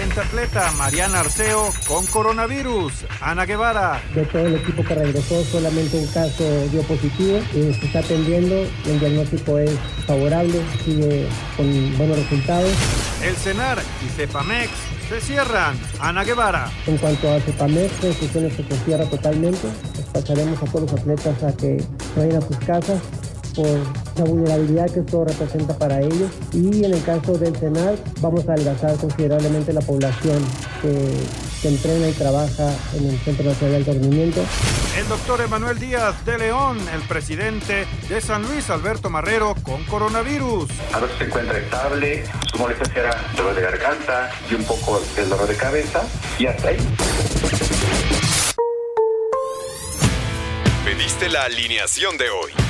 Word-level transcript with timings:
pentatleta 0.00 0.70
Mariana 0.78 1.20
Arceo 1.20 1.70
con 1.86 2.06
coronavirus. 2.06 3.04
Ana 3.20 3.44
Guevara. 3.44 4.00
De 4.14 4.24
todo 4.24 4.46
el 4.46 4.54
equipo 4.54 4.82
que 4.82 4.94
regresó, 4.94 5.44
solamente 5.44 5.98
un 5.98 6.06
caso 6.06 6.42
dio 6.72 6.82
positivo. 6.84 7.38
y 7.52 7.74
se 7.74 7.84
está 7.84 7.98
atendiendo. 7.98 8.66
El 8.86 8.98
diagnóstico 8.98 9.58
es 9.58 9.72
favorable, 10.06 10.58
sigue 10.84 11.28
con 11.54 11.98
buenos 11.98 12.16
resultados. 12.16 12.70
El 13.22 13.36
CENAR 13.36 13.78
y 14.02 14.08
CEPAMEX 14.08 14.70
se 15.10 15.20
cierran. 15.20 15.78
Ana 16.00 16.24
Guevara. 16.24 16.70
En 16.86 16.96
cuanto 16.96 17.30
a 17.30 17.38
CEPAMEX, 17.40 18.02
la 18.02 18.08
institución 18.08 18.50
se 18.50 18.84
cierra 18.86 19.04
totalmente. 19.04 19.68
Pasaremos 20.14 20.62
a 20.62 20.64
todos 20.64 20.90
los 20.90 21.00
atletas 21.00 21.42
a 21.42 21.54
que 21.54 21.84
vayan 22.16 22.42
a 22.42 22.46
sus 22.46 22.56
casas 22.60 23.02
por 23.54 23.78
la 24.20 24.26
vulnerabilidad 24.26 24.90
que 24.90 25.00
esto 25.00 25.24
representa 25.24 25.76
para 25.76 26.00
ellos. 26.00 26.30
Y 26.52 26.84
en 26.84 26.92
el 26.92 27.02
caso 27.02 27.32
del 27.38 27.56
CENAR, 27.56 27.94
vamos 28.20 28.46
a 28.48 28.52
adelgazar 28.52 28.96
considerablemente 28.96 29.72
la 29.72 29.80
población 29.80 30.44
que, 30.82 31.12
que 31.62 31.68
entrena 31.68 32.08
y 32.08 32.12
trabaja 32.12 32.70
en 32.94 33.08
el 33.08 33.18
Centro 33.20 33.46
Nacional 33.46 33.84
de 33.84 33.92
Rendimiento. 33.92 34.40
El 34.98 35.08
doctor 35.08 35.40
Emanuel 35.40 35.78
Díaz 35.78 36.24
de 36.26 36.38
León, 36.38 36.78
el 36.92 37.00
presidente 37.02 37.86
de 38.08 38.20
San 38.20 38.42
Luis, 38.42 38.68
Alberto 38.70 39.08
Marrero, 39.08 39.54
con 39.62 39.84
coronavirus. 39.84 40.68
Alberto 40.92 41.16
se 41.18 41.24
encuentra 41.24 41.58
estable, 41.58 42.24
su 42.50 42.58
molestia 42.58 42.92
será 42.92 43.32
dolor 43.36 43.54
de 43.54 43.62
garganta 43.62 44.30
y 44.50 44.54
un 44.54 44.64
poco 44.64 45.00
el 45.16 45.28
dolor 45.28 45.48
de 45.48 45.56
cabeza, 45.56 46.02
y 46.38 46.46
hasta 46.46 46.68
ahí. 46.68 46.78
Pediste 50.84 51.28
la 51.28 51.44
alineación 51.44 52.18
de 52.18 52.28
hoy. 52.30 52.69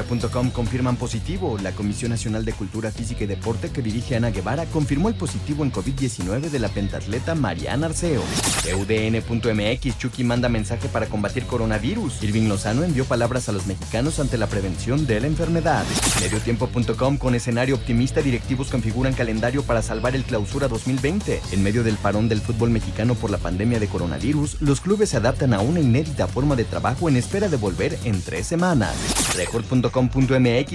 Cancha.com 0.00 0.50
confirman 0.50 0.96
positivo. 0.96 1.58
La 1.62 1.72
Comisión 1.72 2.10
Nacional 2.10 2.44
de 2.44 2.52
Cultura 2.52 2.90
Física 2.90 3.24
y 3.24 3.26
Deporte 3.26 3.70
que 3.70 3.82
dirige 3.82 4.16
Ana 4.16 4.30
Guevara 4.30 4.64
confirmó 4.66 5.08
el 5.08 5.14
positivo 5.14 5.64
en 5.64 5.72
COVID-19 5.72 6.50
de 6.50 6.58
la 6.58 6.68
pentatleta 6.68 7.34
Mariana 7.34 7.86
Arceo. 7.86 8.22
UDN.mx 8.74 9.98
Chucky 9.98 10.24
manda 10.24 10.48
mensaje 10.48 10.88
para 10.88 11.06
combatir 11.06 11.44
coronavirus. 11.44 12.22
Irving 12.22 12.48
Lozano 12.48 12.84
envió 12.84 13.04
palabras 13.04 13.48
a 13.48 13.52
los 13.52 13.66
mexicanos 13.66 14.18
ante 14.20 14.38
la 14.38 14.46
prevención 14.46 15.06
de 15.06 15.20
la 15.20 15.26
enfermedad. 15.26 15.84
Mediotiempo.com 16.20 17.18
con 17.18 17.34
escenario 17.34 17.74
optimista 17.74 18.22
directivos 18.22 18.68
configuran 18.68 19.12
calendario 19.12 19.62
para 19.62 19.82
salvar 19.82 20.14
el 20.14 20.24
clausura 20.24 20.68
2020. 20.68 21.40
En 21.52 21.62
medio 21.62 21.82
del 21.82 21.96
parón 21.96 22.28
del 22.28 22.40
fútbol 22.40 22.70
mexicano 22.70 23.14
por 23.14 23.30
la 23.30 23.38
pandemia 23.38 23.80
de 23.80 23.88
coronavirus, 23.88 24.60
los 24.60 24.80
clubes 24.80 25.10
se 25.10 25.16
adaptan 25.16 25.54
a 25.54 25.60
una 25.60 25.80
inédita 25.80 26.26
forma 26.26 26.56
de 26.56 26.64
trabajo 26.64 27.08
en 27.08 27.16
espera 27.16 27.48
de 27.48 27.56
volver 27.56 27.98
en 28.04 28.20
tres 28.22 28.46
semanas. 28.46 28.94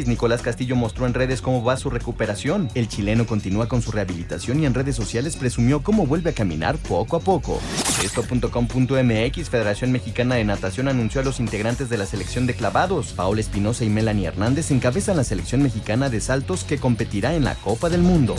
Nicolás 0.08 0.41
Castillo 0.41 0.75
mostró 0.75 1.05
en 1.05 1.13
redes 1.13 1.41
cómo 1.41 1.63
va 1.63 1.77
su 1.77 1.89
recuperación. 1.89 2.69
El 2.75 2.88
chileno 2.88 3.25
continúa 3.25 3.67
con 3.67 3.81
su 3.81 3.91
rehabilitación 3.91 4.59
y 4.59 4.66
en 4.66 4.73
redes 4.73 4.95
sociales 4.95 5.35
presumió 5.35 5.81
cómo 5.81 6.06
vuelve 6.06 6.31
a 6.31 6.34
caminar 6.34 6.78
poco 6.78 7.17
a 7.17 7.19
poco. 7.19 7.59
Esto.com.mx 8.03 9.50
Federación 9.50 9.91
Mexicana 9.91 10.35
de 10.35 10.44
Natación 10.44 10.88
anunció 10.88 11.22
a 11.22 11.23
los 11.23 11.39
integrantes 11.39 11.89
de 11.89 11.97
la 11.97 12.06
selección 12.06 12.45
de 12.45 12.53
clavados. 12.53 13.13
Paola 13.13 13.41
Espinosa 13.41 13.85
y 13.85 13.89
Melanie 13.89 14.28
Hernández 14.28 14.72
encabezan 14.72 15.18
la 15.18 15.23
selección 15.23 15.63
mexicana 15.63 16.09
de 16.09 16.22
saltos 16.22 16.63
que 16.63 16.78
competirá 16.78 17.35
en 17.35 17.44
la 17.44 17.56
Copa 17.56 17.89
del 17.89 18.01
Mundo. 18.01 18.35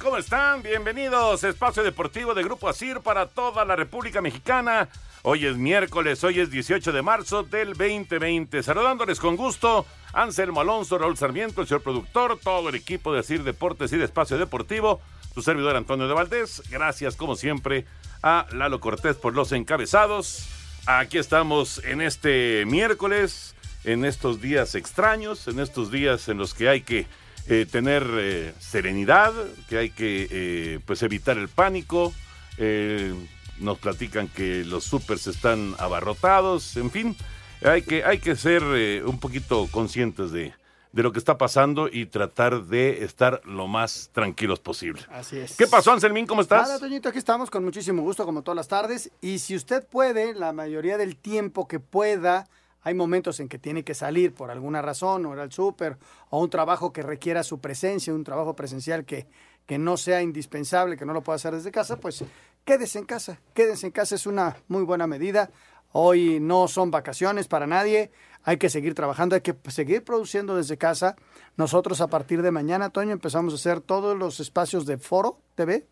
¿Cómo 0.00 0.16
están? 0.16 0.62
Bienvenidos 0.62 1.44
a 1.44 1.48
Espacio 1.50 1.82
Deportivo 1.82 2.32
de 2.32 2.42
Grupo 2.42 2.70
Asir 2.70 3.00
para 3.00 3.26
toda 3.26 3.66
la 3.66 3.76
República 3.76 4.22
Mexicana. 4.22 4.88
Hoy 5.22 5.44
es 5.44 5.58
miércoles, 5.58 6.24
hoy 6.24 6.40
es 6.40 6.50
18 6.50 6.90
de 6.90 7.02
marzo 7.02 7.42
del 7.42 7.74
2020. 7.74 8.62
Saludándoles 8.62 9.20
con 9.20 9.36
gusto, 9.36 9.84
Anselmo 10.14 10.62
Alonso, 10.62 10.96
Raúl 10.96 11.18
Sarmiento, 11.18 11.60
el 11.60 11.66
señor 11.66 11.82
productor, 11.82 12.38
todo 12.42 12.70
el 12.70 12.76
equipo 12.76 13.12
de 13.12 13.20
Asir 13.20 13.42
Deportes 13.42 13.92
y 13.92 13.98
de 13.98 14.06
Espacio 14.06 14.38
Deportivo, 14.38 15.02
su 15.34 15.42
servidor 15.42 15.76
Antonio 15.76 16.08
de 16.08 16.14
Valdés. 16.14 16.62
Gracias, 16.70 17.14
como 17.14 17.36
siempre, 17.36 17.84
a 18.22 18.46
Lalo 18.52 18.80
Cortés 18.80 19.16
por 19.16 19.34
los 19.34 19.52
encabezados. 19.52 20.48
Aquí 20.86 21.18
estamos 21.18 21.84
en 21.84 22.00
este 22.00 22.64
miércoles, 22.64 23.54
en 23.84 24.06
estos 24.06 24.40
días 24.40 24.74
extraños, 24.74 25.46
en 25.46 25.60
estos 25.60 25.90
días 25.90 26.28
en 26.28 26.38
los 26.38 26.54
que 26.54 26.70
hay 26.70 26.80
que 26.80 27.06
eh, 27.48 27.66
tener 27.70 28.06
eh, 28.12 28.54
serenidad, 28.60 29.32
que 29.68 29.78
hay 29.78 29.90
que 29.90 30.28
eh, 30.30 30.80
pues 30.86 31.02
evitar 31.02 31.36
el 31.38 31.48
pánico. 31.48 32.12
Eh, 32.58 33.14
nos 33.58 33.78
platican 33.78 34.28
que 34.28 34.64
los 34.64 34.84
supers 34.84 35.26
están 35.26 35.74
abarrotados, 35.78 36.76
en 36.76 36.90
fin, 36.92 37.16
hay 37.64 37.82
que, 37.82 38.04
hay 38.04 38.18
que 38.18 38.36
ser 38.36 38.62
eh, 38.62 39.02
un 39.04 39.18
poquito 39.18 39.66
conscientes 39.72 40.30
de, 40.30 40.54
de 40.92 41.02
lo 41.02 41.10
que 41.10 41.18
está 41.18 41.38
pasando 41.38 41.88
y 41.92 42.06
tratar 42.06 42.66
de 42.66 43.02
estar 43.04 43.40
lo 43.44 43.66
más 43.66 44.10
tranquilos 44.12 44.60
posible. 44.60 45.02
Así 45.10 45.38
es. 45.38 45.56
¿Qué 45.56 45.66
pasó, 45.66 45.92
Anselmín? 45.92 46.26
¿Cómo 46.26 46.40
estás? 46.42 46.68
Nada, 46.68 46.78
Toñito, 46.78 47.08
aquí 47.08 47.18
estamos 47.18 47.50
con 47.50 47.64
muchísimo 47.64 48.02
gusto, 48.02 48.24
como 48.24 48.42
todas 48.42 48.56
las 48.56 48.68
tardes. 48.68 49.10
Y 49.20 49.40
si 49.40 49.56
usted 49.56 49.84
puede, 49.84 50.34
la 50.34 50.52
mayoría 50.52 50.96
del 50.98 51.16
tiempo 51.16 51.66
que 51.66 51.80
pueda, 51.80 52.46
hay 52.88 52.94
momentos 52.94 53.38
en 53.40 53.48
que 53.48 53.58
tiene 53.58 53.84
que 53.84 53.94
salir 53.94 54.32
por 54.32 54.50
alguna 54.50 54.80
razón, 54.80 55.26
o 55.26 55.34
ir 55.34 55.40
al 55.40 55.52
súper, 55.52 55.98
o 56.30 56.40
un 56.40 56.48
trabajo 56.48 56.90
que 56.90 57.02
requiera 57.02 57.42
su 57.42 57.60
presencia, 57.60 58.14
un 58.14 58.24
trabajo 58.24 58.56
presencial 58.56 59.04
que, 59.04 59.26
que 59.66 59.78
no 59.78 59.98
sea 59.98 60.22
indispensable, 60.22 60.96
que 60.96 61.04
no 61.04 61.12
lo 61.12 61.22
pueda 61.22 61.36
hacer 61.36 61.54
desde 61.54 61.70
casa, 61.70 61.98
pues 61.98 62.24
quédese 62.64 62.98
en 62.98 63.04
casa. 63.04 63.38
Quédese 63.52 63.86
en 63.86 63.92
casa 63.92 64.14
es 64.14 64.26
una 64.26 64.56
muy 64.68 64.84
buena 64.84 65.06
medida. 65.06 65.50
Hoy 65.92 66.40
no 66.40 66.66
son 66.66 66.90
vacaciones 66.90 67.46
para 67.46 67.66
nadie. 67.66 68.10
Hay 68.42 68.56
que 68.56 68.70
seguir 68.70 68.94
trabajando, 68.94 69.34
hay 69.34 69.42
que 69.42 69.54
seguir 69.68 70.02
produciendo 70.02 70.56
desde 70.56 70.78
casa. 70.78 71.16
Nosotros 71.58 72.00
a 72.00 72.08
partir 72.08 72.40
de 72.40 72.50
mañana, 72.50 72.88
Toño, 72.88 73.12
empezamos 73.12 73.52
a 73.52 73.56
hacer 73.56 73.82
todos 73.82 74.16
los 74.16 74.40
espacios 74.40 74.86
de 74.86 74.96
Foro 74.96 75.38
TV 75.54 75.86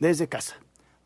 desde 0.00 0.28
casa. 0.28 0.56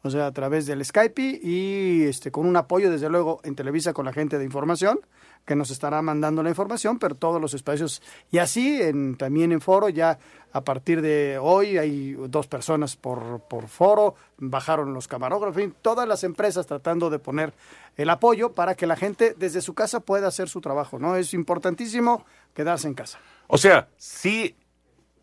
O 0.06 0.10
sea, 0.10 0.26
a 0.26 0.32
través 0.32 0.66
del 0.66 0.84
Skype 0.84 1.41
y 1.42 2.04
este, 2.04 2.30
con 2.30 2.47
un 2.47 2.56
apoyo, 2.56 2.91
desde 2.91 3.08
luego, 3.08 3.41
en 3.42 3.56
Televisa 3.56 3.92
con 3.92 4.04
la 4.04 4.12
gente 4.12 4.38
de 4.38 4.44
información, 4.44 5.00
que 5.47 5.57
nos 5.57 5.71
estará 5.71 6.03
mandando 6.03 6.43
la 6.43 6.51
información, 6.51 6.99
pero 6.99 7.15
todos 7.15 7.41
los 7.41 7.55
espacios. 7.55 8.03
Y 8.31 8.39
así, 8.39 8.83
en, 8.83 9.17
también 9.17 9.53
en 9.53 9.61
foro, 9.61 9.89
ya 9.89 10.19
a 10.53 10.61
partir 10.62 11.01
de 11.01 11.39
hoy 11.41 11.79
hay 11.79 12.12
dos 12.12 12.49
personas 12.49 12.97
por, 12.97 13.41
por 13.49 13.69
foro, 13.69 14.17
bajaron 14.39 14.93
los 14.93 15.07
camarógrafos, 15.07 15.57
en 15.57 15.71
fin, 15.71 15.77
todas 15.81 16.09
las 16.09 16.25
empresas 16.25 16.66
tratando 16.66 17.10
de 17.10 17.19
poner 17.19 17.53
el 17.97 18.10
apoyo 18.10 18.53
para 18.53 18.75
que 18.75 18.87
la 18.87 18.97
gente 18.97 19.34
desde 19.39 19.63
su 19.63 19.75
casa 19.75 20.01
pueda 20.01 20.28
hacer 20.28 20.48
su 20.48 20.60
trabajo, 20.60 20.98
¿no? 20.98 21.16
Es 21.16 21.33
importantísimo 21.33 22.27
quedarse 22.53 22.89
en 22.89 22.95
casa. 22.95 23.19
O 23.47 23.57
sea, 23.57 23.89
sí 23.97 24.57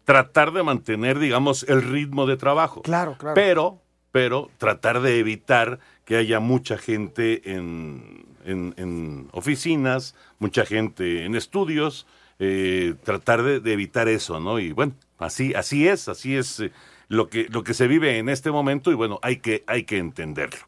tratar 0.05 0.51
de 0.51 0.63
mantener, 0.63 1.19
digamos, 1.19 1.63
el 1.67 1.81
ritmo 1.81 2.25
de 2.25 2.37
trabajo. 2.37 2.81
Claro, 2.81 3.17
claro. 3.17 3.35
Pero, 3.35 3.81
pero 4.11 4.49
tratar 4.57 5.01
de 5.01 5.19
evitar 5.19 5.79
que 6.05 6.15
haya 6.15 6.39
mucha 6.39 6.77
gente 6.77 7.53
en, 7.53 8.22
en, 8.45 9.27
oficinas, 9.31 10.15
mucha 10.39 10.65
gente 10.65 11.25
en 11.25 11.35
estudios, 11.35 12.05
eh, 12.39 12.95
tratar 13.03 13.43
de, 13.43 13.59
de 13.59 13.73
evitar 13.73 14.07
eso, 14.07 14.39
¿no? 14.39 14.59
Y 14.59 14.71
bueno, 14.71 14.93
así, 15.19 15.53
así 15.53 15.87
es, 15.87 16.07
así 16.07 16.35
es 16.35 16.59
eh, 16.59 16.71
lo 17.07 17.29
que, 17.29 17.47
lo 17.49 17.63
que 17.63 17.73
se 17.73 17.87
vive 17.87 18.17
en 18.17 18.29
este 18.29 18.51
momento 18.51 18.91
y 18.91 18.95
bueno, 18.95 19.19
hay 19.21 19.37
que, 19.37 19.63
hay 19.67 19.83
que 19.83 19.97
entenderlo. 19.97 20.59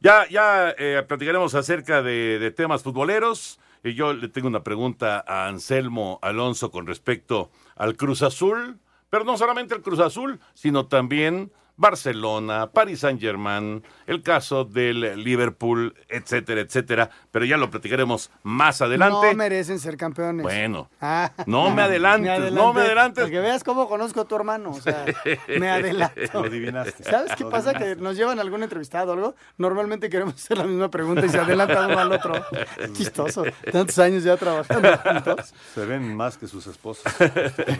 Ya, 0.00 0.28
ya 0.28 0.74
eh, 0.76 1.02
platicaremos 1.06 1.54
acerca 1.54 2.02
de, 2.02 2.38
de 2.38 2.50
temas 2.50 2.82
futboleros. 2.82 3.58
Y 3.82 3.92
yo 3.92 4.14
le 4.14 4.28
tengo 4.28 4.48
una 4.48 4.64
pregunta 4.64 5.22
a 5.26 5.46
Anselmo 5.46 6.18
Alonso 6.22 6.70
con 6.70 6.86
respecto 6.86 7.50
al 7.76 7.96
Cruz 7.96 8.22
Azul, 8.22 8.78
pero 9.10 9.24
no 9.24 9.36
solamente 9.36 9.74
al 9.74 9.82
Cruz 9.82 10.00
Azul, 10.00 10.40
sino 10.54 10.86
también 10.86 11.52
Barcelona, 11.76 12.70
Paris 12.70 13.00
Saint 13.00 13.20
Germain, 13.20 13.82
el 14.06 14.22
caso 14.22 14.64
del 14.64 15.22
Liverpool, 15.22 15.94
etcétera, 16.08 16.60
etcétera, 16.60 17.10
pero 17.30 17.44
ya 17.44 17.56
lo 17.56 17.70
platicaremos 17.70 18.30
más 18.42 18.80
adelante. 18.80 19.28
No 19.30 19.34
merecen 19.34 19.80
ser 19.80 19.96
campeones. 19.96 20.44
Bueno, 20.44 20.88
ah. 21.00 21.32
no 21.46 21.70
me 21.70 21.82
adelantes, 21.82 22.52
no 22.52 22.72
me 22.72 22.82
adelantes. 22.82 23.24
Porque 23.24 23.40
veas 23.40 23.64
cómo 23.64 23.88
conozco 23.88 24.20
a 24.20 24.24
tu 24.24 24.36
hermano, 24.36 24.70
o 24.70 24.80
sea, 24.80 25.04
me 25.58 25.68
adelanto. 25.70 26.14
Lo 26.32 26.46
adivinaste. 26.46 27.04
¿Sabes 27.04 27.32
qué 27.36 27.44
pasa? 27.44 27.74
Que 27.74 27.96
nos 27.96 28.16
llevan 28.16 28.38
algún 28.38 28.62
entrevistado 28.62 29.10
o 29.10 29.14
algo, 29.14 29.34
normalmente 29.58 30.08
queremos 30.08 30.34
hacer 30.34 30.58
la 30.58 30.64
misma 30.64 30.90
pregunta 30.90 31.26
y 31.26 31.28
se 31.28 31.38
adelanta 31.38 31.86
uno 31.86 31.98
al 31.98 32.12
otro. 32.12 32.34
Chistoso, 32.92 33.44
tantos 33.72 33.98
años 33.98 34.22
ya 34.22 34.36
trabajando 34.36 34.96
juntos. 34.98 35.54
Se 35.74 35.84
ven 35.84 36.14
más 36.14 36.38
que 36.38 36.46
sus 36.46 36.66
esposos. 36.66 37.04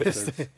Este. 0.01 0.51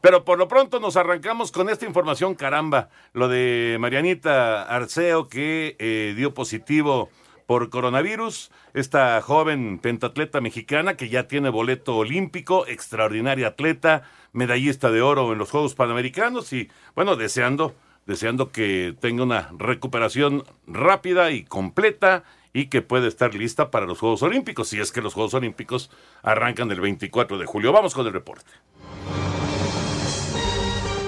Pero 0.00 0.24
por 0.24 0.38
lo 0.38 0.48
pronto 0.48 0.80
nos 0.80 0.96
arrancamos 0.96 1.52
con 1.52 1.65
esta 1.68 1.86
información, 1.86 2.34
caramba, 2.34 2.88
lo 3.12 3.28
de 3.28 3.76
Marianita 3.80 4.62
Arceo 4.62 5.28
que 5.28 5.76
eh, 5.78 6.14
dio 6.16 6.34
positivo 6.34 7.10
por 7.46 7.70
coronavirus, 7.70 8.50
esta 8.74 9.20
joven 9.22 9.78
pentatleta 9.78 10.40
mexicana 10.40 10.96
que 10.96 11.08
ya 11.08 11.28
tiene 11.28 11.48
boleto 11.48 11.96
olímpico, 11.96 12.66
extraordinaria 12.66 13.48
atleta, 13.48 14.02
medallista 14.32 14.90
de 14.90 15.00
oro 15.00 15.32
en 15.32 15.38
los 15.38 15.50
Juegos 15.50 15.74
Panamericanos 15.74 16.52
y 16.52 16.68
bueno, 16.94 17.16
deseando, 17.16 17.74
deseando 18.04 18.50
que 18.50 18.94
tenga 19.00 19.22
una 19.22 19.50
recuperación 19.56 20.44
rápida 20.66 21.30
y 21.30 21.44
completa 21.44 22.24
y 22.52 22.66
que 22.66 22.82
pueda 22.82 23.06
estar 23.06 23.34
lista 23.34 23.70
para 23.70 23.86
los 23.86 23.98
Juegos 23.98 24.22
Olímpicos, 24.22 24.68
si 24.68 24.80
es 24.80 24.90
que 24.90 25.02
los 25.02 25.14
Juegos 25.14 25.34
Olímpicos 25.34 25.90
arrancan 26.22 26.70
el 26.70 26.80
24 26.80 27.38
de 27.38 27.46
julio. 27.46 27.72
Vamos 27.72 27.94
con 27.94 28.06
el 28.06 28.12
reporte. 28.12 28.50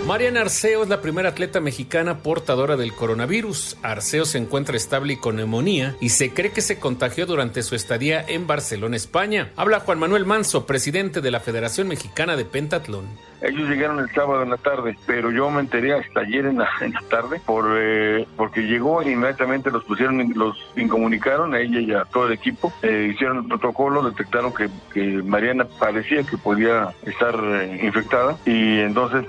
Mariana 0.09 0.41
Arceo 0.41 0.85
es 0.85 0.89
la 0.89 1.03
primera 1.03 1.29
atleta 1.29 1.61
mexicana 1.61 2.23
portadora 2.23 2.79
del 2.79 2.95
coronavirus. 2.95 3.77
Arceo 3.83 4.25
se 4.25 4.39
encuentra 4.39 4.75
estable 4.75 5.13
y 5.13 5.17
con 5.17 5.37
neumonía 5.37 5.97
y 6.01 6.09
se 6.09 6.33
cree 6.33 6.51
que 6.51 6.63
se 6.63 6.79
contagió 6.79 7.27
durante 7.27 7.63
su 7.63 7.75
estadía 7.75 8.25
en 8.27 8.47
Barcelona, 8.47 8.97
España. 8.97 9.53
Habla 9.55 9.81
Juan 9.81 9.99
Manuel 9.99 10.25
Manso, 10.25 10.65
presidente 10.65 11.21
de 11.21 11.31
la 11.31 11.41
Federación 11.41 11.89
Mexicana 11.89 12.39
de 12.39 12.47
Pentatlón. 12.47 13.05
Ellos 13.41 13.69
llegaron 13.69 14.01
el 14.01 14.11
sábado 14.11 14.43
en 14.43 14.51
la 14.51 14.57
tarde, 14.57 14.97
pero 15.07 15.31
yo 15.31 15.51
me 15.51 15.61
enteré 15.61 15.95
hasta 15.95 16.21
ayer 16.21 16.47
en 16.47 16.59
la, 16.59 16.69
tarde 17.11 17.41
por, 17.45 17.67
eh, 17.77 18.27
porque 18.37 18.63
llegó 18.63 19.03
e 19.03 19.13
inmediatamente 19.13 19.71
los 19.71 19.85
pusieron, 19.85 20.33
los 20.35 20.57
incomunicaron 20.77 21.55
a 21.55 21.61
ella 21.61 21.81
y 21.81 21.93
a 21.93 22.05
todo 22.05 22.27
el 22.27 22.33
equipo, 22.33 22.73
eh, 22.83 23.11
hicieron 23.13 23.39
el 23.39 23.45
protocolo, 23.47 24.03
detectaron 24.03 24.53
que, 24.53 24.69
Mariana 25.23 25.65
parecía 25.79 26.23
que 26.25 26.37
podía 26.37 26.89
estar 27.03 27.35
eh, 27.43 27.81
infectada 27.83 28.37
y 28.45 28.81
entonces 28.81 29.25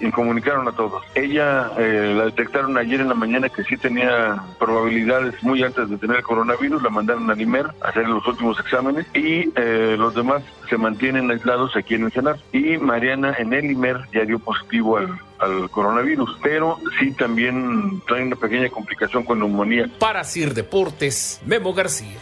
incomunicaron 0.00 0.68
a 0.68 0.72
todos. 0.72 1.02
Ella 1.14 1.70
la 1.76 2.24
detectaron 2.26 2.76
ayer 2.76 3.00
en 3.00 3.08
la 3.08 3.14
mañana 3.14 3.48
que 3.48 3.64
sí 3.64 3.76
tenía 3.76 4.42
probabilidades 4.58 5.42
muy 5.42 5.62
altas 5.62 5.88
de 5.88 5.96
tener 5.96 6.22
coronavirus, 6.22 6.82
la 6.82 6.90
mandaron 6.90 7.30
a 7.30 7.34
Limer 7.34 7.66
a 7.80 7.88
hacer 7.88 8.08
los 8.08 8.26
últimos 8.26 8.58
exámenes 8.60 9.06
y 9.14 9.50
los 9.96 10.14
demás 10.14 10.42
se 10.72 10.78
mantienen 10.78 11.30
aislados 11.30 11.76
aquí 11.76 11.96
en 11.96 12.04
el 12.04 12.12
Senado. 12.12 12.38
Y 12.50 12.78
Mariana 12.78 13.36
en 13.38 13.52
el 13.52 13.70
IMER 13.70 14.08
ya 14.10 14.24
dio 14.24 14.38
positivo 14.38 14.96
al, 14.96 15.68
coronavirus, 15.70 16.38
pero 16.42 16.78
sí 16.98 17.12
también 17.12 18.00
trae 18.06 18.22
una 18.22 18.36
pequeña 18.36 18.70
complicación 18.70 19.22
con 19.24 19.40
neumonía. 19.40 19.90
Para 19.98 20.24
Sir 20.24 20.54
Deportes, 20.54 21.42
Memo 21.44 21.74
García. 21.74 22.16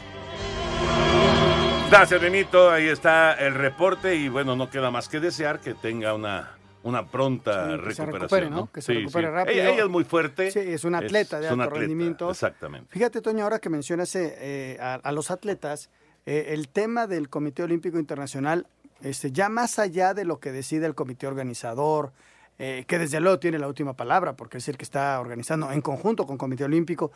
Gracias, 1.90 2.20
Benito. 2.20 2.70
Ahí 2.70 2.88
está 2.88 3.34
el 3.34 3.54
reporte 3.54 4.16
y 4.16 4.28
bueno, 4.28 4.56
no 4.56 4.68
queda 4.68 4.90
más 4.90 5.08
que 5.08 5.20
desear 5.20 5.60
que 5.60 5.74
tenga 5.74 6.12
una 6.14 6.56
una 6.82 7.06
pronta 7.06 7.76
recuperación. 7.76 7.94
Se 7.94 8.18
recupere, 8.18 8.50
¿no? 8.50 8.72
Que 8.72 8.82
se 8.82 8.94
recupere 8.94 9.30
rápido. 9.30 9.62
Ella, 9.62 9.84
es 9.84 9.88
muy 9.88 10.04
fuerte. 10.04 10.50
Sí, 10.50 10.60
es 10.60 10.84
un 10.84 10.94
atleta 10.94 11.40
de 11.40 11.48
alto 11.48 11.70
rendimiento. 11.70 12.30
Exactamente. 12.30 12.88
Fíjate, 12.90 13.20
Toño, 13.20 13.44
ahora 13.44 13.58
que 13.58 13.68
mencionas 13.68 14.14
eh, 14.16 14.78
a, 14.80 15.12
los 15.12 15.30
atletas, 15.30 15.90
eh, 16.26 16.46
el 16.48 16.68
tema 16.68 17.06
del 17.06 17.28
Comité 17.28 17.62
Olímpico 17.62 17.98
Internacional 17.98 18.66
este, 19.02 19.32
ya 19.32 19.48
más 19.48 19.78
allá 19.78 20.14
de 20.14 20.24
lo 20.24 20.40
que 20.40 20.52
decide 20.52 20.86
el 20.86 20.94
comité 20.94 21.26
organizador, 21.26 22.12
eh, 22.58 22.84
que 22.86 22.98
desde 22.98 23.20
luego 23.20 23.38
tiene 23.38 23.58
la 23.58 23.68
última 23.68 23.94
palabra, 23.94 24.34
porque 24.34 24.58
es 24.58 24.68
el 24.68 24.76
que 24.76 24.84
está 24.84 25.18
organizando 25.20 25.72
en 25.72 25.80
conjunto 25.80 26.26
con 26.26 26.34
el 26.34 26.38
Comité 26.38 26.64
Olímpico, 26.64 27.10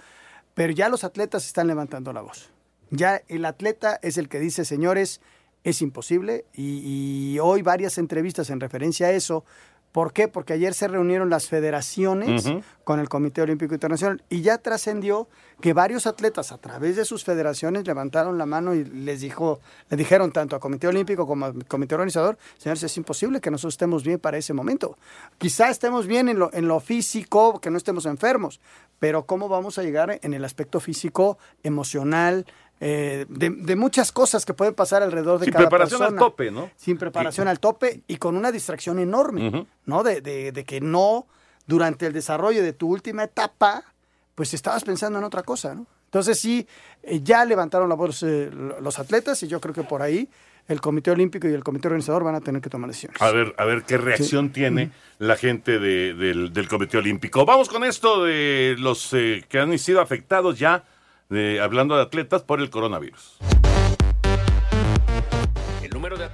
pero 0.55 0.73
ya 0.73 0.89
los 0.89 1.05
atletas 1.05 1.45
están 1.47 1.67
levantando 1.67 2.13
la 2.13 2.23
voz. 2.23 2.51
Ya 2.91 3.23
el 3.29 3.45
atleta 3.45 3.99
es 4.03 4.17
el 4.17 4.29
que 4.29 4.41
dice, 4.41 4.65
señores, 4.65 5.21
es 5.65 5.83
imposible, 5.83 6.45
y 6.55 7.39
hoy 7.41 7.63
varias 7.63 7.99
entrevistas 7.99 8.51
en 8.51 8.61
referencia 8.61 9.09
a 9.09 9.11
eso, 9.11 9.45
¿Por 9.95 10.13
qué? 10.13 10.27
Porque 10.27 10.55
ayer 10.55 10.75
se 10.75 10.89
reunieron 10.89 11.31
las 11.31 11.47
federaciones 11.47 12.51
con 12.83 12.99
el 12.99 13.09
Comité 13.09 13.43
Olímpico 13.43 13.75
Internacional 13.75 14.25
y 14.29 14.43
ya 14.43 14.59
trascendió 14.59 15.29
que 15.61 15.73
varios 15.73 16.09
atletas 16.09 16.51
a 16.51 16.59
través 16.59 16.97
de 16.97 17.05
sus 17.05 17.23
federaciones 17.23 17.87
levantaron 17.87 18.37
la 18.37 18.45
mano 18.45 18.75
y 18.75 18.85
les 18.85 19.21
dijo, 19.21 19.61
le 19.89 19.97
dijeron 19.97 20.33
tanto 20.33 20.57
al 20.57 20.61
Comité 20.61 20.89
Olímpico 20.89 21.29
como 21.29 21.47
al 21.47 21.65
Comité 21.67 21.95
Organizador, 21.95 22.37
señores, 22.59 22.83
es 22.83 22.97
imposible 22.97 23.41
que 23.41 23.53
nosotros 23.53 23.75
estemos 23.75 24.03
bien 24.03 24.19
para 24.19 24.37
ese 24.37 24.53
momento. 24.53 24.99
Quizá 25.39 25.71
estemos 25.71 26.09
bien 26.09 26.29
en 26.29 26.41
lo, 26.41 26.53
en 26.53 26.67
lo 26.67 26.81
físico, 26.81 27.61
que 27.61 27.71
no 27.71 27.79
estemos 27.79 28.05
enfermos, 28.07 28.61
pero 28.99 29.27
¿cómo 29.27 29.49
vamos 29.49 29.79
a 29.79 29.85
llegar 29.85 30.19
en 30.21 30.35
el 30.35 30.45
aspecto 30.45 30.81
físico, 30.81 31.39
emocional, 31.63 32.47
eh, 32.81 33.25
de, 33.29 33.77
muchas 33.77 34.11
cosas 34.13 34.45
que 34.45 34.53
pueden 34.53 34.75
pasar 34.75 35.03
alrededor 35.03 35.39
de 35.39 35.47
Sin 35.47 35.53
cada 35.53 35.69
preparación 35.69 36.03
al 36.03 36.17
tope, 36.17 36.51
¿no? 36.51 36.71
Sin 36.77 36.99
preparación 36.99 37.49
al 37.49 37.61
tope 37.61 38.03
y 38.09 38.17
con 38.17 38.37
una 38.37 38.51
distracción 38.51 38.99
enorme, 38.99 39.67
¿no? 39.87 40.03
De, 40.03 40.21
de, 40.21 40.65
que 40.65 40.81
no, 40.81 41.27
durante 41.67 42.07
el 42.07 42.13
desarrollo 42.13 42.63
de 42.63 42.73
tu 42.73 42.89
última 42.89 43.25
etapa, 43.25 43.85
pues 44.35 44.55
estabas 44.55 44.85
pensando 44.85 45.19
en 45.19 45.25
otra 45.25 45.43
cosa, 45.43 45.75
¿no? 45.75 45.87
Entonces 46.07 46.39
sí, 46.39 46.67
eh, 47.03 47.21
ya 47.23 47.45
levantaron 47.45 47.89
la 47.89 47.95
voz 47.95 48.23
eh, 48.23 48.51
los 48.53 48.99
atletas 48.99 49.43
y 49.43 49.49
yo 49.49 49.61
creo 49.61 49.75
que 49.75 49.83
por 49.83 50.03
ahí 50.03 50.29
el 50.69 50.81
Comité 50.81 51.11
Olímpico 51.11 51.49
y 51.49 51.53
el 51.53 51.65
Comité 51.65 51.89
Organizador 51.89 52.23
van 52.23 52.37
a 52.37 52.41
tener 52.41 52.61
que 52.61 52.71
tomar 52.71 52.89
decisiones. 52.89 53.21
A 53.21 53.31
ver, 53.31 53.55
a 53.59 53.65
ver 53.65 53.83
qué 53.83 53.99
reacción 53.99 54.51
tiene 54.51 54.91
la 55.19 55.37
gente 55.37 55.79
del, 55.79 56.53
del, 56.53 56.69
Comité 56.69 56.99
Olímpico. 56.99 57.45
Vamos 57.45 57.69
con 57.69 57.85
esto 57.85 58.25
de 58.25 58.77
los 58.79 59.11
que 59.11 59.59
han 59.59 59.77
sido 59.79 60.01
afectados 60.01 60.59
ya 60.59 60.85
hablando 61.61 61.97
de 61.97 62.03
atletas 62.03 62.43
por 62.43 62.61
el 62.61 62.71
coronavirus. 62.71 63.39
de 63.39 63.64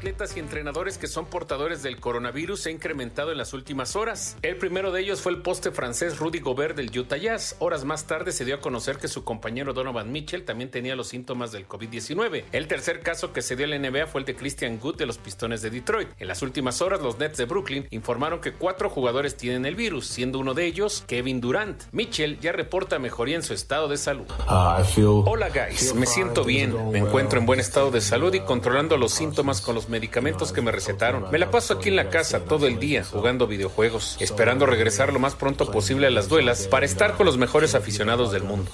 atletas 0.01 0.35
y 0.35 0.41
entrenadores 0.41 0.97
que 0.97 1.07
son 1.07 1.27
portadores 1.27 1.83
del 1.83 2.01
coronavirus 2.01 2.61
se 2.61 2.71
ha 2.71 2.73
incrementado 2.73 3.33
en 3.33 3.39
las 3.39 3.53
últimas 3.53 3.97
horas. 3.97 4.39
El 4.41 4.57
primero 4.57 4.93
de 4.93 5.03
ellos 5.03 5.21
fue 5.21 5.33
el 5.33 5.43
poste 5.43 5.73
francés 5.73 6.19
Rudy 6.19 6.39
Gobert 6.39 6.75
del 6.75 6.99
Utah 6.99 7.19
Jazz. 7.19 7.57
Horas 7.59 7.85
más 7.85 8.05
tarde 8.05 8.33
se 8.33 8.47
dio 8.47 8.55
a 8.55 8.61
conocer 8.61 8.97
que 8.97 9.09
su 9.09 9.25
compañero 9.25 9.75
Donovan 9.75 10.11
Mitchell 10.11 10.47
también 10.47 10.71
tenía 10.71 10.97
los 10.97 11.09
síntomas 11.09 11.53
del 11.53 11.69
COVID-19. 11.69 12.45
El 12.51 12.67
tercer 12.67 13.01
caso 13.01 13.35
que 13.35 13.43
se 13.43 13.57
dio 13.57 13.67
en 13.67 13.83
la 13.83 13.91
NBA 13.91 14.07
fue 14.07 14.23
el 14.23 14.25
de 14.25 14.37
Christian 14.37 14.79
Good 14.79 14.97
de 14.97 15.05
los 15.05 15.19
Pistones 15.19 15.61
de 15.61 15.69
Detroit. 15.69 16.09
En 16.19 16.29
las 16.29 16.41
últimas 16.41 16.81
horas, 16.81 17.03
los 17.03 17.19
Nets 17.19 17.37
de 17.37 17.45
Brooklyn 17.45 17.87
informaron 17.91 18.41
que 18.41 18.55
cuatro 18.55 18.89
jugadores 18.89 19.37
tienen 19.37 19.67
el 19.67 19.75
virus, 19.75 20.07
siendo 20.07 20.39
uno 20.39 20.55
de 20.55 20.65
ellos 20.65 21.05
Kevin 21.09 21.43
Durant. 21.43 21.83
Mitchell 21.93 22.41
ya 22.41 22.53
reporta 22.53 22.99
mejoría 22.99 23.37
en 23.37 23.43
su 23.43 23.53
estado 23.53 23.87
de 23.87 23.99
salud. 23.99 24.27
Uh, 24.49 25.29
Hola 25.29 25.51
guys, 25.51 25.95
me 25.95 26.07
siento 26.07 26.43
bien, 26.43 26.91
me 26.91 27.01
encuentro 27.01 27.39
en 27.39 27.45
buen 27.45 27.61
estado 27.61 27.91
de 27.91 28.01
salud 28.01 28.33
y 28.33 28.41
controlando 28.41 28.97
los 28.97 29.13
síntomas 29.13 29.61
los 29.75 29.90
medicamentos 29.91 30.53
que 30.53 30.63
me 30.63 30.73
recetaron. 30.73 31.31
Me 31.31 31.39
la 31.39 31.51
paso 31.51 31.75
aquí 31.75 31.89
en 31.91 31.97
la 31.97 32.09
casa 32.09 32.45
todo 32.45 32.67
el 32.67 32.79
día 32.79 33.05
jugando 33.05 33.47
videojuegos, 33.47 34.17
esperando 34.21 34.67
regresar 34.67 35.13
lo 35.13 35.19
más 35.19 35.35
pronto 35.35 35.71
posible 35.71 36.07
a 36.07 36.11
las 36.11 36.29
duelas 36.29 36.67
para 36.69 36.87
estar 36.87 37.17
con 37.17 37.27
los 37.27 37.37
mejores 37.37 37.75
aficionados 37.75 38.33
del 38.33 38.45
mundo. 38.45 38.71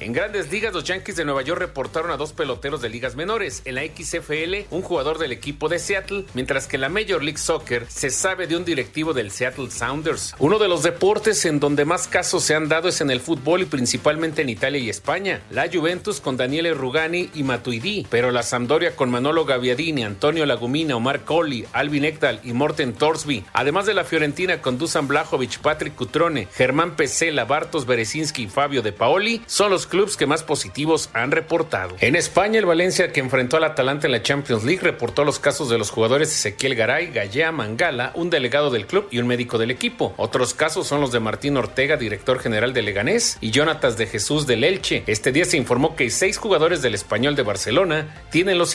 En 0.00 0.12
grandes 0.12 0.52
ligas, 0.52 0.72
los 0.72 0.84
Yankees 0.84 1.16
de 1.16 1.24
Nueva 1.24 1.42
York 1.42 1.60
reportaron 1.60 2.10
a 2.10 2.16
dos 2.16 2.32
peloteros 2.32 2.80
de 2.80 2.88
ligas 2.88 3.16
menores. 3.16 3.62
En 3.64 3.74
la 3.74 3.82
XFL, 3.82 4.66
un 4.70 4.82
jugador 4.82 5.18
del 5.18 5.32
equipo 5.32 5.68
de 5.68 5.78
Seattle, 5.78 6.24
mientras 6.34 6.66
que 6.66 6.76
en 6.76 6.82
la 6.82 6.88
Major 6.88 7.22
League 7.22 7.38
Soccer 7.38 7.86
se 7.88 8.10
sabe 8.10 8.46
de 8.46 8.56
un 8.56 8.64
directivo 8.64 9.12
del 9.12 9.30
Seattle 9.30 9.70
Sounders. 9.70 10.34
Uno 10.38 10.58
de 10.58 10.68
los 10.68 10.82
deportes 10.82 11.44
en 11.44 11.60
donde 11.60 11.84
más 11.84 12.08
casos 12.08 12.44
se 12.44 12.54
han 12.54 12.68
dado 12.68 12.88
es 12.88 13.00
en 13.00 13.10
el 13.10 13.20
fútbol 13.20 13.62
y 13.62 13.66
principalmente 13.66 14.42
en 14.42 14.48
Italia 14.48 14.80
y 14.80 14.90
España. 14.90 15.42
La 15.50 15.68
Juventus 15.72 16.20
con 16.20 16.36
Daniele 16.36 16.74
Rugani 16.74 17.30
y 17.34 17.42
Matuidi, 17.42 18.06
pero 18.10 18.30
la 18.30 18.42
Sampdoria 18.42 18.94
con 18.98 19.10
Manolo 19.10 19.46
Gaviadini, 19.46 20.02
Antonio 20.02 20.44
Lagumina, 20.44 20.96
Omar 20.96 21.24
Colli, 21.24 21.64
Alvin 21.72 22.04
Ekdal 22.04 22.40
y 22.42 22.52
Morten 22.52 22.92
Torsby, 22.92 23.44
además 23.52 23.86
de 23.86 23.94
la 23.94 24.04
Fiorentina 24.04 24.60
con 24.60 24.76
Dusan 24.76 25.06
Blajovic, 25.08 25.60
Patrick 25.60 25.94
Cutrone, 25.94 26.48
Germán 26.52 26.96
Pesela, 26.96 27.44
Bartos 27.44 27.86
Berezinski 27.86 28.42
y 28.42 28.48
Fabio 28.48 28.82
De 28.82 28.92
Paoli, 28.92 29.40
son 29.46 29.70
los 29.70 29.86
clubes 29.86 30.16
que 30.16 30.26
más 30.26 30.42
positivos 30.42 31.10
han 31.14 31.30
reportado. 31.30 31.96
En 32.00 32.16
España, 32.16 32.58
el 32.58 32.66
Valencia 32.66 33.12
que 33.12 33.20
enfrentó 33.20 33.56
al 33.56 33.64
Atalanta 33.64 34.08
en 34.08 34.12
la 34.12 34.22
Champions 34.22 34.64
League 34.64 34.82
reportó 34.82 35.24
los 35.24 35.38
casos 35.38 35.70
de 35.70 35.78
los 35.78 35.90
jugadores 35.90 36.32
Ezequiel 36.32 36.74
Garay, 36.74 37.12
Gallea 37.12 37.52
Mangala, 37.52 38.10
un 38.16 38.30
delegado 38.30 38.70
del 38.70 38.86
club 38.86 39.06
y 39.12 39.18
un 39.18 39.28
médico 39.28 39.58
del 39.58 39.70
equipo. 39.70 40.12
Otros 40.16 40.54
casos 40.54 40.88
son 40.88 41.00
los 41.00 41.12
de 41.12 41.20
Martín 41.20 41.56
Ortega, 41.56 41.96
director 41.96 42.40
general 42.40 42.72
de 42.72 42.82
Leganés, 42.82 43.38
y 43.40 43.52
Jonatas 43.52 43.96
de 43.96 44.06
Jesús 44.06 44.48
del 44.48 44.64
Elche. 44.64 45.04
Este 45.06 45.30
día 45.30 45.44
se 45.44 45.56
informó 45.56 45.94
que 45.94 46.10
seis 46.10 46.36
jugadores 46.36 46.82
del 46.82 46.96
Español 46.96 47.36
de 47.36 47.44
Barcelona 47.44 48.06
tienen 48.30 48.58
los 48.58 48.74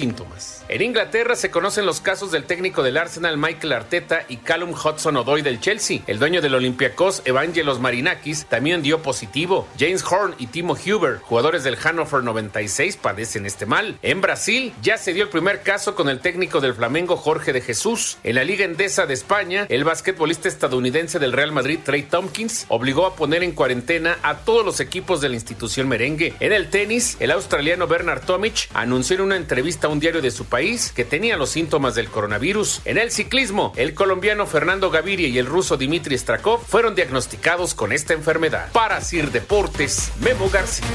En 0.69 0.81
Inglaterra 0.81 1.35
se 1.35 1.51
conocen 1.51 1.85
los 1.85 2.01
casos 2.01 2.31
del 2.31 2.45
técnico 2.45 2.83
del 2.83 2.97
Arsenal 2.97 3.37
Michael 3.37 3.73
Arteta 3.73 4.25
y 4.27 4.37
Callum 4.37 4.73
Hudson-Odoi 4.73 5.41
del 5.41 5.59
Chelsea. 5.59 6.01
El 6.07 6.19
dueño 6.19 6.41
del 6.41 6.55
Olympiacos 6.55 7.21
Evangelos 7.25 7.79
Marinakis 7.79 8.45
también 8.45 8.81
dio 8.81 9.01
positivo. 9.01 9.67
James 9.79 10.03
Horn 10.03 10.35
y 10.37 10.47
Timo 10.47 10.73
Huber, 10.73 11.17
jugadores 11.19 11.63
del 11.63 11.77
Hannover 11.77 12.23
96, 12.23 12.97
padecen 12.97 13.45
este 13.45 13.65
mal. 13.65 13.97
En 14.01 14.21
Brasil 14.21 14.73
ya 14.81 14.97
se 14.97 15.13
dio 15.13 15.23
el 15.23 15.29
primer 15.29 15.61
caso 15.61 15.95
con 15.95 16.09
el 16.09 16.19
técnico 16.19 16.61
del 16.61 16.73
Flamengo 16.73 17.17
Jorge 17.17 17.53
de 17.53 17.61
Jesús. 17.61 18.17
En 18.23 18.35
la 18.35 18.43
Liga 18.43 18.65
Endesa 18.65 19.05
de 19.05 19.13
España, 19.13 19.65
el 19.69 19.83
basquetbolista 19.83 20.47
estadounidense 20.47 21.19
del 21.19 21.33
Real 21.33 21.51
Madrid 21.51 21.79
Trey 21.83 22.03
Tompkins 22.03 22.65
obligó 22.69 23.05
a 23.05 23.15
poner 23.15 23.43
en 23.43 23.53
cuarentena 23.53 24.17
a 24.21 24.37
todos 24.37 24.65
los 24.65 24.79
equipos 24.79 25.21
de 25.21 25.29
la 25.29 25.35
institución 25.35 25.87
merengue. 25.87 26.33
En 26.39 26.53
el 26.53 26.69
tenis, 26.69 27.17
el 27.19 27.31
australiano 27.31 27.87
Bernard 27.87 28.25
Tomic 28.25 28.69
anunció 28.73 29.15
en 29.15 29.21
una 29.23 29.35
entrevista 29.35 29.87
un 29.87 29.99
diario 30.03 30.21
de 30.21 30.31
su 30.31 30.43
país 30.43 30.91
que 30.93 31.05
tenía 31.05 31.37
los 31.37 31.51
síntomas 31.51 31.95
del 31.95 32.09
coronavirus. 32.09 32.81
En 32.83 32.97
el 32.97 33.09
ciclismo, 33.09 33.71
el 33.77 33.93
colombiano 33.93 34.45
Fernando 34.45 34.91
Gaviria 34.91 35.29
y 35.29 35.39
el 35.39 35.45
ruso 35.45 35.77
Dimitri 35.77 36.17
Strakov 36.17 36.59
fueron 36.59 36.93
diagnosticados 36.93 37.73
con 37.73 37.93
esta 37.93 38.11
enfermedad. 38.11 38.69
Para 38.73 38.99
Sir 38.99 39.31
Deportes, 39.31 40.11
Memo 40.19 40.49
García. 40.49 40.85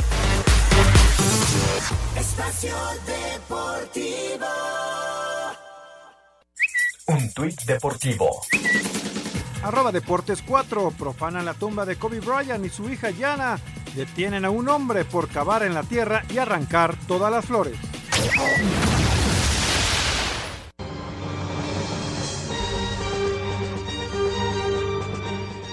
Espacio 2.20 2.74
Deportivo. 3.06 4.46
Un 7.06 7.32
tuit 7.32 7.62
deportivo. 7.62 8.42
Arroba 9.62 9.90
Deportes 9.90 10.42
4. 10.46 10.90
Profanan 10.98 11.46
la 11.46 11.54
tumba 11.54 11.86
de 11.86 11.96
Kobe 11.96 12.20
Bryant 12.20 12.66
y 12.66 12.68
su 12.68 12.90
hija 12.90 13.08
Yana. 13.08 13.58
Detienen 13.96 14.44
a 14.44 14.50
un 14.50 14.68
hombre 14.68 15.06
por 15.06 15.30
cavar 15.30 15.62
en 15.62 15.72
la 15.72 15.82
tierra 15.82 16.24
y 16.28 16.36
arrancar 16.36 16.94
todas 17.06 17.32
las 17.32 17.46
flores. 17.46 17.78
Oh, 18.20 18.56
my 18.58 18.86
God. 18.86 19.27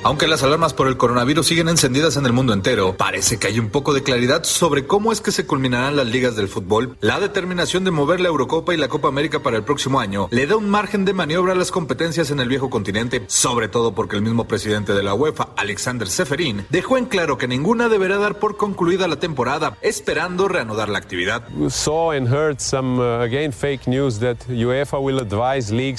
Aunque 0.06 0.28
las 0.28 0.44
alarmas 0.44 0.76
por 0.76 0.88
el 0.88 0.98
coronavirus 0.98 1.48
siguen 1.48 1.68
encendidas 1.68 2.16
en 2.16 2.28
el 2.28 2.32
mundo 2.32 2.54
entero, 2.54 2.96
parece 2.96 3.40
que 3.40 3.48
hay 3.48 3.58
un 3.58 3.72
poco 3.72 3.92
de 3.92 4.04
claridad 4.04 4.44
sobre 4.44 4.86
cómo 4.86 5.12
es 5.12 5.20
que 5.20 5.32
se 5.32 5.48
culminarán 5.48 5.96
las 5.96 6.06
ligas 6.06 6.36
del 6.36 6.48
fútbol. 6.48 6.96
La 7.02 7.20
determinación 7.20 7.84
de 7.84 7.90
mover 7.90 8.20
la 8.20 8.28
Eurocopa 8.28 8.72
y 8.76 8.78
la 8.78 8.88
Copa 8.88 9.08
América 9.08 9.40
para 9.40 9.58
el 9.58 9.64
próximo 9.64 10.00
año 10.00 10.28
le 10.30 10.46
da 10.46 10.58
un 10.58 10.70
margen 10.70 11.06
de 11.06 11.14
maniobra 11.14 11.54
a 11.54 11.56
las 11.56 11.72
competencias 11.72 12.30
en 12.30 12.40
el 12.40 12.48
viejo 12.48 12.70
continente, 12.70 13.24
sobre 13.26 13.68
todo 13.68 13.96
porque 13.96 14.16
el 14.16 14.22
mismo 14.22 14.48
presidente 14.48 14.94
de 14.94 15.02
la 15.02 15.16
UEFA, 15.16 15.48
Alexander 15.58 16.08
Seferin, 16.08 16.68
dejó 16.70 17.00
en 17.00 17.06
claro 17.06 17.40
que 17.40 17.48
ninguna 17.48 17.90
deberá 17.90 18.20
dar 18.20 18.38
por 18.38 18.58
concluida 18.58 19.08
la 19.08 19.16
temporada, 19.16 19.76
esperando 19.82 20.48
reanudar 20.48 20.88
la 20.88 21.00
actividad. 21.00 21.48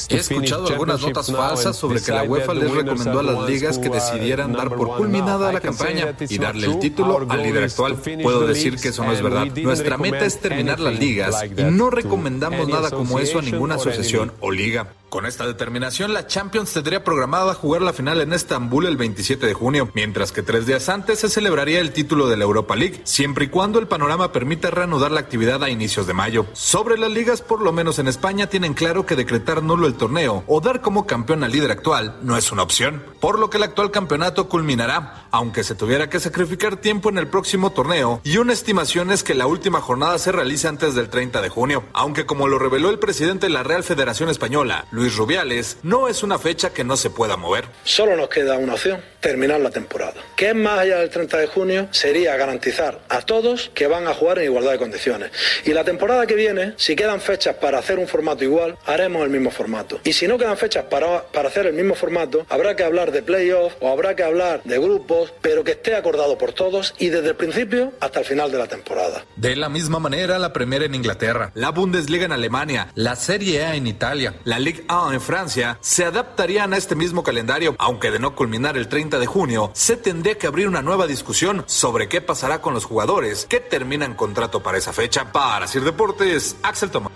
He 0.09 0.19
escuchado 0.21 0.69
algunas 0.69 1.03
notas 1.03 1.33
falsas 1.33 1.75
sobre 1.75 2.01
que 2.01 2.13
la 2.13 2.23
UEFA 2.23 2.55
les 2.55 2.71
recomendó 2.71 3.19
a 3.19 3.23
las 3.25 3.51
ligas 3.51 3.79
que 3.81 3.96
decidieran 3.97 4.53
dar 4.53 4.69
por 4.71 4.97
culminada 4.97 5.53
la 5.53 5.61
campaña 5.61 6.15
y 6.29 6.39
darle 6.39 6.67
el 6.67 6.79
título 6.79 7.27
al 7.29 7.43
líder 7.43 7.65
actual. 7.65 7.97
Puedo 8.23 8.47
decir 8.47 8.77
que 8.77 8.89
eso 8.89 9.05
no 9.05 9.13
es 9.13 9.23
verdad. 9.23 9.47
Nuestra 9.57 9.99
meta 9.99 10.25
es 10.25 10.41
terminar 10.41 10.81
las 10.81 10.99
ligas 10.99 11.45
y 11.45 11.63
no 11.63 11.91
recomendamos 11.91 12.69
nada 12.69 12.91
como 12.91 13.19
eso 13.19 13.39
a 13.39 13.43
ninguna 13.43 13.75
asociación 13.77 14.33
o 14.41 14.51
liga. 14.51 14.89
Con 15.17 15.25
esta 15.25 15.47
determinación, 15.47 16.13
la 16.13 16.27
Champions 16.27 16.75
tendría 16.75 17.03
programada 17.03 17.55
jugar 17.55 17.81
la 17.81 17.95
final 17.95 18.21
en 18.21 18.35
Estambul 18.35 18.85
el 18.85 18.99
27 18.99 19.47
de 19.47 19.55
junio, 19.55 19.89
mientras 19.95 20.31
que 20.31 20.43
tres 20.43 20.67
días 20.67 20.91
antes 20.91 21.21
se 21.21 21.31
celebraría 21.31 21.81
el 21.81 21.95
título 21.95 22.29
de 22.29 22.37
la 22.37 22.45
Europa 22.45 22.77
League, 22.77 23.01
siempre 23.05 23.47
y 23.47 23.49
cuando 23.49 23.79
el 23.79 23.89
panorama 23.89 24.31
permita 24.31 24.71
reanudar 24.71 25.13
la 25.13 25.21
actividad 25.21 25.65
a 25.65 25.71
inicios 25.71 26.07
de 26.07 26.13
mayo. 26.13 26.45
Sobre 26.53 26.99
las 26.99 27.11
ligas, 27.11 27.41
por 27.41 27.63
lo 27.63 27.73
menos 27.73 27.99
en 27.99 28.09
España, 28.09 28.49
tienen 28.49 28.75
claro 28.75 29.07
que 29.07 29.17
decretar 29.17 29.63
nulo 29.63 29.87
el 29.87 29.95
torneo 29.95 30.45
o 30.47 30.61
dar 30.61 30.83
como 30.83 31.07
campeón 31.07 31.45
al 31.45 31.53
líder 31.53 31.71
actual 31.71 32.19
no 32.21 32.37
es 32.37 32.53
una 32.53 32.63
opción, 32.63 33.03
por 33.19 33.39
lo 33.39 33.49
que 33.49 33.57
el 33.57 33.63
actual 33.63 33.91
campeonato 33.91 34.51
culminará, 34.51 35.29
aunque 35.31 35.65
se 35.65 35.75
tuviera 35.75 36.11
que 36.11 36.21
sacrificar 36.21 36.77
tiempo 36.77 37.09
en 37.09 37.17
el 37.17 37.29
próximo 37.29 37.73
torneo, 37.73 38.21
y 38.23 38.37
una 38.37 38.53
estimación 38.53 39.11
es 39.11 39.25
que 39.25 39.35
la 39.35 39.47
última 39.47 39.81
jornada 39.81 40.19
se 40.19 40.31
realice 40.31 40.69
antes 40.69 40.95
del 40.95 41.09
30 41.09 41.41
de 41.41 41.49
junio, 41.49 41.85
aunque 41.95 42.27
como 42.27 42.49
lo 42.49 42.59
reveló 42.59 42.91
el 42.91 42.99
presidente 42.99 43.47
de 43.47 43.53
la 43.55 43.63
Real 43.63 43.83
Federación 43.83 44.29
Española, 44.29 44.85
Luis 44.91 45.06
Rubiales, 45.15 45.79
no 45.83 46.09
es 46.09 46.23
una 46.23 46.39
fecha 46.39 46.71
que 46.71 46.83
no 46.83 46.97
se 46.97 47.11
pueda 47.11 47.37
mover. 47.37 47.67
Solo 47.85 48.17
nos 48.17 48.29
queda 48.29 48.57
una 48.57 48.75
opción, 48.75 49.01
terminar 49.21 49.61
la 49.61 49.71
temporada. 49.71 50.15
Que 50.37 50.49
es 50.49 50.55
más 50.55 50.81
allá 50.81 50.99
del 50.99 51.11
30 51.11 51.39
de 51.39 51.47
junio, 51.47 51.89
sería 51.91 52.37
garantizar 52.37 53.01
a 53.09 53.23
todos 53.23 53.71
que 53.75 53.87
van 53.87 54.07
a 54.07 54.15
jugar 54.15 54.39
en 54.39 54.47
igualdad 54.47 54.73
de 54.73 54.79
condiciones. 54.79 55.31
Y 55.65 55.73
la 55.73 55.85
temporada 55.85 56.27
que 56.27 56.35
viene, 56.35 56.75
si 56.77 56.97
quedan 56.97 57.21
fechas 57.21 57.57
para 57.57 57.79
hacer 57.79 57.99
un 57.99 58.09
formato 58.09 58.45
igual, 58.45 58.77
haremos 58.87 59.23
el 59.23 59.31
mismo 59.31 59.51
formato. 59.51 60.01
Y 60.05 60.13
si 60.13 60.27
no 60.27 60.39
quedan 60.39 60.57
fechas 60.57 60.85
para, 60.85 61.23
para 61.25 61.49
hacer 61.49 61.67
el 61.67 61.75
mismo 61.75 61.95
formato, 61.95 62.47
habrá 62.49 62.75
que 62.77 62.85
hablar 62.85 63.13
de 63.13 63.23
playoff 63.23 63.75
o 63.81 63.91
habrá 63.91 64.17
que 64.17 64.23
hablar 64.23 64.63
de 64.65 64.79
grupos, 64.79 65.33
pero 65.41 65.65
que 65.65 65.73
esté 65.73 65.95
acordado 65.95 66.39
por 66.39 66.53
todos 66.53 66.95
y 66.99 67.09
desde 67.09 67.29
el 67.29 67.37
principio 67.37 67.93
hasta 68.01 68.21
el 68.21 68.25
final 68.25 68.51
de 68.51 68.59
la 68.59 68.67
temporada. 68.67 69.25
De 69.37 69.57
la 69.57 69.69
misma 69.69 69.99
manera, 69.99 70.39
la 70.39 70.53
Premier 70.53 70.83
en 70.83 70.95
Inglaterra, 70.95 71.53
la 71.55 71.71
Bundesliga 71.71 72.25
en 72.25 72.33
Alemania, 72.33 72.89
la 72.95 73.17
Serie 73.17 73.65
A 73.65 73.75
en 73.75 73.87
Italia, 73.87 74.35
la 74.45 74.59
Ligue 74.59 74.85
A 74.89 75.11
en 75.13 75.21
Francia, 75.21 75.79
se 75.81 76.05
adaptarían 76.05 76.73
a 76.73 76.77
este 76.77 76.95
mismo 76.95 77.23
calendario, 77.23 77.75
aunque 77.79 78.11
de 78.11 78.19
no 78.19 78.35
culminar 78.35 78.77
el 78.77 78.89
30 78.89 79.19
de 79.19 79.27
junio, 79.27 79.71
se 79.75 79.97
tendría 79.97 80.39
que 80.39 80.47
abrir 80.47 80.69
una 80.69 80.83
nueva 80.83 81.07
discusión 81.07 81.65
sobre 81.67 82.09
qué 82.09 82.21
pasará 82.21 82.61
con 82.61 82.73
los 82.75 82.85
jugadores 82.85 83.47
que 83.47 83.59
terminan 83.61 84.15
contrato 84.15 84.63
para 84.63 84.79
esa 84.79 84.93
fecha. 84.93 85.33
Para 85.33 85.67
Sir 85.67 85.83
Deportes, 85.83 86.57
Axel 86.63 86.91
Tomás. 86.91 87.13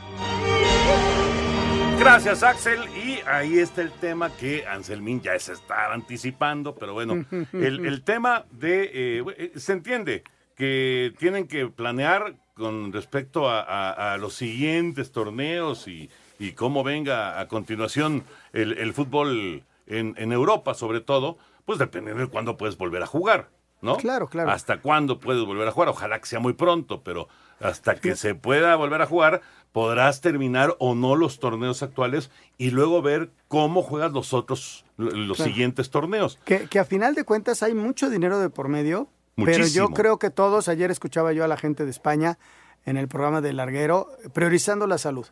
Gracias, 1.99 2.43
Axel. 2.43 2.81
Y 2.97 3.21
ahí 3.27 3.59
está 3.59 3.83
el 3.83 3.93
tema 3.93 4.31
que 4.31 4.67
Anselmín 4.67 5.21
ya 5.21 5.39
se 5.39 5.53
está 5.53 5.93
anticipando, 5.93 6.75
pero 6.75 6.95
bueno, 6.95 7.25
el, 7.53 7.87
el 7.87 8.03
tema 8.03 8.47
de... 8.51 9.21
eh, 9.29 9.53
se 9.57 9.73
entiende 9.73 10.25
que 10.57 11.13
tienen 11.19 11.47
que 11.47 11.67
planear 11.69 12.35
con 12.55 12.93
respecto 12.93 13.49
a, 13.49 13.61
a- 13.63 14.15
a 14.15 14.17
los 14.19 14.35
siguientes 14.35 15.13
torneos 15.13 15.87
y, 15.89 16.11
y 16.41 16.53
cómo 16.53 16.83
venga 16.83 17.39
a 17.39 17.47
continuación 17.47 18.25
el, 18.53 18.77
el 18.79 18.93
fútbol 18.93 19.63
en, 19.87 20.15
en 20.19 20.33
Europa, 20.33 20.75
sobre 20.75 21.01
todo, 21.01 21.39
pues 21.65 21.79
dependiendo 21.79 22.21
de 22.23 22.29
cuándo 22.29 22.57
puedes 22.57 22.77
volver 22.77 23.03
a 23.03 23.07
jugar, 23.07 23.51
¿no? 23.81 23.97
Claro, 23.97 24.27
claro. 24.29 24.51
Hasta 24.51 24.81
cuándo 24.81 25.21
puedes 25.21 25.45
volver 25.45 25.69
a 25.69 25.71
jugar. 25.71 25.89
Ojalá 25.91 26.19
que 26.19 26.27
sea 26.27 26.41
muy 26.41 26.55
pronto, 26.55 27.03
pero 27.05 27.29
hasta 27.61 27.95
que 27.95 28.17
se 28.17 28.35
pueda 28.35 28.75
volver 28.77 29.03
a 29.03 29.07
jugar, 29.07 29.43
podrás 29.73 30.21
terminar 30.21 30.75
o 30.79 30.95
no 30.95 31.15
los 31.15 31.39
torneos 31.39 31.83
actuales 31.83 32.31
y 32.59 32.71
luego 32.71 33.03
ver 33.03 33.31
cómo 33.49 33.83
juegas 33.83 34.13
los 34.13 34.33
otros, 34.33 34.85
los 34.97 35.37
Claro. 35.37 35.51
siguientes 35.53 35.91
torneos. 35.91 36.39
Que, 36.45 36.67
que 36.69 36.79
a 36.79 36.85
final 36.85 37.15
de 37.15 37.25
cuentas 37.25 37.63
hay 37.63 37.75
mucho 37.75 38.09
dinero 38.11 38.39
de 38.41 38.49
por 38.51 38.69
medio, 38.69 39.09
pero 39.37 39.59
Muchísimo. 39.59 39.89
yo 39.89 39.95
creo 39.95 40.19
que 40.19 40.31
todos, 40.31 40.69
ayer 40.69 40.91
escuchaba 40.91 41.33
yo 41.33 41.45
a 41.45 41.49
la 41.49 41.57
gente 41.57 41.85
de 41.85 41.91
España 41.91 42.39
en 42.87 42.97
el 42.97 43.09
programa 43.09 43.41
de 43.43 43.53
Larguero, 43.53 44.09
priorizando 44.33 44.87
la 44.87 44.97
salud. 44.99 45.27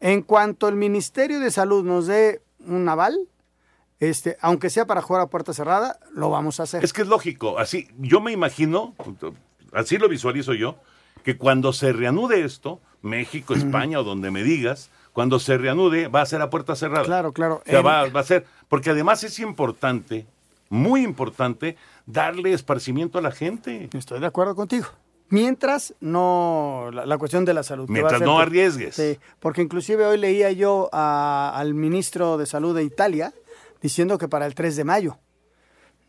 En 0.00 0.22
cuanto 0.22 0.68
el 0.68 0.76
Ministerio 0.76 1.40
de 1.40 1.50
Salud 1.50 1.84
nos 1.84 2.06
dé 2.06 2.42
un 2.66 2.88
aval, 2.88 3.18
este, 4.00 4.38
aunque 4.40 4.70
sea 4.70 4.86
para 4.86 5.02
jugar 5.02 5.22
a 5.22 5.26
puerta 5.26 5.52
cerrada, 5.52 5.98
lo 6.14 6.30
vamos 6.30 6.58
a 6.58 6.62
hacer. 6.62 6.82
Es 6.82 6.92
que 6.92 7.02
es 7.02 7.08
lógico, 7.08 7.58
así, 7.58 7.88
yo 7.98 8.20
me 8.20 8.32
imagino, 8.32 8.94
así 9.72 9.98
lo 9.98 10.08
visualizo 10.08 10.54
yo, 10.54 10.76
que 11.22 11.36
cuando 11.36 11.74
se 11.74 11.92
reanude 11.92 12.44
esto, 12.44 12.80
México, 13.02 13.54
España 13.54 14.00
o 14.00 14.04
donde 14.04 14.30
me 14.30 14.42
digas, 14.42 14.90
cuando 15.12 15.38
se 15.38 15.58
reanude 15.58 16.08
va 16.08 16.22
a 16.22 16.26
ser 16.26 16.40
a 16.40 16.48
puerta 16.48 16.76
cerrada. 16.76 17.04
Claro, 17.04 17.32
claro. 17.32 17.62
O 17.66 17.70
sea, 17.70 17.82
va 17.82 18.04
a 18.04 18.22
ser, 18.22 18.46
porque 18.68 18.90
además 18.90 19.22
es 19.22 19.38
importante, 19.38 20.26
muy 20.70 21.02
importante, 21.02 21.76
darle 22.06 22.54
esparcimiento 22.54 23.18
a 23.18 23.22
la 23.22 23.32
gente. 23.32 23.90
Estoy 23.92 24.20
de 24.20 24.26
acuerdo 24.26 24.54
contigo. 24.54 24.86
Mientras 25.30 25.94
no, 26.00 26.90
la, 26.92 27.06
la 27.06 27.16
cuestión 27.18 27.44
de 27.44 27.54
la 27.54 27.62
salud. 27.62 27.86
Mientras 27.88 28.18
ser 28.18 28.26
no 28.26 28.38
arriesgues. 28.38 28.94
Sí, 28.96 29.18
porque 29.38 29.62
inclusive 29.62 30.04
hoy 30.04 30.18
leía 30.18 30.50
yo 30.52 30.88
a- 30.92 31.52
al 31.56 31.72
ministro 31.74 32.36
de 32.36 32.46
Salud 32.46 32.74
de 32.76 32.82
Italia 32.84 33.32
diciendo 33.80 34.18
que 34.18 34.28
para 34.28 34.46
el 34.46 34.54
3 34.54 34.76
de 34.76 34.84
mayo. 34.84 35.18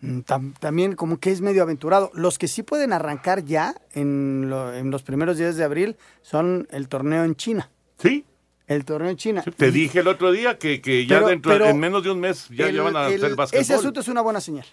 Mm, 0.01 0.19
tam- 0.21 0.53
también 0.59 0.95
como 0.95 1.19
que 1.19 1.31
es 1.31 1.41
medio 1.41 1.61
aventurado. 1.61 2.09
Los 2.15 2.39
que 2.39 2.47
sí 2.47 2.63
pueden 2.63 2.91
arrancar 2.93 3.45
ya 3.45 3.75
en, 3.93 4.49
lo- 4.49 4.73
en 4.73 4.89
los 4.89 5.03
primeros 5.03 5.37
días 5.37 5.55
de 5.55 5.63
abril 5.63 5.95
son 6.23 6.67
el 6.71 6.87
torneo 6.89 7.23
en 7.23 7.35
China. 7.35 7.69
Sí. 7.99 8.25
El 8.65 8.85
torneo 8.85 9.11
en 9.11 9.17
China. 9.17 9.43
Te 9.57 9.67
Y- 9.67 9.71
dije 9.71 9.99
el 9.99 10.07
otro 10.07 10.31
día 10.31 10.57
que, 10.57 10.81
que 10.81 11.05
ya 11.05 11.17
Pero- 11.17 11.27
dentro, 11.27 11.51
pero 11.51 11.65
en 11.67 11.79
menos 11.79 12.03
de 12.03 12.09
un 12.09 12.19
mes 12.19 12.47
ya, 12.49 12.67
el- 12.67 12.75
ya 12.75 12.81
van 12.81 12.95
a 12.95 13.07
el- 13.09 13.15
hacer 13.23 13.35
básquetbol. 13.35 13.61
Ese 13.61 13.73
asunto 13.75 13.99
es 13.99 14.07
una 14.07 14.21
buena 14.21 14.41
señal. 14.41 14.65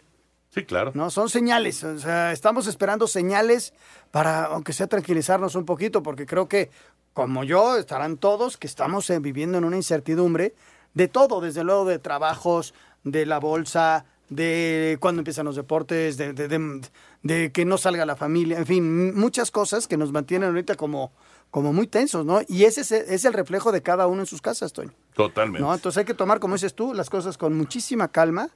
Sí, 0.50 0.64
claro. 0.64 0.93
No, 0.95 1.11
son 1.11 1.28
señales. 1.28 1.85
O 1.85 1.99
sea, 1.99 2.33
estamos 2.33 2.67
esperando 2.67 3.07
señales 3.07 3.75
para, 4.11 4.45
aunque 4.47 4.73
sea 4.73 4.87
tranquilizarnos 4.87 5.55
un 5.55 5.64
poquito, 5.64 6.02
porque 6.02 6.25
creo 6.26 6.49
que, 6.49 6.71
como 7.12 7.45
yo, 7.45 7.76
estarán 7.76 8.17
todos 8.17 8.57
que 8.57 8.67
estamos 8.67 9.09
eh, 9.11 9.19
viviendo 9.19 9.59
en 9.59 9.64
una 9.64 9.76
incertidumbre 9.76 10.55
de 10.95 11.09
todo, 11.09 11.40
desde 11.40 11.64
luego 11.64 11.85
de 11.85 11.99
trabajos, 11.99 12.73
de 13.05 13.26
la 13.26 13.38
bolsa, 13.38 14.07
de 14.31 14.97
cuándo 15.00 15.21
empiezan 15.21 15.45
los 15.47 15.57
deportes, 15.57 16.17
de, 16.17 16.33
de- 16.33 16.49
de- 16.49 16.81
de 17.23 17.52
que 17.52 17.64
no 17.64 17.76
salga 17.78 18.07
la 18.07 18.14
familia, 18.17 18.59
en 18.59 18.67
fin, 18.67 19.14
muchas 19.19 19.50
cosas 19.50 19.87
que 19.88 19.97
nos 19.97 20.12
mantienen 20.12 20.49
ahorita 20.50 20.76
como, 20.76 21.12
como 21.50 21.73
muy 21.73 21.87
tensos, 21.87 22.25
¿no? 22.25 22.40
Y 22.49 22.64
ese 22.64 22.83
es, 22.83 22.93
es 22.93 23.25
el 23.25 23.33
reflejo 23.33 23.73
de 23.73 23.83
cada 23.83 24.07
uno 24.07 24.21
en 24.23 24.26
sus 24.26 24.40
casas, 24.40 24.73
Toño. 24.73 24.93
Totalmente. 25.14 25.61
¿no? 25.61 25.75
Entonces 25.75 25.99
hay 25.99 26.05
que 26.05 26.14
tomar, 26.14 26.40
como 26.40 26.55
dices 26.55 26.75
tú, 26.75 26.95
las 26.95 27.11
cosas 27.11 27.37
con 27.37 27.57
muchísima 27.57 28.09
calma, 28.09 28.50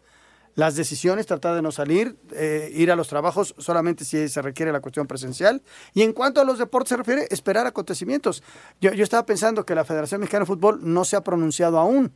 las 0.54 0.76
decisiones, 0.76 1.26
tratar 1.26 1.54
de 1.54 1.62
no 1.62 1.72
salir, 1.72 2.16
eh, 2.32 2.70
ir 2.74 2.90
a 2.92 2.96
los 2.96 3.08
trabajos 3.08 3.54
solamente 3.58 4.04
si 4.04 4.28
se 4.28 4.42
requiere 4.42 4.70
la 4.72 4.80
cuestión 4.80 5.06
presencial. 5.06 5.62
Y 5.94 6.02
en 6.02 6.12
cuanto 6.12 6.40
a 6.40 6.44
los 6.44 6.58
deportes 6.58 6.90
se 6.90 6.96
refiere, 6.96 7.26
esperar 7.30 7.66
acontecimientos. 7.66 8.42
Yo, 8.80 8.92
yo 8.92 9.02
estaba 9.04 9.24
pensando 9.24 9.64
que 9.64 9.74
la 9.74 9.84
Federación 9.84 10.20
Mexicana 10.20 10.40
de 10.42 10.46
Fútbol 10.46 10.80
no 10.82 11.04
se 11.04 11.16
ha 11.16 11.22
pronunciado 11.22 11.78
aún. 11.78 12.12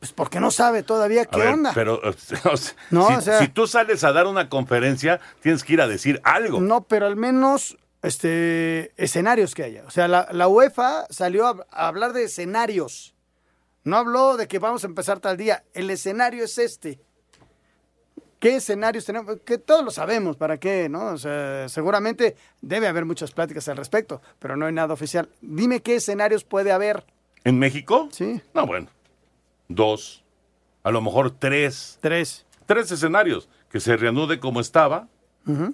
Pues 0.00 0.12
porque 0.12 0.38
no 0.38 0.50
sabe 0.52 0.84
todavía 0.84 1.24
qué 1.24 1.40
ver, 1.40 1.48
onda. 1.54 1.72
Pero 1.74 2.00
o 2.04 2.12
sea, 2.56 2.74
No, 2.90 3.08
si, 3.08 3.14
o 3.14 3.20
sea- 3.20 3.38
si 3.40 3.48
tú 3.48 3.66
sales 3.66 4.04
a 4.04 4.12
dar 4.12 4.26
una 4.26 4.48
conferencia, 4.48 5.18
tienes 5.40 5.64
que 5.64 5.72
ir 5.72 5.80
a 5.80 5.88
decir 5.88 6.20
algo. 6.24 6.60
No, 6.60 6.84
pero 6.84 7.06
al 7.06 7.16
menos 7.16 7.76
este, 8.02 8.92
escenarios 9.02 9.54
que 9.54 9.64
haya. 9.64 9.84
O 9.86 9.90
sea, 9.90 10.08
la, 10.08 10.28
la 10.30 10.46
UEFA 10.48 11.06
salió 11.10 11.46
a, 11.46 11.66
a 11.70 11.88
hablar 11.88 12.12
de 12.12 12.24
escenarios. 12.24 13.14
No 13.84 13.96
habló 13.96 14.36
de 14.36 14.46
que 14.48 14.58
vamos 14.58 14.84
a 14.84 14.86
empezar 14.86 15.20
tal 15.20 15.36
día. 15.36 15.64
El 15.72 15.88
escenario 15.90 16.44
es 16.44 16.58
este. 16.58 17.00
¿Qué 18.38 18.56
escenarios 18.56 19.04
tenemos? 19.04 19.38
Que 19.44 19.58
todos 19.58 19.84
lo 19.84 19.90
sabemos, 19.90 20.36
¿para 20.36 20.58
qué? 20.58 20.88
¿no? 20.88 21.06
O 21.06 21.18
sea, 21.18 21.68
seguramente 21.68 22.36
debe 22.60 22.86
haber 22.86 23.04
muchas 23.04 23.32
pláticas 23.32 23.68
al 23.68 23.76
respecto, 23.76 24.22
pero 24.38 24.56
no 24.56 24.66
hay 24.66 24.72
nada 24.72 24.94
oficial. 24.94 25.28
Dime 25.40 25.80
qué 25.80 25.96
escenarios 25.96 26.44
puede 26.44 26.70
haber. 26.70 27.04
¿En 27.44 27.58
México? 27.58 28.08
Sí. 28.12 28.40
No, 28.54 28.66
bueno. 28.66 28.88
Dos. 29.68 30.22
A 30.84 30.90
lo 30.90 31.00
mejor 31.00 31.32
tres. 31.32 31.98
Tres. 32.00 32.46
Tres 32.66 32.90
escenarios. 32.92 33.48
Que 33.70 33.80
se 33.80 33.96
reanude 33.96 34.38
como 34.38 34.60
estaba. 34.60 35.08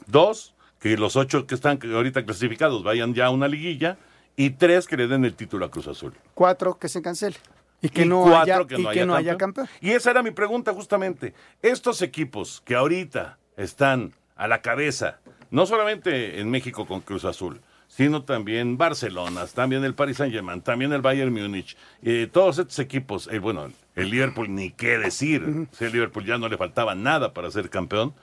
Dos. 0.06 0.54
Que 0.78 0.96
los 0.96 1.16
ocho 1.16 1.46
que 1.46 1.54
están 1.54 1.78
ahorita 1.82 2.24
clasificados 2.24 2.82
vayan 2.82 3.14
ya 3.14 3.26
a 3.26 3.30
una 3.30 3.48
liguilla. 3.48 3.98
Y 4.36 4.50
tres, 4.50 4.88
que 4.88 4.96
le 4.96 5.06
den 5.06 5.24
el 5.24 5.34
título 5.34 5.64
a 5.64 5.70
Cruz 5.70 5.86
Azul. 5.86 6.12
Cuatro, 6.34 6.78
que 6.78 6.88
se 6.88 7.00
cancele. 7.02 7.36
Y 7.84 7.90
que 7.90 8.02
Y 8.02 8.08
no, 8.08 8.22
cuatro, 8.22 8.40
haya, 8.40 8.66
que 8.66 8.74
y 8.76 8.82
no 8.82 8.90
que 8.90 8.98
haya 8.98 9.06
no 9.06 9.14
haya 9.14 9.36
campeón. 9.36 9.68
Y 9.82 9.90
esa 9.90 10.10
era 10.10 10.22
mi 10.22 10.30
pregunta 10.30 10.72
justamente. 10.72 11.34
Estos 11.60 12.00
equipos 12.00 12.62
que 12.64 12.74
ahorita 12.74 13.38
están 13.58 14.14
a 14.36 14.48
la 14.48 14.62
cabeza, 14.62 15.20
no 15.50 15.66
solamente 15.66 16.40
en 16.40 16.50
México 16.50 16.86
con 16.86 17.00
Cruz 17.00 17.26
Azul, 17.26 17.60
sino 17.88 18.24
también 18.24 18.78
Barcelona, 18.78 19.46
también 19.54 19.84
el 19.84 19.94
Paris 19.94 20.16
Saint 20.16 20.32
Germain, 20.32 20.62
también 20.62 20.94
el 20.94 21.02
Bayern 21.02 21.30
Múnich, 21.30 21.76
eh, 22.02 22.26
todos 22.32 22.58
estos 22.58 22.78
equipos, 22.78 23.28
eh, 23.30 23.38
bueno, 23.38 23.70
el 23.94 24.08
Liverpool 24.08 24.52
ni 24.52 24.70
qué 24.70 24.96
decir, 24.98 25.68
si 25.72 25.84
el 25.84 25.92
Liverpool 25.92 26.24
ya 26.24 26.38
no 26.38 26.48
le 26.48 26.56
faltaba 26.56 26.94
nada 26.94 27.34
para 27.34 27.50
ser 27.50 27.68
campeón, 27.68 28.14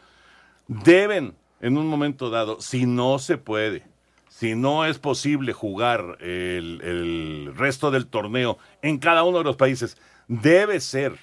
deben 0.67 1.35
en 1.61 1.77
un 1.77 1.85
momento 1.85 2.31
dado, 2.31 2.59
si 2.59 2.87
no 2.87 3.19
se 3.19 3.37
puede, 3.37 3.83
si 4.41 4.55
no 4.55 4.85
es 4.85 4.97
posible 4.97 5.53
jugar 5.53 6.17
el, 6.19 6.81
el 6.81 7.53
resto 7.55 7.91
del 7.91 8.07
torneo 8.07 8.57
en 8.81 8.97
cada 8.97 9.23
uno 9.23 9.37
de 9.37 9.43
los 9.43 9.55
países, 9.55 9.97
debe 10.27 10.79
ser 10.79 11.19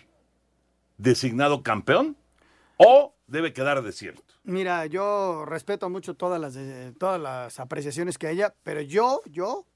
designado 0.98 1.64
campeón 1.64 2.16
o 2.76 3.16
debe 3.26 3.52
quedar 3.52 3.82
desierto. 3.82 4.22
Mira, 4.44 4.86
yo 4.86 5.44
respeto 5.46 5.90
mucho 5.90 6.14
todas 6.14 6.40
las, 6.40 6.56
todas 6.96 7.20
las 7.20 7.58
apreciaciones 7.58 8.18
que 8.18 8.28
haya, 8.28 8.54
pero 8.62 8.82
yo, 8.82 9.20
yo 9.26 9.66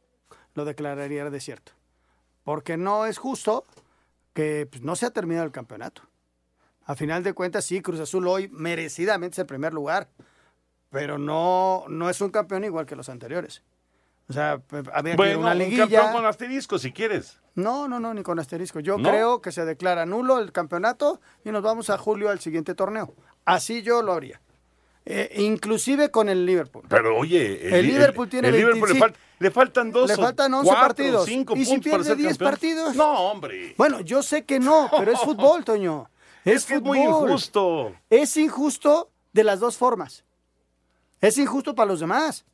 lo 0.54 0.64
declararía 0.64 1.28
desierto. 1.28 1.72
Porque 2.44 2.76
no 2.76 3.06
es 3.06 3.18
justo 3.18 3.64
que 4.34 4.68
pues, 4.70 4.84
no 4.84 4.94
se 4.94 5.06
ha 5.06 5.10
terminado 5.10 5.46
el 5.46 5.52
campeonato. 5.52 6.02
A 6.84 6.94
final 6.94 7.24
de 7.24 7.32
cuentas, 7.32 7.64
sí, 7.64 7.82
Cruz 7.82 7.98
Azul 7.98 8.28
hoy 8.28 8.48
merecidamente 8.52 9.34
es 9.34 9.38
el 9.40 9.46
primer 9.46 9.74
lugar, 9.74 10.10
pero 10.92 11.18
no, 11.18 11.84
no 11.88 12.08
es 12.08 12.20
un 12.20 12.30
campeón 12.30 12.62
igual 12.64 12.86
que 12.86 12.94
los 12.94 13.08
anteriores. 13.08 13.62
O 14.28 14.32
sea, 14.32 14.60
había 14.94 15.12
que 15.12 15.16
Bueno, 15.16 15.40
una 15.40 15.52
un 15.52 15.58
liguilla. 15.58 15.80
campeón 15.88 16.12
con 16.12 16.26
asterisco 16.26 16.78
si 16.78 16.92
quieres. 16.92 17.40
No, 17.56 17.88
no, 17.88 17.98
no, 17.98 18.14
ni 18.14 18.22
con 18.22 18.38
asterisco. 18.38 18.78
Yo 18.78 18.96
¿No? 18.96 19.08
creo 19.08 19.40
que 19.42 19.50
se 19.50 19.64
declara 19.64 20.06
nulo 20.06 20.38
el 20.38 20.52
campeonato 20.52 21.20
y 21.44 21.50
nos 21.50 21.62
vamos 21.62 21.90
a 21.90 21.98
julio 21.98 22.30
al 22.30 22.38
siguiente 22.38 22.74
torneo. 22.76 23.14
Así 23.44 23.82
yo 23.82 24.00
lo 24.02 24.12
haría. 24.12 24.40
Eh, 25.04 25.32
inclusive 25.38 26.10
con 26.12 26.28
el 26.28 26.46
Liverpool. 26.46 26.84
Pero 26.88 27.18
oye, 27.18 27.76
El 27.76 27.88
Liverpool 27.88 28.28
tiene 28.28 28.48
el 28.48 28.54
Liverpool 28.56 28.88
le, 28.88 28.94
25. 29.00 29.06
fal- 29.06 29.16
le 29.40 29.50
faltan 29.50 29.90
dos 29.90 30.08
Le 30.08 30.16
faltan 30.16 30.54
11 30.54 30.64
cuatro, 30.68 30.80
partidos. 30.86 31.24
cinco 31.26 31.56
¿Y 31.56 31.64
si 31.64 31.78
pierde 31.78 32.04
ser 32.04 32.16
10 32.16 32.28
campeón. 32.38 32.50
partidos? 32.52 32.94
No, 32.94 33.12
hombre. 33.32 33.74
Bueno, 33.76 34.00
yo 34.00 34.22
sé 34.22 34.44
que 34.44 34.60
no, 34.60 34.88
pero 34.96 35.10
es 35.10 35.18
fútbol, 35.24 35.64
Toño. 35.64 36.08
Es, 36.44 36.54
Es 36.58 36.66
que 36.66 36.74
es 36.76 36.82
muy 36.82 37.00
fútbol. 37.00 37.28
injusto. 37.30 37.92
Es 38.08 38.36
injusto 38.36 39.10
de 39.32 39.42
las 39.44 39.58
dos 39.58 39.76
formas. 39.76 40.24
Es 41.22 41.38
injusto 41.38 41.74
para 41.74 41.88
los 41.88 42.00
demás. 42.00 42.44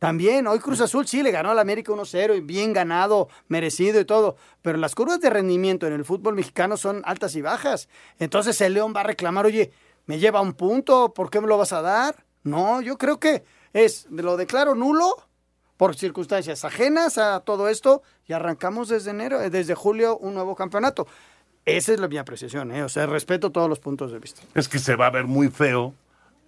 También, 0.00 0.46
hoy 0.48 0.58
Cruz 0.58 0.80
Azul 0.80 1.06
sí 1.06 1.22
le 1.22 1.30
ganó 1.30 1.52
al 1.52 1.58
América 1.58 1.92
1-0 1.92 2.36
y 2.36 2.40
bien 2.40 2.72
ganado, 2.74 3.28
merecido 3.48 4.00
y 4.00 4.04
todo. 4.04 4.36
Pero 4.60 4.76
las 4.76 4.94
curvas 4.94 5.20
de 5.20 5.30
rendimiento 5.30 5.86
en 5.86 5.94
el 5.94 6.04
fútbol 6.04 6.34
mexicano 6.34 6.76
son 6.76 7.02
altas 7.06 7.36
y 7.36 7.40
bajas. 7.40 7.88
Entonces 8.18 8.60
el 8.60 8.74
León 8.74 8.92
va 8.94 9.00
a 9.00 9.04
reclamar, 9.04 9.46
oye, 9.46 9.70
me 10.06 10.18
lleva 10.18 10.40
un 10.40 10.54
punto, 10.54 11.14
¿por 11.14 11.30
qué 11.30 11.40
me 11.40 11.46
lo 11.46 11.56
vas 11.56 11.72
a 11.72 11.80
dar? 11.80 12.26
No, 12.42 12.82
yo 12.82 12.98
creo 12.98 13.18
que 13.18 13.44
es, 13.72 14.06
lo 14.10 14.36
declaro 14.36 14.74
nulo 14.74 15.28
por 15.76 15.94
circunstancias 15.96 16.64
ajenas 16.64 17.16
a 17.16 17.40
todo 17.40 17.68
esto 17.68 18.02
y 18.26 18.32
arrancamos 18.32 18.88
desde 18.88 19.12
enero, 19.12 19.40
eh, 19.40 19.50
desde 19.50 19.74
julio, 19.74 20.18
un 20.18 20.34
nuevo 20.34 20.56
campeonato. 20.56 21.06
Esa 21.64 21.94
es 21.94 22.00
la 22.00 22.08
mi 22.08 22.18
apreciación, 22.18 22.72
¿eh? 22.72 22.82
o 22.82 22.88
sea, 22.88 23.06
respeto 23.06 23.50
todos 23.50 23.70
los 23.70 23.78
puntos 23.78 24.12
de 24.12 24.18
vista. 24.18 24.42
Es 24.54 24.68
que 24.68 24.78
se 24.78 24.96
va 24.96 25.06
a 25.06 25.10
ver 25.10 25.24
muy 25.24 25.48
feo. 25.48 25.94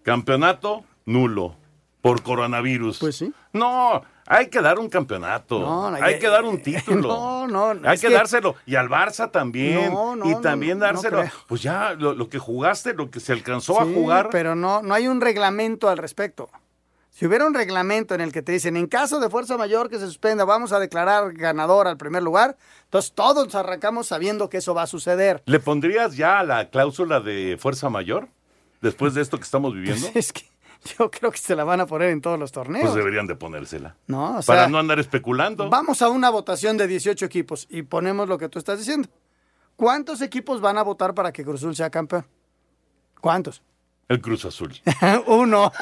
Campeonato 0.02 0.84
nulo 1.06 1.56
por 2.02 2.22
coronavirus. 2.22 2.98
Pues 3.00 3.16
sí. 3.16 3.32
No, 3.52 4.02
hay 4.26 4.48
que 4.48 4.60
dar 4.60 4.78
un 4.78 4.88
campeonato. 4.88 5.58
No, 5.58 5.90
no, 5.90 5.96
hay 5.96 6.14
ya- 6.14 6.18
que 6.20 6.28
dar 6.28 6.44
un 6.44 6.60
título. 6.62 7.08
No, 7.08 7.48
no, 7.48 7.74
no, 7.74 7.88
Hay 7.88 7.98
que, 7.98 8.08
que- 8.08 8.14
dárselo. 8.14 8.54
Y 8.66 8.76
al 8.76 8.88
Barça 8.88 9.30
también. 9.30 9.92
No, 9.92 10.14
no, 10.14 10.30
y 10.30 10.40
también 10.40 10.78
dárselo. 10.78 11.24
pues 11.48 11.62
ya, 11.62 11.94
lo, 11.94 12.14
lo 12.14 12.28
que 12.28 12.38
jugaste, 12.38 12.92
lo 12.94 13.10
que 13.10 13.18
se 13.20 13.32
alcanzó 13.32 13.80
a 13.80 13.84
jugar. 13.84 14.28
Pero 14.30 14.54
no, 14.54 14.82
no 14.82 14.94
hay 14.94 15.08
un 15.08 15.20
reglamento 15.20 15.88
al 15.88 15.98
respecto. 15.98 16.48
Si 17.10 17.24
hubiera 17.26 17.46
un 17.46 17.54
reglamento 17.54 18.14
en 18.14 18.20
el 18.20 18.30
que 18.30 18.42
te 18.42 18.52
dicen, 18.52 18.76
en 18.76 18.86
caso 18.88 19.18
de 19.20 19.30
fuerza 19.30 19.56
mayor 19.56 19.88
que 19.88 19.98
se 19.98 20.04
suspenda, 20.06 20.44
vamos 20.44 20.72
a 20.72 20.78
declarar 20.78 21.32
ganador 21.32 21.88
al 21.88 21.96
primer 21.96 22.22
lugar, 22.22 22.58
entonces 22.84 23.12
todos 23.14 23.54
arrancamos 23.54 24.06
sabiendo 24.08 24.50
que 24.50 24.58
eso 24.58 24.74
va 24.74 24.82
a 24.82 24.86
suceder. 24.86 25.42
¿Le 25.46 25.58
pondrías 25.58 26.14
ya 26.14 26.42
la 26.42 26.68
cláusula 26.68 27.20
de 27.20 27.56
fuerza 27.58 27.88
mayor? 27.88 28.28
Después 28.82 29.14
de 29.14 29.22
esto 29.22 29.38
que 29.38 29.44
estamos 29.44 29.72
viviendo. 29.74 30.06
Es 30.14 30.30
que 30.30 30.42
yo 30.98 31.10
creo 31.10 31.30
que 31.30 31.38
se 31.38 31.54
la 31.56 31.64
van 31.64 31.80
a 31.80 31.86
poner 31.86 32.10
en 32.10 32.20
todos 32.20 32.38
los 32.38 32.52
torneos. 32.52 32.84
Pues 32.84 32.94
deberían 32.94 33.26
de 33.26 33.36
ponérsela. 33.36 33.96
no, 34.06 34.38
o 34.38 34.42
sea, 34.42 34.54
para 34.54 34.68
no 34.68 34.78
andar 34.78 34.98
especulando. 34.98 35.68
vamos 35.70 36.02
a 36.02 36.08
una 36.08 36.30
votación 36.30 36.76
de 36.76 36.86
18 36.86 37.24
equipos 37.24 37.66
y 37.70 37.82
ponemos 37.82 38.28
lo 38.28 38.38
que 38.38 38.48
tú 38.48 38.58
estás 38.58 38.78
diciendo. 38.78 39.08
¿Cuántos 39.76 40.22
equipos 40.22 40.60
van 40.60 40.78
a 40.78 40.82
votar 40.82 41.14
para 41.14 41.32
que 41.32 41.44
Cruz 41.44 41.60
Azul 41.60 41.76
sea 41.76 41.90
campeón? 41.90 42.26
¿Cuántos? 43.20 43.62
El 44.08 44.20
Cruz 44.20 44.44
Azul. 44.44 44.72
Uno. 45.26 45.72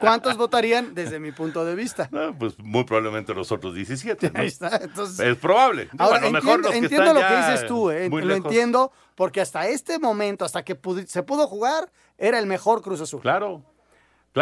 ¿Cuántos 0.00 0.36
votarían 0.36 0.94
desde 0.94 1.20
mi 1.20 1.30
punto 1.32 1.64
de 1.64 1.74
vista? 1.74 2.08
No, 2.10 2.36
pues 2.36 2.58
muy 2.58 2.84
probablemente 2.84 3.32
los 3.34 3.52
otros 3.52 3.74
17. 3.74 4.30
¿no? 4.32 4.40
Ahí 4.40 4.48
está. 4.48 4.76
Entonces, 4.82 5.20
Es 5.20 5.36
probable. 5.36 5.88
Ahora, 5.98 6.18
a 6.18 6.20
lo 6.22 6.30
mejor 6.32 6.56
entiendo, 6.56 6.68
los 6.68 6.72
que 6.72 6.78
entiendo 6.78 7.04
están 7.06 7.14
lo 7.14 7.28
que 7.28 7.52
dices 7.52 7.66
tú, 7.66 7.90
eh, 7.90 8.08
lo 8.10 8.20
lejos. 8.20 8.46
entiendo, 8.46 8.92
porque 9.14 9.40
hasta 9.40 9.68
este 9.68 9.98
momento, 9.98 10.44
hasta 10.44 10.64
que 10.64 10.78
se 11.06 11.22
pudo 11.22 11.46
jugar, 11.46 11.90
era 12.16 12.38
el 12.38 12.46
mejor 12.46 12.82
Cruz 12.82 13.00
Azul. 13.00 13.20
Claro. 13.20 13.62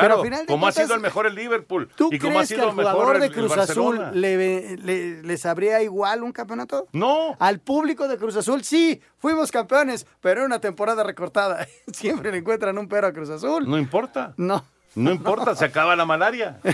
Pero 0.00 0.06
Claro, 0.06 0.20
al 0.20 0.24
final 0.26 0.40
de 0.40 0.52
como 0.52 0.66
ha 0.66 0.72
sido 0.72 0.94
el 0.94 1.00
mejor 1.00 1.26
el 1.26 1.34
Liverpool. 1.34 1.88
¿Tú 1.96 2.08
y 2.12 2.18
como 2.18 2.32
ha 2.32 2.34
crees 2.44 2.48
que 2.48 2.54
sido 2.54 2.68
al 2.68 2.74
jugador 2.74 3.18
de 3.20 3.30
Cruz 3.30 3.56
Azul 3.56 4.00
le, 4.12 4.76
le- 4.76 5.22
le 5.22 5.36
sabría 5.38 5.82
igual 5.82 6.22
un 6.22 6.32
campeonato? 6.32 6.86
No. 6.92 7.36
Al 7.38 7.60
público 7.60 8.08
de 8.08 8.16
Cruz 8.18 8.36
Azul, 8.36 8.62
sí, 8.64 9.00
fuimos 9.18 9.50
campeones, 9.50 10.06
pero 10.20 10.40
era 10.40 10.46
una 10.46 10.60
temporada 10.60 11.02
recortada. 11.02 11.66
Siempre 11.92 12.30
le 12.32 12.38
encuentran 12.38 12.76
un 12.78 12.88
pero 12.88 13.06
a 13.06 13.12
Cruz 13.12 13.30
Azul. 13.30 13.68
No 13.68 13.78
importa. 13.78 14.34
No. 14.36 14.64
No 14.94 15.10
importa, 15.12 15.54
se 15.54 15.66
acaba 15.66 15.94
la 15.96 16.04
malaria. 16.06 16.60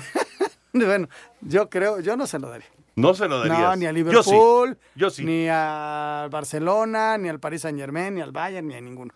Bueno, 0.74 1.06
yo 1.42 1.68
creo, 1.68 2.00
yo 2.00 2.16
no 2.16 2.26
se 2.26 2.38
lo 2.38 2.48
daría. 2.48 2.66
No 2.96 3.12
se 3.12 3.28
lo 3.28 3.40
darías. 3.40 3.58
No, 3.58 3.76
ni 3.76 3.84
a 3.84 3.90
Yo 3.90 3.94
Liverpool, 3.94 4.78
sí. 4.80 4.88
Yo 4.94 5.10
sí. 5.10 5.22
ni 5.24 5.46
a 5.50 6.28
Barcelona, 6.30 7.18
ni 7.18 7.28
al 7.28 7.38
Paris 7.40 7.60
Saint 7.62 7.78
Germain, 7.78 8.14
ni 8.14 8.20
al 8.22 8.32
Bayern, 8.32 8.66
ni 8.68 8.74
a 8.74 8.80
ninguno. 8.80 9.12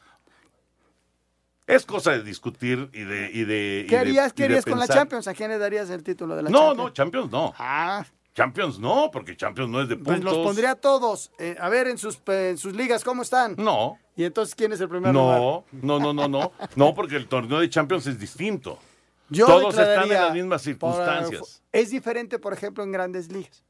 Es 1.67 1.85
cosa 1.85 2.13
de 2.13 2.23
discutir 2.23 2.89
y 2.93 3.03
de. 3.03 3.31
Y 3.33 3.45
de 3.45 3.87
¿Qué 3.89 3.97
harías, 3.97 4.31
y 4.33 4.35
qué 4.35 4.43
de 4.43 4.47
harías 4.47 4.65
con 4.65 4.79
la. 4.79 4.87
Champions? 4.87 5.27
¿A 5.27 5.35
quién 5.35 5.51
le 5.51 5.59
darías 5.59 5.91
el 5.91 6.03
título 6.05 6.37
de 6.37 6.45
la 6.45 6.51
No, 6.51 6.59
Champions? 6.59 6.79
no, 6.79 6.93
Champions 6.93 7.31
no. 7.33 7.55
Ah, 7.59 8.07
Champions 8.35 8.79
no, 8.79 9.11
porque 9.13 9.37
Champions 9.37 9.71
no 9.71 9.81
es 9.81 9.89
de 9.89 9.97
pues 9.97 10.19
puntos. 10.19 10.37
los 10.37 10.47
pondría 10.47 10.73
a 10.73 10.75
todos. 10.77 11.33
eh, 11.39 11.57
a 11.59 11.69
ver, 11.69 11.89
en 11.89 11.99
sus, 11.99 12.17
eh, 12.27 12.51
en 12.51 12.59
sus 12.59 12.75
ligas, 12.75 13.03
¿cómo 13.03 13.23
están? 13.23 13.55
No. 13.59 13.99
¿Y 14.15 14.25
entonces 14.25 14.55
quién 14.55 14.73
es 14.73 14.81
el 14.81 14.89
primer 14.89 15.13
lugar? 15.13 15.41
No, 15.41 15.65
no, 15.73 15.99
no, 15.99 16.13
no, 16.13 16.29
no. 16.29 16.53
No, 16.77 16.95
porque 16.95 17.17
el 17.17 17.27
torneo 17.29 17.59
de 17.61 17.69
Champions 17.69 18.07
es 18.07 18.19
distinto. 18.21 18.79
Yo 19.29 19.47
Todos 19.47 19.77
están 19.77 20.05
en 20.05 20.09
las 20.11 20.33
mismas 20.35 20.63
por- 20.63 20.93
circunstancias. 20.93 21.63
es 21.73 21.91
diferente, 21.91 22.39
por 22.39 22.53
ejemplo, 22.53 22.85
en 22.85 22.93
grandes 22.93 23.33
ligas. 23.33 23.65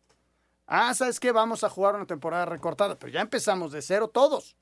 Ah, 0.66 0.92
¿sabes 0.94 1.18
qué? 1.20 1.32
Vamos 1.32 1.64
a 1.64 1.70
jugar 1.70 1.94
una 1.94 2.04
temporada 2.06 2.44
recortada, 2.44 2.98
pero 2.98 3.10
ya 3.12 3.20
empezamos 3.22 3.72
de 3.72 3.80
cero 3.80 4.08
todos. 4.08 4.54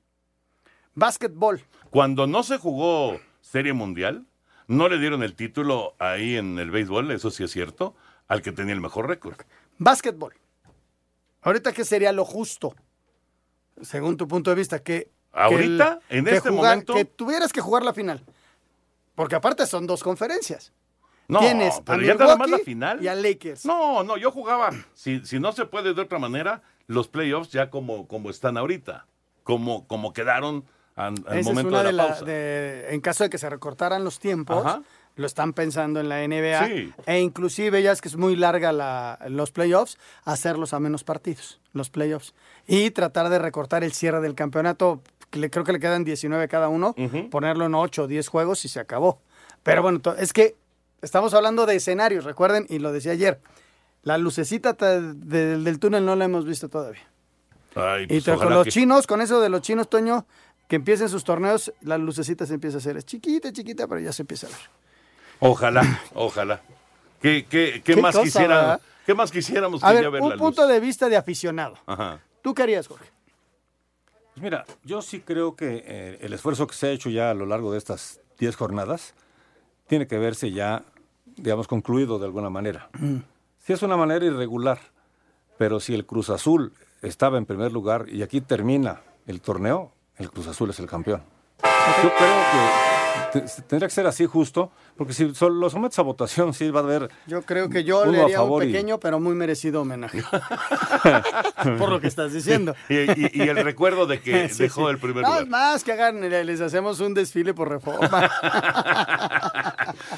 Básquetbol. 0.95 1.61
Cuando 1.89 2.27
no 2.27 2.43
se 2.43 2.57
jugó 2.57 3.19
Serie 3.41 3.73
Mundial, 3.73 4.25
no 4.67 4.89
le 4.89 4.97
dieron 4.97 5.23
el 5.23 5.35
título 5.35 5.93
ahí 5.99 6.35
en 6.35 6.57
el 6.59 6.71
béisbol, 6.71 7.11
eso 7.11 7.29
sí 7.31 7.43
es 7.43 7.51
cierto, 7.51 7.95
al 8.27 8.41
que 8.41 8.51
tenía 8.51 8.73
el 8.73 8.81
mejor 8.81 9.07
récord. 9.07 9.35
Básquetbol. 9.77 10.33
Ahorita, 11.41 11.71
¿qué 11.73 11.85
sería 11.85 12.11
lo 12.11 12.25
justo? 12.25 12.75
Según 13.81 14.17
tu 14.17 14.27
punto 14.27 14.49
de 14.49 14.55
vista, 14.55 14.81
que. 14.81 15.09
¿Ahorita? 15.31 15.99
que 16.09 16.17
¿En 16.17 16.25
que 16.25 16.35
este 16.37 16.49
jugar- 16.49 16.71
momento? 16.77 16.93
Que 16.95 17.05
tuvieras 17.05 17.51
que 17.53 17.61
jugar 17.61 17.83
la 17.83 17.93
final. 17.93 18.23
Porque 19.15 19.35
aparte 19.35 19.65
son 19.67 19.85
dos 19.85 20.01
conferencias. 20.01 20.71
No, 21.27 21.39
Tienes 21.39 21.77
a 21.77 21.83
pero 21.83 22.01
ya 22.01 22.15
nada 22.15 22.35
más 22.37 22.49
la 22.49 22.59
final. 22.59 23.03
Y 23.03 23.07
a 23.07 23.15
Lakers. 23.15 23.65
No, 23.65 24.03
no, 24.03 24.15
yo 24.17 24.31
jugaba. 24.31 24.69
Si, 24.93 25.25
si 25.25 25.39
no 25.39 25.51
se 25.51 25.65
puede 25.65 25.93
de 25.93 26.01
otra 26.01 26.19
manera, 26.19 26.61
los 26.87 27.07
playoffs 27.07 27.51
ya 27.51 27.69
como, 27.69 28.07
como 28.07 28.29
están 28.29 28.57
ahorita. 28.57 29.05
Como, 29.43 29.87
como 29.87 30.13
quedaron 30.13 30.65
an- 30.95 31.15
al 31.27 31.37
Esa 31.37 31.39
es 31.39 31.45
momento 31.47 31.69
una 31.69 31.79
de 31.79 31.85
de 31.87 31.93
la 31.93 32.07
pausa. 32.07 32.25
de- 32.25 32.87
en 32.93 33.01
caso 33.01 33.23
de 33.23 33.29
que 33.29 33.37
se 33.37 33.49
recortaran 33.49 34.03
los 34.03 34.19
tiempos, 34.19 34.65
Ajá. 34.65 34.81
lo 35.17 35.25
están 35.25 35.53
pensando 35.53 35.99
en 35.99 36.09
la 36.09 36.23
NBA. 36.23 36.67
Sí. 36.67 36.93
E 37.05 37.19
inclusive, 37.19 37.81
ya 37.81 37.91
es 37.91 38.01
que 38.01 38.07
es 38.07 38.15
muy 38.17 38.35
larga 38.35 38.71
la- 38.71 39.19
los 39.29 39.51
playoffs, 39.51 39.97
hacerlos 40.23 40.73
a 40.73 40.79
menos 40.79 41.03
partidos, 41.03 41.59
los 41.73 41.89
playoffs. 41.89 42.33
Y 42.67 42.91
tratar 42.91 43.29
de 43.29 43.39
recortar 43.39 43.83
el 43.83 43.93
cierre 43.93 44.21
del 44.21 44.35
campeonato, 44.35 45.01
que 45.29 45.39
le, 45.39 45.49
creo 45.49 45.63
que 45.65 45.73
le 45.73 45.79
quedan 45.79 46.03
19 46.05 46.47
cada 46.47 46.69
uno, 46.69 46.95
ponerlo 47.29 47.65
en 47.65 47.75
8 47.75 48.03
o 48.03 48.07
10 48.07 48.27
juegos 48.27 48.63
y 48.65 48.69
se 48.69 48.79
acabó. 48.79 49.19
Pero 49.63 49.81
bueno, 49.81 49.99
es 50.17 50.31
que 50.33 50.55
estamos 51.01 51.33
hablando 51.33 51.65
de 51.65 51.75
escenarios, 51.75 52.23
recuerden, 52.23 52.65
y 52.69 52.79
lo 52.79 52.91
decía 52.93 53.11
ayer, 53.13 53.39
la 54.03 54.17
lucecita 54.17 54.75
ta- 54.75 55.01
de- 55.01 55.57
del 55.57 55.79
túnel 55.79 56.05
no 56.05 56.15
la 56.15 56.25
hemos 56.25 56.45
visto 56.45 56.69
todavía. 56.69 57.01
Ay, 57.75 58.03
Y 58.03 58.07
pues, 58.07 58.23
te- 58.23 58.35
con 58.35 58.53
los 58.53 58.63
que- 58.65 58.71
chinos, 58.71 59.05
con 59.07 59.19
eso 59.21 59.41
de 59.41 59.49
los 59.49 59.61
chinos, 59.61 59.89
Toño, 59.89 60.25
que 60.67 60.75
empiecen 60.77 61.09
sus 61.09 61.23
torneos, 61.23 61.71
la 61.81 61.97
lucecita 61.97 62.45
se 62.45 62.53
empieza 62.55 62.77
a 62.77 62.79
hacer. 62.79 62.97
Es 62.97 63.05
chiquita, 63.05 63.51
chiquita, 63.51 63.87
pero 63.87 64.01
ya 64.01 64.11
se 64.11 64.23
empieza 64.23 64.47
a 64.47 64.49
ver. 64.49 64.59
Ojalá, 65.39 66.01
ojalá. 66.13 66.61
¿Qué, 67.21 67.45
qué, 67.49 67.81
qué 67.83 67.95
Qué 67.95 68.01
más 68.01 68.15
cosa, 68.15 68.23
quisiera-. 68.25 68.79
¿Qué 69.05 69.13
más 69.13 69.31
quisiéramos 69.31 69.83
A 69.83 69.89
que 69.89 69.93
ver, 69.95 70.03
ya 70.03 70.09
ver 70.09 70.21
un 70.21 70.29
la 70.29 70.37
punto 70.37 70.63
luz? 70.63 70.71
de 70.71 70.79
vista 70.79 71.09
de 71.09 71.17
aficionado. 71.17 71.75
Ajá. 71.85 72.19
¿Tú 72.41 72.53
qué 72.55 72.63
harías, 72.63 72.87
Jorge? 72.87 73.05
Pues 74.33 74.43
mira, 74.43 74.65
yo 74.83 75.01
sí 75.01 75.21
creo 75.21 75.55
que 75.55 75.83
eh, 75.85 76.17
el 76.21 76.33
esfuerzo 76.33 76.65
que 76.67 76.73
se 76.75 76.87
ha 76.87 76.91
hecho 76.91 77.09
ya 77.09 77.29
a 77.29 77.33
lo 77.33 77.45
largo 77.45 77.71
de 77.71 77.77
estas 77.77 78.19
10 78.39 78.55
jornadas 78.55 79.13
tiene 79.87 80.07
que 80.07 80.17
verse 80.17 80.51
ya, 80.51 80.83
digamos, 81.37 81.67
concluido 81.67 82.17
de 82.19 82.25
alguna 82.25 82.49
manera. 82.49 82.89
Sí 83.59 83.73
es 83.73 83.81
una 83.83 83.95
manera 83.95 84.25
irregular, 84.25 84.79
pero 85.57 85.79
si 85.79 85.93
el 85.93 86.05
Cruz 86.05 86.29
Azul 86.31 86.73
estaba 87.01 87.37
en 87.37 87.45
primer 87.45 87.71
lugar 87.71 88.07
y 88.09 88.23
aquí 88.23 88.41
termina 88.41 89.01
el 89.27 89.39
torneo, 89.41 89.91
el 90.17 90.29
Cruz 90.31 90.47
Azul 90.47 90.69
es 90.69 90.79
el 90.79 90.87
campeón. 90.87 91.21
Yo 92.03 92.09
creo 92.17 92.35
que 92.51 93.39
te- 93.39 93.61
tendría 93.63 93.87
que 93.87 93.93
ser 93.93 94.07
así 94.07 94.25
justo, 94.25 94.71
porque 94.97 95.13
si 95.13 95.33
lo 95.49 95.69
sometes 95.69 95.97
a 95.99 96.01
votación, 96.03 96.53
sí 96.53 96.69
va 96.69 96.81
a 96.81 96.83
haber... 96.83 97.09
Yo 97.27 97.41
creo 97.41 97.69
que 97.69 97.83
yo 97.83 98.05
le 98.05 98.21
haría 98.21 98.41
un 98.41 98.61
y- 98.63 98.65
pequeño 98.67 98.99
pero 98.99 99.19
muy 99.19 99.35
merecido 99.35 99.81
homenaje. 99.81 100.21
Por 101.77 101.89
lo 101.89 101.99
que 101.99 102.07
estás 102.07 102.33
diciendo. 102.33 102.75
Y, 102.89 102.95
y- 102.95 103.31
y 103.33 103.41
el 103.41 103.57
recuerdo 103.63 104.05
de 104.05 104.21
que 104.21 104.49
Sí, 104.49 104.63
dejó 104.63 104.85
sí. 104.85 104.91
el 104.91 104.99
primer 104.99 105.23
No, 105.23 105.29
lugar. 105.29 105.43
es 105.43 105.49
más 105.49 105.83
que 105.83 105.91
hagan, 105.93 106.21
le- 106.21 106.43
les 106.43 106.61
hacemos 106.61 106.99
un 106.99 107.13
desfile 107.13 107.53
por 107.53 107.69
reforma. 107.69 108.29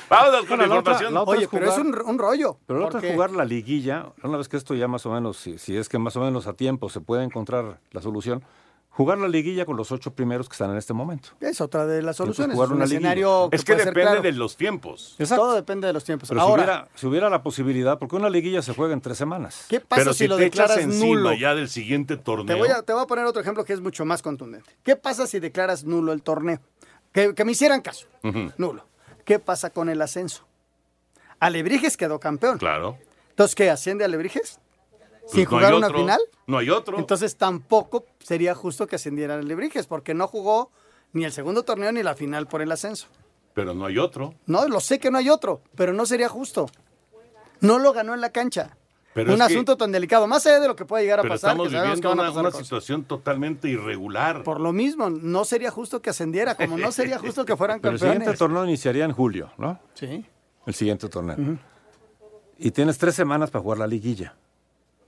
Vamos 0.10 0.40
con 0.42 0.48
Bueno, 0.58 0.64
la 0.64 0.68
la 0.68 0.80
otra- 0.80 0.94
información. 0.94 1.14
la 1.14 1.22
otra 1.22 1.34
Oye, 1.36 1.44
es 1.44 1.50
pero 1.52 1.72
es 1.72 1.78
un, 1.78 1.96
un 2.06 2.18
rollo. 2.20 2.58
Pero 2.66 2.80
la 2.80 2.86
otra 2.88 3.00
es 3.02 3.12
jugar 3.14 3.32
la 3.32 3.46
liguilla, 3.46 4.08
una 4.24 4.38
vez 4.38 4.48
que 4.50 4.58
esto 4.58 4.74
ya 4.76 4.88
más 4.88 5.06
o 5.06 5.12
menos, 5.12 5.38
si, 5.38 5.58
si 5.58 5.76
es 5.78 5.90
que 5.90 5.98
más 6.00 6.16
o 6.16 6.22
menos 6.22 6.48
a 6.48 6.54
tiempo 6.54 6.90
se 6.90 7.00
puede 7.02 7.24
encontrar 7.24 7.80
la 7.92 8.02
solución, 8.02 8.44
jugar 8.98 9.20
la 9.20 9.28
liguilla 9.28 9.64
con 9.64 9.78
los 9.78 9.92
ocho 9.92 10.12
primeros 10.16 10.50
que 10.50 10.54
están 10.54 10.72
en 10.72 10.78
este 10.78 10.92
momento. 10.92 11.30
Es 11.40 11.62
otra 11.62 11.86
de 11.86 12.02
las 12.02 12.16
que 12.16 12.24
soluciones. 12.24 12.56
jugar 12.56 12.66
es 12.66 12.72
un 12.72 12.78
una 12.78 12.86
liguilla. 12.86 12.98
escenario 12.98 13.50
Es 13.52 13.64
que 13.64 13.74
puede 13.74 13.84
ser 13.84 13.94
depende 13.94 14.10
claro. 14.10 14.22
de 14.24 14.32
los 14.32 14.58
tiempos. 14.58 15.16
Todo 15.30 15.54
depende 15.54 15.86
de 15.86 15.94
los 15.94 16.04
tiempos. 16.04 16.30
Pero 16.30 16.42
si, 16.42 16.48
Ahora, 16.48 16.64
hubiera, 16.64 16.88
si 16.96 17.06
hubiera 17.06 17.30
la 17.30 17.44
posibilidad, 17.44 18.00
porque 18.00 18.16
una 18.16 18.30
liguilla 18.30 18.64
se 18.64 18.74
juega 18.74 18.94
en 18.94 19.02
tres 19.02 19.18
semanas. 19.20 19.66
¿qué 19.70 19.80
pasa 19.80 20.02
Pero 20.02 20.14
si, 20.14 20.24
si, 20.24 20.28
lo 20.28 20.38
te 20.38 20.46
echas 20.48 20.70
declaras 20.70 20.84
encima 20.84 21.06
nulo? 21.06 21.34
ya 21.34 21.54
del 21.54 21.70
siguiente 21.70 22.18
Te 22.18 22.24
torneo. 22.24 22.58
voy, 22.58 22.70
a, 22.70 22.82
te 22.82 22.92
voy 22.92 23.04
a 23.04 23.06
poner 23.06 23.26
otro 23.26 23.40
ejemplo 23.42 23.64
que 23.64 23.74
es 23.74 23.82
mucho 23.82 24.04
más 24.04 24.24
contundente. 24.24 24.76
¿Qué 24.84 24.96
pasa 24.96 25.28
si 25.28 25.40
declaras 25.40 25.84
nulo 25.84 26.12
el 26.12 26.24
torneo? 26.24 26.60
Que, 27.12 27.36
que 27.36 27.46
me 27.46 27.52
hicieran 27.52 27.82
caso. 27.82 28.08
Nulo. 28.58 28.84
¿Qué 29.26 29.38
pasa 29.38 29.70
con 29.70 29.90
el 29.90 30.02
ascenso? 30.02 30.44
Alebrijes 31.40 31.98
quedó 31.98 32.20
campeón. 32.20 32.58
Claro. 32.58 32.98
Entonces, 33.30 33.54
¿qué? 33.54 33.70
¿Asciende 33.70 34.04
Alebrijes? 34.04 34.60
Pues 35.30 35.34
¿Sin 35.36 35.44
no 35.44 35.50
jugar 35.50 35.66
hay 35.72 35.78
una 35.78 35.88
otro. 35.88 36.00
final? 36.00 36.20
No 36.48 36.58
hay 36.58 36.70
otro. 36.70 36.98
Entonces 36.98 37.36
tampoco 37.36 38.06
sería 38.20 38.56
justo 38.56 38.88
que 38.88 38.96
ascendieran 38.96 39.40
Alebrijes, 39.40 39.86
porque 39.88 40.14
no 40.14 40.28
jugó 40.28 40.72
ni 41.14 41.26
el 41.26 41.32
segundo 41.32 41.64
torneo 41.64 41.92
ni 41.92 42.04
la 42.04 42.16
final 42.16 42.48
por 42.48 42.62
el 42.62 42.72
ascenso. 42.72 43.08
Pero 43.54 43.74
no 43.74 43.86
hay 43.86 43.98
otro. 43.98 44.34
No, 44.46 44.68
lo 44.68 44.80
sé 44.80 45.00
que 45.00 45.12
no 45.12 45.18
hay 45.18 45.30
otro, 45.30 45.62
pero 45.76 45.92
no 45.94 46.06
sería 46.06 46.30
justo. 46.30 46.68
No 47.60 47.80
lo 47.80 47.92
ganó 47.94 48.14
en 48.14 48.22
la 48.22 48.30
cancha. 48.32 48.78
Pero 49.14 49.32
un 49.34 49.38
que- 49.40 49.44
asunto 49.46 49.78
tan 49.78 49.92
delicado, 49.92 50.28
más 50.28 50.46
allá 50.46 50.60
de 50.60 50.68
lo 50.68 50.76
que 50.76 50.86
puede 50.86 51.04
llegar 51.04 51.20
a 51.20 51.22
Pero 51.24 51.34
pasar, 51.34 51.50
estamos 51.52 51.70
que 51.70 51.76
viviendo 51.82 52.10
van 52.10 52.20
a 52.20 52.22
una, 52.22 52.30
pasar 52.30 52.46
una 52.46 52.52
situación 52.52 53.04
totalmente 53.04 53.68
irregular. 53.68 54.44
Por 54.44 54.60
lo 54.60 54.72
mismo, 54.74 55.10
no 55.10 55.44
sería 55.44 55.72
justo 55.72 56.04
que 56.04 56.12
ascendiera, 56.12 56.54
como 56.54 56.78
no 56.78 56.92
sería 56.92 57.18
justo 57.18 57.44
que 57.44 57.58
fueran 57.58 57.80
Pero 57.82 57.94
el 57.94 58.00
siguiente 58.00 58.26
campeones. 58.26 58.40
torneo 58.40 58.64
iniciaría 58.66 59.06
en 59.06 59.12
julio, 59.14 59.52
¿no? 59.58 59.80
Sí. 59.96 60.24
El 60.68 60.74
siguiente 60.76 61.10
torneo. 61.10 61.58
Y 62.60 62.70
tienes 62.72 62.98
tres 63.00 63.16
semanas 63.16 63.50
para 63.50 63.64
jugar 63.64 63.80
la 63.80 63.88
liguilla, 63.88 64.36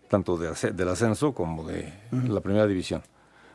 tanto 0.09 0.35
de 0.37 0.51
del 0.73 0.89
ascenso 0.89 1.33
como 1.33 1.63
de 1.63 1.93
la 2.11 2.41
primera 2.41 2.67
división. 2.67 3.01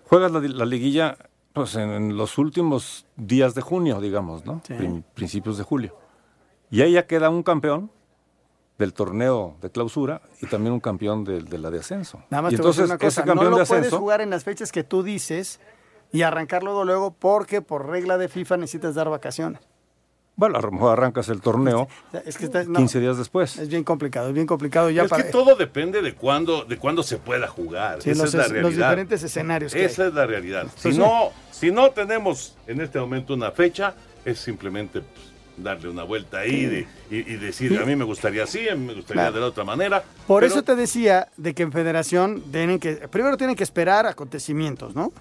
Juegas 0.09 0.33
la, 0.33 0.64
liguilla 0.64 1.17
pues, 1.53 1.75
en, 1.77 1.90
en 1.90 2.17
los 2.17 2.38
últimos 2.38 3.07
días 3.17 3.55
de 3.55 3.61
junio, 3.61 4.01
digamos, 4.01 4.47
¿no? 4.47 4.62
Sí. 4.67 4.75
Prin- 4.75 5.05
principios 5.14 5.59
de 5.59 5.64
julio. 5.64 5.97
Y 6.71 6.81
ahí 6.83 6.93
ya 6.93 7.07
queda 7.07 7.29
un 7.31 7.43
campeón 7.43 7.90
del 8.79 8.93
torneo 8.93 9.57
de 9.61 9.71
clausura 9.71 10.21
y 10.43 10.47
también 10.47 10.73
un 10.73 10.81
campeón 10.81 11.25
del- 11.25 11.45
de, 11.45 11.59
la 11.59 11.71
de 11.71 11.79
ascenso. 11.81 12.23
Nada 12.31 12.43
más 12.43 12.53
y 12.53 12.57
te 12.57 12.62
voy 12.62 12.69
a 12.69 12.71
decir 12.73 12.83
entonces 12.85 12.90
una 12.90 12.99
cosa, 12.99 13.09
ese 13.21 13.27
campeón 13.27 13.51
no 13.51 13.57
de 13.57 13.62
lo 13.62 13.67
puedes 13.67 13.93
jugar 13.93 14.21
en 14.21 14.31
las 14.31 14.45
fechas 14.45 14.73
que 14.73 14.83
tú 14.85 15.03
dices 15.03 15.61
y 16.12 16.23
arrancar 16.23 16.62
luego 16.62 16.85
luego 16.85 17.12
porque 17.12 17.62
por 17.62 17.87
regla 17.87 18.19
de 18.19 18.29
FIFA 18.29 18.57
necesitas 18.59 18.95
dar 18.95 19.09
vacaciones. 19.11 19.61
Bueno, 20.37 20.59
a 20.59 20.61
lo 20.62 20.73
mejor 20.73 20.92
arrancas 20.99 21.29
el 21.29 21.40
torneo 21.40 21.87
Es 22.27 22.37
que 22.38 22.47
está- 22.47 22.64
no, 22.64 22.75
15 22.79 22.99
días 22.99 23.16
después. 23.16 23.57
es 23.57 23.68
bien 23.68 23.85
complicado, 23.85 24.29
es 24.29 24.35
bien 24.35 24.47
complicado 24.49 24.90
ya 24.90 25.05
es 25.05 25.09
para 25.11 25.23
que 25.25 25.31
todo 25.31 25.55
depende 25.55 26.03
de 26.03 26.14
cuándo, 26.14 26.64
de 26.64 26.77
cuándo 26.77 27.03
se 27.05 27.18
pueda 27.18 27.47
jugar. 27.47 28.03
Sí, 28.03 28.11
Esa 28.11 28.25
los 28.25 28.35
es 28.35 28.38
la 28.38 28.42
los 28.44 28.53
realidad. 28.53 28.88
diferentes 28.88 29.23
escenarios 29.23 29.73
que 29.73 29.85
Esa 29.85 30.03
hay. 30.03 30.09
es 30.09 30.14
la 30.14 30.27
realidad. 30.27 30.66
Si 30.77 30.92
sí. 30.92 30.99
no, 30.99 31.31
si 31.53 31.70
no 31.70 31.90
tenemos 31.90 32.57
en 32.66 32.81
este 32.81 32.99
momento 32.99 33.35
una 33.35 33.53
fecha, 33.53 33.94
es 34.25 34.40
simplemente 34.40 35.03
pues, 35.03 35.33
darle 35.57 35.88
una 35.88 36.03
vuelta 36.03 36.38
ahí 36.38 36.66
de- 36.66 36.87
y, 37.12 37.16
y 37.18 37.37
decir, 37.37 37.70
Sí. 37.70 37.77
a 37.77 37.87
mí 37.87 37.94
me 37.94 38.03
gustaría 38.05 38.42
así, 38.42 38.68
a 38.68 38.75
mí 38.75 38.85
me 38.87 38.94
gustaría 38.94 39.23
Claro. 39.23 39.35
de 39.37 39.40
la 39.40 39.47
otra 39.47 39.62
manera. 39.62 40.03
Por 40.27 40.42
pero- 40.42 40.53
eso 40.53 40.64
te 40.64 40.75
decía 40.75 41.29
de 41.37 41.55
que 41.55 41.62
en 41.62 41.70
federación 41.70 42.42
tienen 42.51 42.81
que, 42.81 42.94
primero 43.09 43.37
tienen 43.37 43.55
que 43.55 43.62
esperar 43.62 44.05
acontecimientos, 44.07 44.97
¿no? 44.97 45.12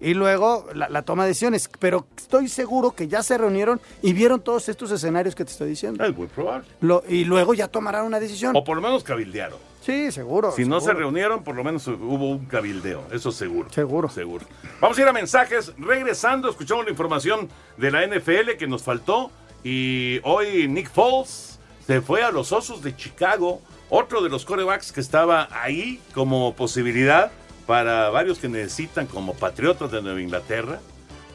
Y 0.00 0.14
luego 0.14 0.66
la, 0.74 0.88
la 0.88 1.02
toma 1.02 1.24
de 1.24 1.28
decisiones. 1.30 1.68
Pero 1.78 2.06
estoy 2.16 2.48
seguro 2.48 2.92
que 2.92 3.08
ya 3.08 3.22
se 3.22 3.36
reunieron 3.36 3.80
y 4.02 4.12
vieron 4.12 4.40
todos 4.40 4.68
estos 4.68 4.90
escenarios 4.92 5.34
que 5.34 5.44
te 5.44 5.50
estoy 5.52 5.68
diciendo. 5.70 6.04
Es 6.04 6.16
muy 6.16 6.26
probable. 6.28 6.66
Lo- 6.80 7.02
y 7.08 7.24
luego 7.24 7.54
ya 7.54 7.68
tomarán 7.68 8.04
una 8.04 8.20
decisión. 8.20 8.56
O 8.56 8.62
por 8.64 8.76
lo 8.76 8.82
menos 8.82 9.02
cabildearon. 9.04 9.58
Sí, 9.82 10.12
seguro. 10.12 10.52
Si 10.52 10.64
no 10.66 10.80
se 10.80 10.92
reunieron, 10.92 11.42
por 11.42 11.54
lo 11.54 11.64
menos 11.64 11.86
hubo 11.86 12.30
un 12.30 12.44
cabildeo, 12.46 13.04
eso 13.10 13.32
seguro. 13.32 13.70
Seguro. 13.70 14.08
Seguro. 14.10 14.44
Vamos 14.80 14.98
a 14.98 15.02
ir 15.02 15.08
a 15.08 15.12
mensajes. 15.12 15.72
Regresando, 15.78 16.50
escuchamos 16.50 16.84
la 16.84 16.90
información 16.90 17.48
de 17.78 17.90
la 17.90 18.06
NFL 18.06 18.56
que 18.58 18.66
nos 18.66 18.82
faltó. 18.82 19.30
Y 19.64 20.20
hoy 20.24 20.68
Nick 20.68 20.90
Foles 20.92 21.58
se 21.86 22.00
fue 22.02 22.22
a 22.22 22.30
los 22.30 22.52
Osos 22.52 22.82
de 22.82 22.94
Chicago, 22.96 23.62
otro 23.88 24.22
de 24.22 24.28
los 24.28 24.44
corebacks 24.44 24.92
que 24.92 25.00
estaba 25.00 25.48
ahí 25.50 26.00
como 26.14 26.54
posibilidad 26.54 27.30
para 27.68 28.08
varios 28.08 28.38
que 28.38 28.48
necesitan 28.48 29.06
como 29.06 29.34
patriotas 29.34 29.92
de 29.92 30.00
Nueva 30.00 30.22
Inglaterra. 30.22 30.80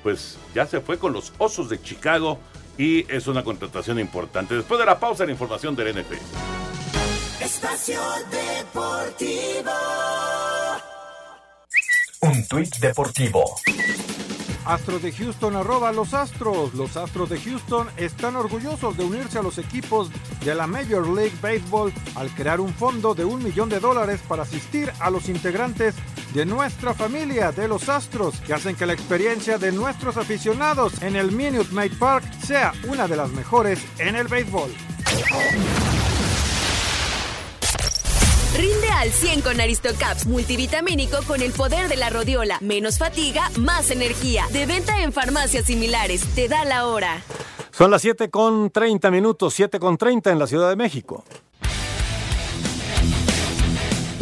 Pues 0.02 0.40
ya 0.56 0.66
se 0.66 0.82
fue 0.82 0.98
con 0.98 1.14
los 1.14 1.32
Osos 1.38 1.70
de 1.70 1.80
Chicago 1.80 2.40
y 2.76 3.06
es 3.14 3.28
una 3.28 3.44
contratación 3.44 4.00
importante. 4.00 4.56
Después 4.56 4.80
de 4.80 4.86
la 4.88 5.00
pausa, 5.00 5.28
la 5.28 5.32
información 5.32 5.76
del 5.76 5.94
NFL. 5.94 6.16
Espacio 7.40 8.02
Deportivo. 8.32 9.72
Un 12.22 12.48
tuit 12.48 12.76
deportivo. 12.78 13.44
Astros 14.66 15.02
de 15.02 15.12
Houston 15.12 15.56
arroba 15.56 15.92
los 15.92 16.14
Astros. 16.14 16.74
Los 16.74 16.98
Astros 16.98 17.30
de 17.30 17.40
Houston 17.40 17.88
están 17.98 18.36
orgullosos 18.36 18.96
de 18.98 19.04
unirse 19.04 19.40
a 19.40 19.44
los 19.44 19.58
equipos 19.58 20.10
de 20.44 20.56
la 20.56 20.68
Major 20.68 21.08
League 21.08 21.36
Baseball 21.42 21.92
al 22.16 22.30
crear 22.32 22.60
un 22.60 22.74
fondo 22.74 23.14
de 23.14 23.26
un 23.26 23.44
millón 23.44 23.70
de 23.70 23.80
dólares 23.80 24.22
para 24.28 24.44
asistir 24.44 24.92
a 25.00 25.10
los 25.10 25.30
integrantes 25.30 25.96
de 26.34 26.46
nuestra 26.46 26.94
familia 26.94 27.52
de 27.52 27.68
los 27.68 27.90
Astros 27.90 28.40
que 28.42 28.54
hacen 28.54 28.76
que 28.76 28.86
la 28.86 28.94
experiencia 28.94 29.58
de 29.58 29.72
nuestros 29.72 30.18
aficionados 30.18 31.02
en 31.02 31.16
el 31.16 31.32
Minute 31.32 31.72
Maid 31.72 31.98
Park 32.00 32.26
sea 32.44 32.74
una 32.88 33.08
de 33.08 33.18
las 33.18 33.30
mejores 33.32 33.80
en 34.00 34.16
el 34.16 34.28
béisbol. 34.28 34.72
Rinde 38.64 38.88
al 38.92 39.12
100 39.12 39.42
con 39.42 39.60
Aristocaps 39.60 40.26
multivitamínico 40.26 41.18
con 41.28 41.42
el 41.42 41.52
poder 41.52 41.90
de 41.90 41.98
la 41.98 42.10
rodiola. 42.10 42.60
Menos 42.62 42.98
fatiga, 42.98 43.52
más 43.58 43.92
energía. 43.92 44.46
De 44.54 44.66
venta 44.66 45.02
en 45.02 45.12
farmacias 45.12 45.66
similares. 45.66 46.24
Te 46.34 46.48
da 46.48 46.64
la 46.64 46.88
hora. 46.88 47.24
Son 47.72 47.92
las 47.92 48.02
7 48.04 48.30
con 48.30 48.70
30 48.70 49.12
minutos, 49.12 49.54
7 49.54 49.80
con 49.80 49.98
30 49.98 50.32
en 50.32 50.40
la 50.40 50.48
Ciudad 50.48 50.70
de 50.70 50.78
México. 50.78 51.26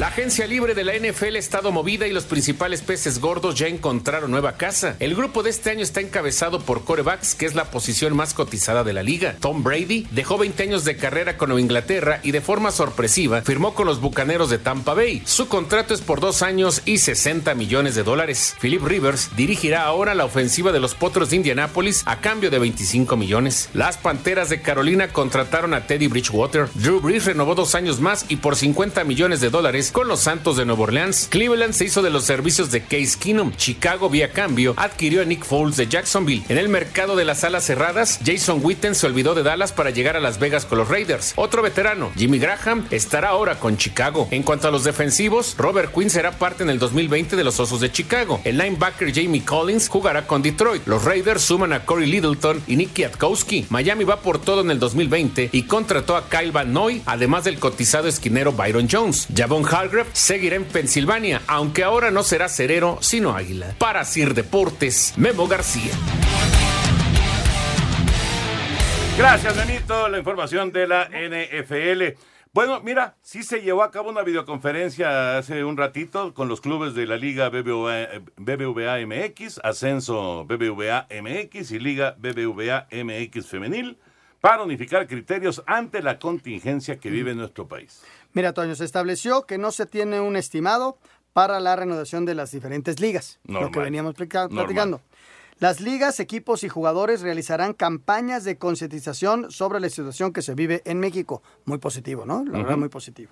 La 0.01 0.07
agencia 0.07 0.47
libre 0.47 0.73
de 0.73 0.83
la 0.83 0.93
NFL 0.95 1.35
ha 1.35 1.37
estado 1.37 1.71
movida 1.71 2.07
y 2.07 2.11
los 2.11 2.23
principales 2.23 2.81
peces 2.81 3.19
gordos 3.19 3.53
ya 3.53 3.67
encontraron 3.67 4.31
nueva 4.31 4.53
casa. 4.53 4.95
El 4.97 5.13
grupo 5.13 5.43
de 5.43 5.51
este 5.51 5.69
año 5.69 5.83
está 5.83 6.01
encabezado 6.01 6.59
por 6.59 6.85
corebacks, 6.85 7.35
que 7.35 7.45
es 7.45 7.53
la 7.53 7.65
posición 7.65 8.15
más 8.15 8.33
cotizada 8.33 8.83
de 8.83 8.93
la 8.93 9.03
liga. 9.03 9.35
Tom 9.39 9.61
Brady 9.61 10.07
dejó 10.09 10.39
20 10.39 10.63
años 10.63 10.85
de 10.85 10.97
carrera 10.97 11.37
con 11.37 11.49
Nueva 11.49 11.61
Inglaterra 11.61 12.19
y 12.23 12.31
de 12.31 12.41
forma 12.41 12.71
sorpresiva 12.71 13.43
firmó 13.43 13.75
con 13.75 13.85
los 13.85 14.01
Bucaneros 14.01 14.49
de 14.49 14.57
Tampa 14.57 14.95
Bay. 14.95 15.21
Su 15.23 15.47
contrato 15.47 15.93
es 15.93 16.01
por 16.01 16.19
dos 16.19 16.41
años 16.41 16.81
y 16.85 16.97
60 16.97 17.53
millones 17.53 17.93
de 17.93 18.01
dólares. 18.01 18.55
Philip 18.59 18.83
Rivers 18.83 19.29
dirigirá 19.35 19.83
ahora 19.83 20.15
la 20.15 20.25
ofensiva 20.25 20.71
de 20.71 20.79
los 20.79 20.95
Potros 20.95 21.29
de 21.29 21.35
Indianápolis 21.35 22.01
a 22.07 22.21
cambio 22.21 22.49
de 22.49 22.57
25 22.57 23.17
millones. 23.17 23.69
Las 23.75 23.97
Panteras 23.97 24.49
de 24.49 24.63
Carolina 24.63 25.09
contrataron 25.09 25.75
a 25.75 25.85
Teddy 25.85 26.07
Bridgewater. 26.07 26.69
Drew 26.73 27.01
Brees 27.01 27.25
renovó 27.25 27.53
dos 27.53 27.75
años 27.75 27.99
más 27.99 28.25
y 28.29 28.37
por 28.37 28.55
50 28.55 29.03
millones 29.03 29.41
de 29.41 29.51
dólares 29.51 29.90
con 29.91 30.07
los 30.07 30.21
Santos 30.21 30.57
de 30.57 30.65
Nueva 30.65 30.83
Orleans. 30.83 31.27
Cleveland 31.29 31.73
se 31.73 31.85
hizo 31.85 32.01
de 32.01 32.09
los 32.09 32.23
servicios 32.23 32.71
de 32.71 32.81
Case 32.81 33.17
Keenum. 33.19 33.53
Chicago, 33.55 34.09
vía 34.09 34.31
cambio, 34.31 34.73
adquirió 34.77 35.21
a 35.21 35.25
Nick 35.25 35.43
Foles 35.43 35.77
de 35.77 35.87
Jacksonville. 35.87 36.43
En 36.49 36.57
el 36.57 36.69
mercado 36.69 37.15
de 37.15 37.25
las 37.25 37.43
alas 37.43 37.65
cerradas, 37.65 38.19
Jason 38.25 38.59
Witten 38.63 38.95
se 38.95 39.07
olvidó 39.07 39.35
de 39.35 39.43
Dallas 39.43 39.71
para 39.71 39.89
llegar 39.89 40.15
a 40.15 40.19
Las 40.19 40.39
Vegas 40.39 40.65
con 40.65 40.77
los 40.77 40.87
Raiders. 40.87 41.33
Otro 41.35 41.61
veterano, 41.61 42.11
Jimmy 42.15 42.39
Graham, 42.39 42.85
estará 42.91 43.29
ahora 43.29 43.59
con 43.59 43.77
Chicago. 43.77 44.27
En 44.31 44.43
cuanto 44.43 44.67
a 44.67 44.71
los 44.71 44.83
defensivos, 44.83 45.55
Robert 45.57 45.93
Quinn 45.93 46.09
será 46.09 46.31
parte 46.31 46.63
en 46.63 46.69
el 46.69 46.79
2020 46.79 47.35
de 47.35 47.43
los 47.43 47.59
Osos 47.59 47.81
de 47.81 47.91
Chicago. 47.91 48.41
El 48.43 48.57
linebacker 48.57 49.13
Jamie 49.13 49.43
Collins 49.43 49.89
jugará 49.89 50.27
con 50.27 50.41
Detroit. 50.41 50.87
Los 50.87 51.03
Raiders 51.03 51.41
suman 51.41 51.73
a 51.73 51.85
Corey 51.85 52.09
Littleton 52.09 52.63
y 52.67 52.75
Nick 52.75 52.93
Kwiatkowski. 52.93 53.65
Miami 53.69 54.03
va 54.03 54.21
por 54.21 54.39
todo 54.39 54.61
en 54.61 54.71
el 54.71 54.79
2020 54.79 55.49
y 55.51 55.63
contrató 55.63 56.15
a 56.15 56.29
Kyle 56.29 56.51
Van 56.51 56.73
Noy, 56.73 57.01
además 57.05 57.43
del 57.43 57.59
cotizado 57.59 58.07
esquinero 58.07 58.51
Byron 58.51 58.87
Jones. 58.89 59.27
Javon 59.35 59.63
Hargrave 59.81 60.11
seguirá 60.13 60.55
en 60.57 60.65
Pensilvania, 60.65 61.41
aunque 61.47 61.83
ahora 61.83 62.11
no 62.11 62.21
será 62.21 62.49
cerero, 62.49 62.99
sino 63.01 63.35
águila. 63.35 63.73
Para 63.79 64.05
Sir 64.05 64.35
Deportes, 64.35 65.15
Memo 65.17 65.47
García. 65.47 65.91
Gracias, 69.17 69.57
Benito. 69.57 70.07
La 70.07 70.19
información 70.19 70.71
de 70.71 70.87
la 70.87 71.09
NFL. 71.09 72.19
Bueno, 72.53 72.79
mira, 72.81 73.15
sí 73.21 73.41
se 73.41 73.61
llevó 73.61 73.81
a 73.81 73.89
cabo 73.89 74.11
una 74.11 74.21
videoconferencia 74.21 75.39
hace 75.39 75.63
un 75.63 75.77
ratito 75.77 76.35
con 76.35 76.47
los 76.47 76.61
clubes 76.61 76.93
de 76.93 77.07
la 77.07 77.17
Liga 77.17 77.49
BBVA, 77.49 78.21
BBVA 78.37 78.99
MX, 79.07 79.61
Ascenso 79.63 80.45
BBVA 80.45 81.07
MX 81.09 81.71
y 81.71 81.79
Liga 81.79 82.15
BBVA 82.19 82.87
MX 82.91 83.47
Femenil 83.47 83.97
para 84.41 84.63
unificar 84.63 85.07
criterios 85.07 85.63
ante 85.65 86.01
la 86.03 86.19
contingencia 86.19 86.99
que 86.99 87.09
vive 87.09 87.33
nuestro 87.33 87.67
país. 87.67 88.03
Mira, 88.33 88.53
Toño, 88.53 88.75
se 88.75 88.85
estableció 88.85 89.45
que 89.45 89.57
no 89.57 89.71
se 89.71 89.85
tiene 89.85 90.21
un 90.21 90.35
estimado 90.35 90.97
para 91.33 91.59
la 91.59 91.75
renovación 91.75 92.25
de 92.25 92.35
las 92.35 92.51
diferentes 92.51 92.99
ligas, 92.99 93.39
lo 93.45 93.71
que 93.71 93.79
veníamos 93.79 94.15
platicando. 94.15 95.01
Las 95.59 95.79
ligas, 95.79 96.19
equipos 96.19 96.63
y 96.63 96.69
jugadores 96.69 97.21
realizarán 97.21 97.73
campañas 97.73 98.43
de 98.43 98.57
concientización 98.57 99.51
sobre 99.51 99.79
la 99.79 99.89
situación 99.89 100.33
que 100.33 100.41
se 100.41 100.55
vive 100.55 100.81
en 100.85 100.99
México. 100.99 101.43
Muy 101.65 101.77
positivo, 101.77 102.25
¿no? 102.25 102.43
La 102.45 102.57
verdad, 102.57 102.77
muy 102.77 102.89
positivo. 102.89 103.31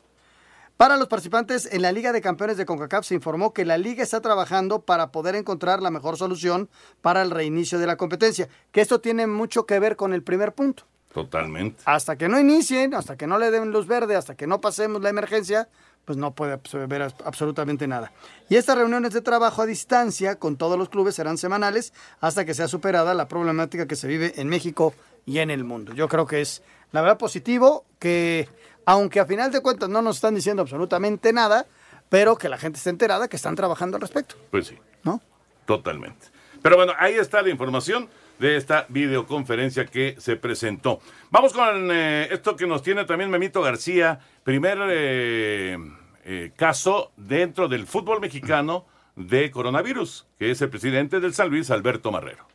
Para 0.77 0.95
los 0.95 1.07
participantes 1.07 1.67
en 1.73 1.81
la 1.81 1.91
Liga 1.91 2.13
de 2.13 2.21
Campeones 2.21 2.55
de 2.55 2.65
CONCACAF 2.65 3.05
se 3.05 3.15
informó 3.15 3.51
que 3.51 3.65
la 3.65 3.77
liga 3.77 4.03
está 4.03 4.21
trabajando 4.21 4.81
para 4.81 5.11
poder 5.11 5.35
encontrar 5.35 5.81
la 5.81 5.91
mejor 5.91 6.17
solución 6.17 6.69
para 7.01 7.21
el 7.21 7.31
reinicio 7.31 7.79
de 7.79 7.87
la 7.87 7.97
competencia, 7.97 8.47
que 8.71 8.79
esto 8.79 9.01
tiene 9.01 9.27
mucho 9.27 9.65
que 9.65 9.79
ver 9.79 9.97
con 9.97 10.13
el 10.13 10.23
primer 10.23 10.53
punto. 10.53 10.85
Totalmente. 11.13 11.81
Hasta 11.85 12.17
que 12.17 12.29
no 12.29 12.39
inicien, 12.39 12.93
hasta 12.93 13.17
que 13.17 13.27
no 13.27 13.39
le 13.39 13.51
den 13.51 13.71
luz 13.71 13.87
verde, 13.87 14.15
hasta 14.15 14.35
que 14.35 14.47
no 14.47 14.61
pasemos 14.61 15.01
la 15.01 15.09
emergencia, 15.09 15.67
pues 16.05 16.17
no 16.17 16.33
puede 16.33 16.59
ver 16.87 17.01
absolutamente 17.23 17.87
nada. 17.87 18.11
Y 18.49 18.55
estas 18.55 18.77
reuniones 18.77 19.13
de 19.13 19.21
trabajo 19.21 19.61
a 19.61 19.65
distancia 19.65 20.37
con 20.37 20.55
todos 20.55 20.77
los 20.77 20.89
clubes 20.89 21.15
serán 21.15 21.37
semanales 21.37 21.93
hasta 22.19 22.45
que 22.45 22.53
sea 22.53 22.67
superada 22.67 23.13
la 23.13 23.27
problemática 23.27 23.87
que 23.87 23.95
se 23.95 24.07
vive 24.07 24.33
en 24.37 24.49
México 24.49 24.93
y 25.25 25.39
en 25.39 25.51
el 25.51 25.63
mundo. 25.63 25.93
Yo 25.93 26.07
creo 26.07 26.25
que 26.25 26.41
es, 26.41 26.63
la 26.91 27.01
verdad, 27.01 27.17
positivo 27.17 27.85
que, 27.99 28.47
aunque 28.85 29.19
a 29.19 29.25
final 29.25 29.51
de 29.51 29.61
cuentas 29.61 29.89
no 29.89 30.01
nos 30.01 30.15
están 30.15 30.35
diciendo 30.35 30.61
absolutamente 30.61 31.33
nada, 31.33 31.65
pero 32.09 32.35
que 32.37 32.49
la 32.49 32.57
gente 32.57 32.77
esté 32.77 32.89
enterada 32.89 33.27
que 33.27 33.35
están 33.35 33.55
trabajando 33.55 33.97
al 33.97 34.01
respecto. 34.01 34.35
Pues 34.49 34.67
sí. 34.67 34.77
¿No? 35.03 35.21
Totalmente. 35.65 36.27
Pero 36.61 36.75
bueno, 36.75 36.93
ahí 36.97 37.15
está 37.15 37.41
la 37.41 37.49
información 37.49 38.09
de 38.39 38.55
esta 38.55 38.85
videoconferencia 38.89 39.85
que 39.85 40.15
se 40.17 40.35
presentó. 40.35 40.99
Vamos 41.29 41.53
con 41.53 41.91
eh, 41.91 42.27
esto 42.31 42.55
que 42.55 42.65
nos 42.65 42.81
tiene 42.81 43.05
también 43.05 43.29
Memito 43.29 43.61
García, 43.61 44.19
primer 44.43 44.79
eh, 44.89 45.77
eh, 46.25 46.51
caso 46.55 47.11
dentro 47.17 47.67
del 47.67 47.85
fútbol 47.85 48.19
mexicano 48.19 48.85
de 49.15 49.51
coronavirus, 49.51 50.27
que 50.39 50.51
es 50.51 50.61
el 50.61 50.69
presidente 50.69 51.19
del 51.19 51.33
San 51.33 51.49
Luis, 51.49 51.69
Alberto 51.69 52.11
Marrero. 52.11 52.48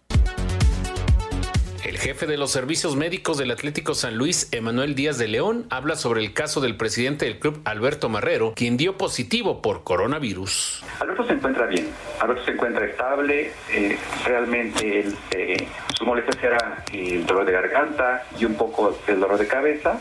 El 1.85 1.99
jefe 1.99 2.25
de 2.25 2.39
los 2.39 2.51
servicios 2.51 2.97
médicos 2.97 3.37
del 3.37 3.51
Atlético 3.51 3.93
San 3.93 4.17
Luis, 4.17 4.49
Emanuel 4.53 4.95
Díaz 4.95 5.19
de 5.19 5.29
León, 5.29 5.67
habla 5.69 5.97
sobre 5.97 6.23
el 6.23 6.33
caso 6.33 6.63
del 6.63 6.79
presidente 6.79 7.27
del 7.27 7.39
club, 7.39 7.61
Alberto 7.67 8.09
Marrero, 8.09 8.55
quien 8.57 8.79
dio 8.79 8.97
positivo 8.97 9.61
por 9.61 9.85
coronavirus. 9.85 10.83
Alberto 11.01 11.27
se 11.27 11.35
encuentra 11.35 11.67
bien, 11.67 11.91
Alberto 12.21 12.43
se 12.47 12.53
encuentra 12.53 12.87
estable, 12.87 13.53
eh, 13.71 13.99
realmente 14.25 15.09
eh, 15.33 15.69
su 15.95 16.07
molestia 16.07 16.39
era 16.43 16.85
el 16.91 17.27
dolor 17.27 17.45
de 17.45 17.53
garganta 17.53 18.25
y 18.41 18.47
un 18.47 18.55
poco 18.55 18.99
el 19.07 19.21
dolor 19.21 19.39
de 19.39 19.47
cabeza, 19.47 20.01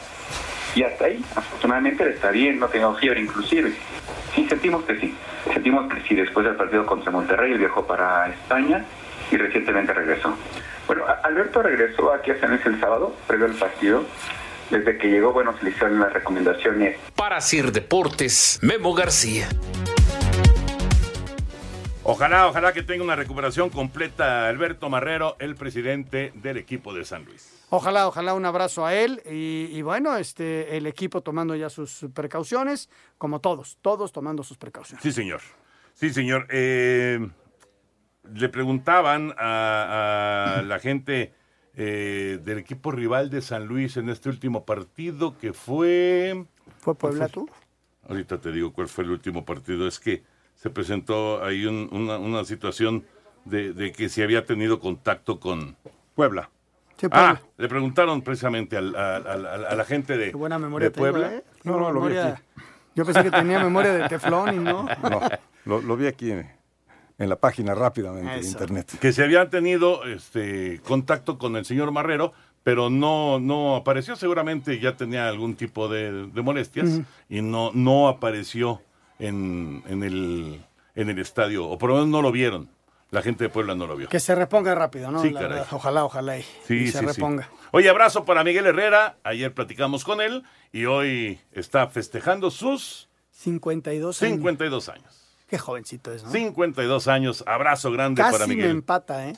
y 0.75 0.83
hasta 0.83 1.03
ahí, 1.03 1.21
afortunadamente, 1.35 2.09
está 2.09 2.31
bien, 2.31 2.59
no 2.59 2.69
tengo 2.69 2.95
fiebre 2.95 3.19
inclusive. 3.19 3.73
Sí, 4.33 4.47
sentimos 4.47 4.85
que 4.85 4.97
sí, 5.01 5.13
sentimos 5.51 5.93
que 5.93 6.01
sí, 6.07 6.15
después 6.15 6.45
del 6.45 6.55
partido 6.55 6.85
contra 6.85 7.11
Monterrey, 7.11 7.51
él 7.51 7.59
viajó 7.59 7.85
para 7.85 8.29
España 8.29 8.85
y 9.29 9.35
recientemente 9.35 9.93
regresó. 9.93 10.33
Bueno, 10.87 11.03
Alberto 11.23 11.61
regresó 11.61 12.13
aquí 12.13 12.31
a 12.31 12.39
San 12.39 12.51
Luis 12.51 12.65
el 12.65 12.79
sábado, 12.79 13.15
previo 13.27 13.45
al 13.45 13.53
partido. 13.53 14.03
Desde 14.69 14.97
que 14.97 15.07
llegó, 15.09 15.33
bueno, 15.33 15.55
se 15.57 15.65
le 15.65 15.71
hicieron 15.71 15.99
las 15.99 16.11
recomendaciones. 16.13 16.97
Para 17.15 17.41
Sir 17.41 17.71
Deportes, 17.71 18.59
Memo 18.61 18.93
García. 18.93 19.47
Ojalá, 22.05 22.47
ojalá 22.47 22.73
que 22.73 22.83
tenga 22.83 23.03
una 23.03 23.15
recuperación 23.15 23.69
completa 23.69 24.49
Alberto 24.49 24.89
Marrero, 24.89 25.37
el 25.39 25.55
presidente 25.55 26.33
del 26.35 26.57
equipo 26.57 26.93
de 26.93 27.05
San 27.05 27.23
Luis. 27.23 27.65
Ojalá, 27.69 28.07
ojalá 28.07 28.33
un 28.33 28.45
abrazo 28.45 28.85
a 28.85 28.93
él 28.93 29.21
y, 29.25 29.81
bueno, 29.81 30.17
este, 30.17 30.75
el 30.75 30.85
equipo 30.85 31.21
tomando 31.21 31.55
ya 31.55 31.69
sus 31.69 32.05
precauciones, 32.13 32.89
como 33.17 33.39
todos, 33.39 33.77
todos 33.81 34.11
tomando 34.11 34.43
sus 34.43 34.57
precauciones. 34.57 35.01
Sí, 35.01 35.11
señor. 35.11 35.41
Sí, 35.93 36.09
señor. 36.13 36.45
Eh, 36.49 37.25
le 38.23 38.49
preguntaban 38.49 39.33
a, 39.37 40.63
la 40.65 40.79
gente 40.79 41.33
eh, 41.75 42.39
del 42.43 42.59
equipo 42.59 42.91
rival 42.91 43.29
de 43.29 43.41
San 43.41 43.65
Luis 43.65 43.97
en 43.97 44.09
este 44.09 44.29
último 44.29 44.65
partido 44.65 45.37
que 45.37 45.53
fue... 45.53 46.45
¿Fue 46.77 46.95
Puebla 46.95 47.27
tú? 47.27 47.49
Ahorita 48.07 48.39
te 48.39 48.51
digo 48.51 48.73
cuál 48.73 48.87
fue 48.87 49.03
el 49.03 49.11
último 49.11 49.45
partido. 49.45 49.87
Es 49.87 49.99
que 49.99 50.23
se 50.55 50.69
presentó 50.69 51.43
ahí 51.43 51.65
una, 51.65 52.43
situación 52.45 53.05
de, 53.45 53.93
que 53.95 54.09
se 54.09 54.23
había 54.23 54.45
tenido 54.45 54.79
contacto 54.79 55.39
con 55.39 55.75
Puebla. 56.15 56.49
Ah, 57.11 57.39
le 57.57 57.67
preguntaron 57.67 58.21
precisamente 58.21 58.77
a, 58.77 58.81
la 58.81 59.85
gente 59.85 60.17
de, 60.17 60.31
buena 60.31 60.57
memoria 60.57 60.89
de 60.89 60.91
Puebla. 60.91 61.33
¿eh? 61.33 61.43
No, 61.63 61.77
no, 61.77 61.91
lo 61.91 62.01
vi 62.05 62.17
aquí. 62.17 62.41
Yo 62.95 63.05
pensé 63.05 63.23
que 63.23 63.31
tenía 63.31 63.59
memoria 63.59 63.93
de 63.93 64.07
teflón 64.07 64.55
y 64.55 64.59
no. 64.59 64.85
No, 65.65 65.79
lo, 65.79 65.95
vi 65.95 66.07
aquí 66.07 66.33
en 67.17 67.29
la 67.29 67.35
página 67.35 67.75
rápidamente 67.75 68.41
de 68.41 68.47
internet. 68.47 68.97
Que 68.99 69.13
se 69.13 69.23
habían 69.23 69.49
tenido 69.49 70.03
este 70.05 70.81
contacto 70.81 71.37
con 71.37 71.55
el 71.55 71.65
señor 71.65 71.91
Marrero, 71.91 72.33
pero 72.63 72.89
no, 72.89 73.39
no 73.39 73.75
apareció. 73.75 74.15
Seguramente 74.15 74.79
ya 74.79 74.95
tenía 74.95 75.27
algún 75.27 75.55
tipo 75.55 75.87
de, 75.87 76.29
molestias 76.35 77.01
y 77.29 77.41
no, 77.41 77.71
no 77.73 78.07
apareció 78.07 78.81
en, 79.19 79.83
en, 79.87 80.03
el, 80.03 80.65
en 80.95 81.09
el 81.09 81.19
estadio, 81.19 81.67
o 81.67 81.77
por 81.77 81.89
lo 81.89 81.95
menos 81.95 82.09
no 82.09 82.21
lo 82.21 82.31
vieron. 82.31 82.69
La 83.11 83.21
gente 83.21 83.43
de 83.43 83.51
Puebla 83.51 83.75
no 83.75 83.85
lo 83.85 83.95
vio. 83.95 84.09
Que 84.09 84.19
se 84.19 84.33
reponga 84.33 84.73
rápido, 84.73 85.11
¿no? 85.11 85.21
Sí, 85.21 85.35
Ojalá, 85.69 86.03
ojalá. 86.03 86.39
Y, 86.39 86.43
sí, 86.65 86.87
se 86.87 86.99
reponga. 86.99 87.47
Oye, 87.71 87.87
abrazo 87.87 88.25
para 88.25 88.43
Miguel 88.43 88.65
Herrera. 88.65 89.17
Ayer 89.23 89.53
platicamos 89.53 90.03
con 90.03 90.19
él 90.19 90.43
y 90.71 90.85
hoy 90.85 91.39
está 91.51 91.87
festejando 91.87 92.49
sus 92.49 93.09
52 93.29 94.19
años. 94.19 94.35
52 94.35 94.89
años. 94.89 95.22
Qué 95.53 95.59
jovencito 95.59 96.11
es, 96.11 96.23
¿no? 96.23 96.31
52 96.31 97.07
años. 97.07 97.43
Abrazo 97.45 97.91
grande 97.91 98.23
para 98.23 98.47
Miguel. 98.47 98.47
Casi 98.47 98.57
me 98.57 98.69
empata, 98.71 99.29
¿eh? 99.29 99.35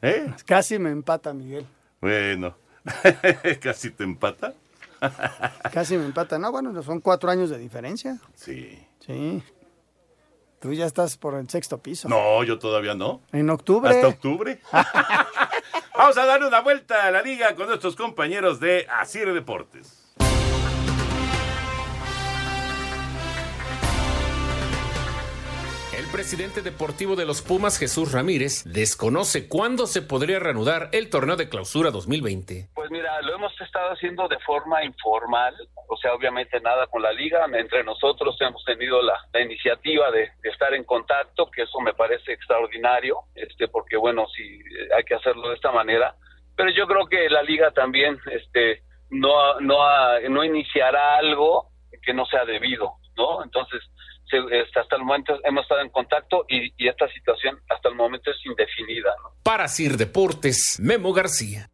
¿eh? 0.00 0.32
Casi 0.44 0.78
me 0.78 0.90
empata, 0.90 1.32
Miguel. 1.32 1.66
Bueno. 2.00 2.54
¿Casi 3.60 3.90
te 3.90 4.04
empata? 4.04 4.54
Casi 5.72 5.96
me 5.96 6.04
empata. 6.04 6.38
No, 6.38 6.52
bueno, 6.52 6.80
son 6.84 7.00
cuatro 7.00 7.30
años 7.30 7.50
de 7.50 7.58
diferencia. 7.58 8.16
Sí. 8.36 8.78
Sí. 9.04 9.42
Tú 10.60 10.72
ya 10.72 10.86
estás 10.86 11.16
por 11.16 11.34
el 11.34 11.50
sexto 11.50 11.78
piso. 11.78 12.08
No, 12.08 12.44
yo 12.44 12.60
todavía 12.60 12.94
no. 12.94 13.22
En 13.32 13.50
octubre. 13.50 13.90
Hasta 13.90 14.06
octubre. 14.06 14.60
Vamos 15.98 16.16
a 16.16 16.26
darle 16.26 16.46
una 16.46 16.60
vuelta 16.60 17.06
a 17.06 17.10
la 17.10 17.22
liga 17.22 17.56
con 17.56 17.66
nuestros 17.66 17.96
compañeros 17.96 18.60
de 18.60 18.86
Asir 18.88 19.34
Deportes. 19.34 20.05
Presidente 26.12 26.62
deportivo 26.62 27.16
de 27.16 27.26
los 27.26 27.42
Pumas, 27.42 27.78
Jesús 27.78 28.12
Ramírez, 28.12 28.64
desconoce 28.64 29.48
cuándo 29.48 29.86
se 29.86 30.02
podría 30.02 30.38
reanudar 30.38 30.88
el 30.92 31.10
torneo 31.10 31.36
de 31.36 31.48
clausura 31.48 31.90
2020. 31.90 32.68
Pues 32.74 32.90
mira, 32.90 33.20
lo 33.22 33.34
hemos 33.34 33.52
estado 33.60 33.92
haciendo 33.92 34.28
de 34.28 34.38
forma 34.40 34.84
informal, 34.84 35.54
o 35.88 35.96
sea, 35.96 36.14
obviamente 36.14 36.60
nada 36.60 36.86
con 36.86 37.02
la 37.02 37.12
liga, 37.12 37.46
entre 37.52 37.84
nosotros 37.84 38.36
hemos 38.40 38.64
tenido 38.64 39.00
la, 39.02 39.14
iniciativa 39.40 40.10
de, 40.10 40.30
estar 40.44 40.74
en 40.74 40.84
contacto, 40.84 41.50
que 41.50 41.62
eso 41.62 41.80
me 41.80 41.94
parece 41.94 42.32
extraordinario, 42.32 43.18
este, 43.34 43.68
porque 43.68 43.96
bueno, 43.96 44.26
sí 44.34 44.60
hay 44.96 45.04
que 45.04 45.14
hacerlo 45.14 45.48
de 45.48 45.54
esta 45.54 45.72
manera, 45.72 46.14
pero 46.56 46.70
yo 46.70 46.86
creo 46.86 47.06
que 47.06 47.28
la 47.28 47.42
liga 47.42 47.70
también, 47.72 48.18
este, 48.32 48.82
no, 49.10 49.60
no, 49.60 49.76
no 50.30 50.44
iniciará 50.44 51.18
algo 51.18 51.70
que 52.02 52.14
no 52.14 52.24
sea 52.26 52.44
debido, 52.44 52.94
¿no? 53.16 53.42
Entonces, 53.42 53.80
este, 54.32 54.80
hasta 54.80 54.96
el 54.96 55.02
momento 55.02 55.38
hemos 55.44 55.62
estado 55.62 55.80
en 55.80 55.90
contacto 55.90 56.44
y, 56.48 56.72
esta 56.86 57.08
situación 57.08 57.58
hasta 57.68 57.88
el 57.88 57.94
momento 57.94 58.30
es 58.30 58.36
indefinida. 58.44 59.10
Para 59.42 59.68
Sir 59.68 59.96
Deportes, 59.96 60.78
Memo 60.80 61.12
García. 61.12 61.68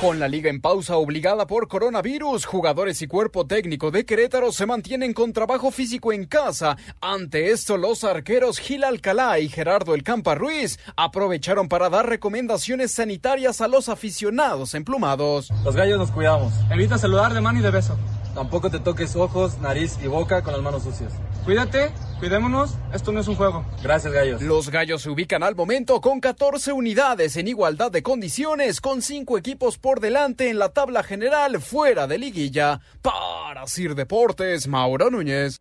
Con 0.00 0.18
la 0.18 0.28
liga 0.28 0.50
en 0.50 0.60
pausa 0.60 0.96
obligada 0.96 1.46
por 1.46 1.68
coronavirus, 1.68 2.44
jugadores 2.44 3.00
y 3.00 3.06
cuerpo 3.06 3.46
técnico 3.46 3.90
de 3.90 4.04
Querétaro 4.04 4.52
se 4.52 4.66
mantienen 4.66 5.14
con 5.14 5.32
trabajo 5.32 5.70
físico 5.70 6.12
en 6.12 6.26
casa. 6.26 6.76
Ante 7.00 7.52
esto, 7.52 7.78
los 7.78 8.04
arqueros 8.04 8.58
Gil 8.58 8.84
Alcalá 8.84 9.38
y 9.38 9.48
Gerardo 9.48 9.94
El 9.94 10.02
Campa 10.02 10.34
Ruiz 10.34 10.78
aprovecharon 10.96 11.68
para 11.68 11.88
dar 11.88 12.08
recomendaciones 12.08 12.92
sanitarias 12.92 13.60
a 13.60 13.68
los 13.68 13.88
aficionados 13.88 14.74
emplumados. 14.74 15.50
Los 15.64 15.76
gallos 15.76 15.98
nos 15.98 16.10
cuidamos. 16.10 16.52
Evita 16.70 16.98
saludar 16.98 17.32
de 17.32 17.40
mano 17.40 17.60
y 17.60 17.62
de 17.62 17.70
beso. 17.70 17.96
Tampoco 18.34 18.70
te 18.70 18.80
toques 18.80 19.14
ojos, 19.16 19.58
nariz 19.58 19.98
y 20.02 20.08
boca 20.08 20.42
con 20.42 20.52
las 20.52 20.62
manos 20.62 20.82
sucias. 20.82 21.12
Cuídate, 21.44 21.92
cuidémonos, 22.18 22.74
esto 22.92 23.12
no 23.12 23.20
es 23.20 23.28
un 23.28 23.36
juego. 23.36 23.64
Gracias, 23.82 24.12
gallos. 24.12 24.42
Los 24.42 24.70
gallos 24.70 25.02
se 25.02 25.10
ubican 25.10 25.42
al 25.42 25.54
momento 25.54 26.00
con 26.00 26.20
14 26.20 26.72
unidades 26.72 27.36
en 27.36 27.48
igualdad 27.48 27.92
de 27.92 28.02
condiciones, 28.02 28.80
con 28.80 29.02
5 29.02 29.38
equipos 29.38 29.78
por 29.78 30.00
delante 30.00 30.50
en 30.50 30.58
la 30.58 30.70
tabla 30.70 31.02
general 31.02 31.60
fuera 31.60 32.06
de 32.06 32.18
liguilla. 32.18 32.80
Para 33.02 33.66
Sir 33.66 33.94
Deportes, 33.94 34.66
Mauro 34.66 35.10
Núñez. 35.10 35.60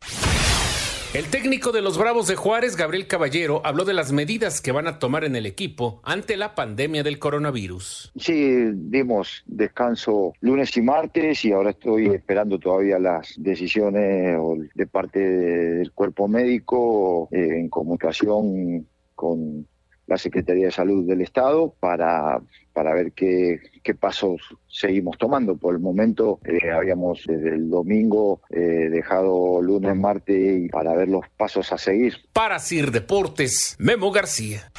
El 1.13 1.29
técnico 1.29 1.71
de 1.71 1.83
los 1.83 1.99
Bravos 1.99 2.25
de 2.25 2.35
Juárez, 2.35 2.75
Gabriel 2.75 3.05
Caballero, 3.05 3.61
habló 3.63 3.85
de 3.85 3.93
las 3.93 4.11
medidas 4.11 4.61
que 4.61 4.71
van 4.71 4.87
a 4.87 4.97
tomar 4.97 5.23
en 5.23 5.35
el 5.35 5.45
equipo 5.45 6.01
ante 6.03 6.37
la 6.37 6.55
pandemia 6.55 7.03
del 7.03 7.19
coronavirus. 7.19 8.11
Sí, 8.15 8.71
dimos 8.73 9.43
descanso 9.45 10.33
lunes 10.41 10.75
y 10.75 10.81
martes 10.81 11.45
y 11.45 11.51
ahora 11.51 11.69
estoy 11.69 12.07
esperando 12.07 12.57
todavía 12.57 12.97
las 12.97 13.35
decisiones 13.37 14.39
de 14.73 14.87
parte 14.87 15.19
del 15.19 15.91
cuerpo 15.91 16.27
médico 16.27 17.29
eh, 17.31 17.59
en 17.59 17.69
comunicación 17.69 18.87
con 19.13 19.67
la 20.07 20.17
Secretaría 20.17 20.65
de 20.65 20.71
Salud 20.71 21.07
del 21.07 21.21
Estado 21.21 21.73
para, 21.79 22.41
para 22.73 22.93
ver 22.93 23.13
qué, 23.13 23.59
qué 23.83 23.93
pasos 23.93 24.41
seguimos 24.67 25.17
tomando. 25.17 25.55
Por 25.57 25.75
el 25.75 25.81
momento 25.81 26.39
eh, 26.45 26.71
habíamos 26.71 27.23
desde 27.25 27.49
el 27.49 27.69
domingo 27.69 28.41
eh, 28.49 28.89
dejado 28.89 29.61
lunes, 29.61 29.95
martes 29.95 30.69
para 30.71 30.93
ver 30.95 31.09
los 31.09 31.25
pasos 31.37 31.71
a 31.71 31.77
seguir. 31.77 32.15
Para 32.33 32.59
Sir 32.59 32.91
Deportes, 32.91 33.75
Memo 33.79 34.11
García. 34.11 34.71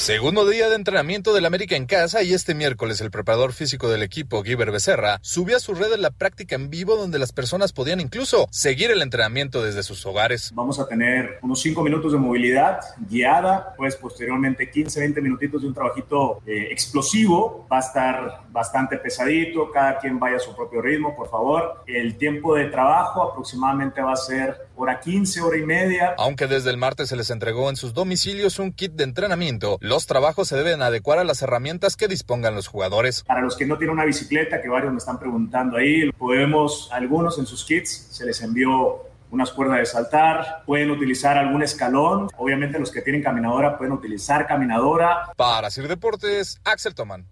Segundo 0.00 0.48
día 0.48 0.70
de 0.70 0.76
entrenamiento 0.76 1.34
del 1.34 1.44
América 1.44 1.76
en 1.76 1.84
casa 1.84 2.22
y 2.22 2.32
este 2.32 2.54
miércoles 2.54 3.02
el 3.02 3.10
preparador 3.10 3.52
físico 3.52 3.90
del 3.90 4.02
equipo, 4.02 4.42
Guiber 4.42 4.72
Becerra, 4.72 5.18
subió 5.20 5.58
a 5.58 5.60
sus 5.60 5.78
redes 5.78 5.98
la 5.98 6.10
práctica 6.10 6.56
en 6.56 6.70
vivo 6.70 6.96
donde 6.96 7.18
las 7.18 7.32
personas 7.32 7.74
podían 7.74 8.00
incluso 8.00 8.48
seguir 8.50 8.90
el 8.90 9.02
entrenamiento 9.02 9.62
desde 9.62 9.82
sus 9.82 10.06
hogares. 10.06 10.52
Vamos 10.54 10.80
a 10.80 10.88
tener 10.88 11.38
unos 11.42 11.60
5 11.60 11.82
minutos 11.82 12.12
de 12.12 12.18
movilidad 12.18 12.80
guiada, 13.10 13.74
pues 13.76 13.94
posteriormente 13.96 14.70
15, 14.70 15.00
20 15.00 15.20
minutitos 15.20 15.60
de 15.60 15.68
un 15.68 15.74
trabajito 15.74 16.40
eh, 16.46 16.68
explosivo. 16.70 17.66
Va 17.70 17.76
a 17.76 17.80
estar 17.80 18.40
bastante 18.50 18.96
pesadito, 18.96 19.70
cada 19.70 19.98
quien 19.98 20.18
vaya 20.18 20.36
a 20.36 20.40
su 20.40 20.56
propio 20.56 20.80
ritmo, 20.80 21.14
por 21.14 21.28
favor. 21.28 21.84
El 21.86 22.16
tiempo 22.16 22.54
de 22.54 22.68
trabajo 22.68 23.22
aproximadamente 23.22 24.00
va 24.00 24.14
a 24.14 24.16
ser 24.16 24.70
hora 24.76 24.98
15, 24.98 25.42
hora 25.42 25.58
y 25.58 25.62
media. 25.62 26.14
Aunque 26.16 26.46
desde 26.46 26.70
el 26.70 26.78
martes 26.78 27.10
se 27.10 27.16
les 27.16 27.28
entregó 27.28 27.68
en 27.68 27.76
sus 27.76 27.92
domicilios 27.92 28.58
un 28.58 28.72
kit 28.72 28.92
de 28.92 29.04
entrenamiento, 29.04 29.76
los 29.90 30.06
trabajos 30.06 30.46
se 30.46 30.56
deben 30.56 30.82
adecuar 30.82 31.18
a 31.18 31.24
las 31.24 31.42
herramientas 31.42 31.96
que 31.96 32.06
dispongan 32.06 32.54
los 32.54 32.68
jugadores. 32.68 33.24
Para 33.24 33.40
los 33.40 33.56
que 33.56 33.66
no 33.66 33.76
tienen 33.76 33.94
una 33.94 34.04
bicicleta, 34.04 34.62
que 34.62 34.68
varios 34.68 34.92
me 34.92 34.98
están 34.98 35.18
preguntando 35.18 35.78
ahí, 35.78 36.12
podemos, 36.12 36.88
algunos 36.92 37.40
en 37.40 37.46
sus 37.46 37.64
kits, 37.64 38.06
se 38.08 38.24
les 38.24 38.40
envió 38.40 39.02
unas 39.32 39.50
cuerdas 39.50 39.78
de 39.78 39.86
saltar, 39.86 40.62
pueden 40.64 40.92
utilizar 40.92 41.36
algún 41.36 41.64
escalón. 41.64 42.28
Obviamente 42.38 42.78
los 42.78 42.92
que 42.92 43.02
tienen 43.02 43.20
caminadora 43.20 43.76
pueden 43.76 43.92
utilizar 43.92 44.46
caminadora. 44.46 45.32
Para 45.36 45.66
hacer 45.66 45.88
deportes, 45.88 46.60
Axel 46.62 46.94
Toman. 46.94 47.26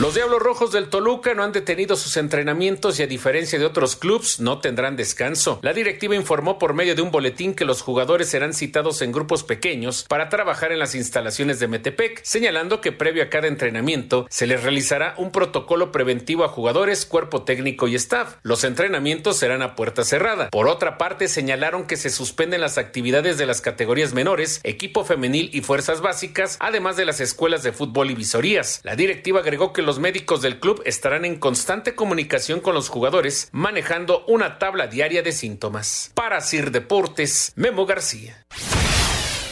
Los 0.00 0.14
Diablos 0.14 0.40
Rojos 0.40 0.72
del 0.72 0.88
Toluca 0.88 1.34
no 1.34 1.42
han 1.42 1.52
detenido 1.52 1.94
sus 1.94 2.16
entrenamientos 2.16 2.98
y 2.98 3.02
a 3.02 3.06
diferencia 3.06 3.58
de 3.58 3.66
otros 3.66 3.96
clubes 3.96 4.40
no 4.40 4.58
tendrán 4.58 4.96
descanso. 4.96 5.58
La 5.60 5.74
directiva 5.74 6.16
informó 6.16 6.58
por 6.58 6.72
medio 6.72 6.94
de 6.94 7.02
un 7.02 7.10
boletín 7.10 7.52
que 7.54 7.66
los 7.66 7.82
jugadores 7.82 8.30
serán 8.30 8.54
citados 8.54 9.02
en 9.02 9.12
grupos 9.12 9.44
pequeños 9.44 10.06
para 10.08 10.30
trabajar 10.30 10.72
en 10.72 10.78
las 10.78 10.94
instalaciones 10.94 11.60
de 11.60 11.68
Metepec, 11.68 12.22
señalando 12.24 12.80
que 12.80 12.92
previo 12.92 13.22
a 13.22 13.28
cada 13.28 13.46
entrenamiento 13.46 14.26
se 14.30 14.46
les 14.46 14.62
realizará 14.62 15.12
un 15.18 15.32
protocolo 15.32 15.92
preventivo 15.92 16.44
a 16.44 16.48
jugadores, 16.48 17.04
cuerpo 17.04 17.42
técnico 17.42 17.86
y 17.86 17.94
staff. 17.96 18.36
Los 18.42 18.64
entrenamientos 18.64 19.36
serán 19.36 19.60
a 19.60 19.74
puerta 19.76 20.02
cerrada. 20.02 20.48
Por 20.48 20.66
otra 20.66 20.96
parte, 20.96 21.28
señalaron 21.28 21.86
que 21.86 21.98
se 21.98 22.08
suspenden 22.08 22.62
las 22.62 22.78
actividades 22.78 23.36
de 23.36 23.44
las 23.44 23.60
categorías 23.60 24.14
menores, 24.14 24.60
equipo 24.62 25.04
femenil 25.04 25.50
y 25.52 25.60
fuerzas 25.60 26.00
básicas, 26.00 26.56
además 26.58 26.96
de 26.96 27.04
las 27.04 27.20
escuelas 27.20 27.62
de 27.62 27.72
fútbol 27.72 28.10
y 28.10 28.14
visorías. 28.14 28.80
La 28.82 28.96
directiva 28.96 29.40
agregó 29.40 29.74
que 29.74 29.89
los 29.89 29.89
médicos 29.98 30.42
del 30.42 30.60
club 30.60 30.82
estarán 30.84 31.24
en 31.24 31.36
constante 31.36 31.94
comunicación 31.94 32.60
con 32.60 32.74
los 32.74 32.88
jugadores, 32.88 33.48
manejando 33.52 34.24
una 34.26 34.58
tabla 34.58 34.86
diaria 34.86 35.22
de 35.22 35.32
síntomas. 35.32 36.12
Para 36.14 36.40
Sir 36.40 36.70
Deportes, 36.70 37.52
Memo 37.56 37.86
García. 37.86 38.46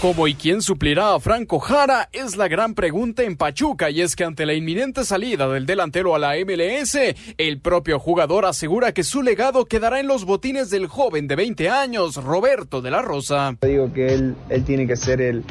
¿Cómo 0.01 0.29
y 0.29 0.35
quién 0.35 0.63
suplirá 0.63 1.15
a 1.15 1.19
Franco 1.19 1.59
Jara? 1.59 2.09
Es 2.13 2.37
la 2.37 2.47
gran 2.47 2.75
pregunta 2.75 3.25
en 3.25 3.37
Pachuca 3.37 3.91
y 3.91 4.01
es 4.01 4.15
que 4.15 4.23
ante 4.23 4.47
la 4.47 4.55
inminente 4.55 5.05
salida 5.05 5.49
del 5.49 5.67
delantero 5.67 6.15
a 6.15 6.21
la 6.21 6.35
MLS, 6.37 6.97
el 7.37 7.61
propio 7.61 7.99
jugador 7.99 8.45
asegura 8.45 8.93
que 8.93 9.03
su 9.03 9.25
legado 9.25 9.65
quedará 9.65 9.99
en 9.99 10.07
los 10.07 10.25
botines 10.25 10.71
del 10.71 10.87
joven 10.87 11.27
de 11.27 11.35
20 11.35 11.69
años, 11.69 12.15
Roberto 12.23 12.81
de 12.81 12.93
la 12.93 13.03
Rosa. 13.03 13.57
Digo 13.61 13.93
que 13.93 14.15
él, 14.15 14.37
él 14.51 14.65
tiene 14.65 14.87
que 14.87 14.95
ser 14.95 15.21
el, 15.21 15.43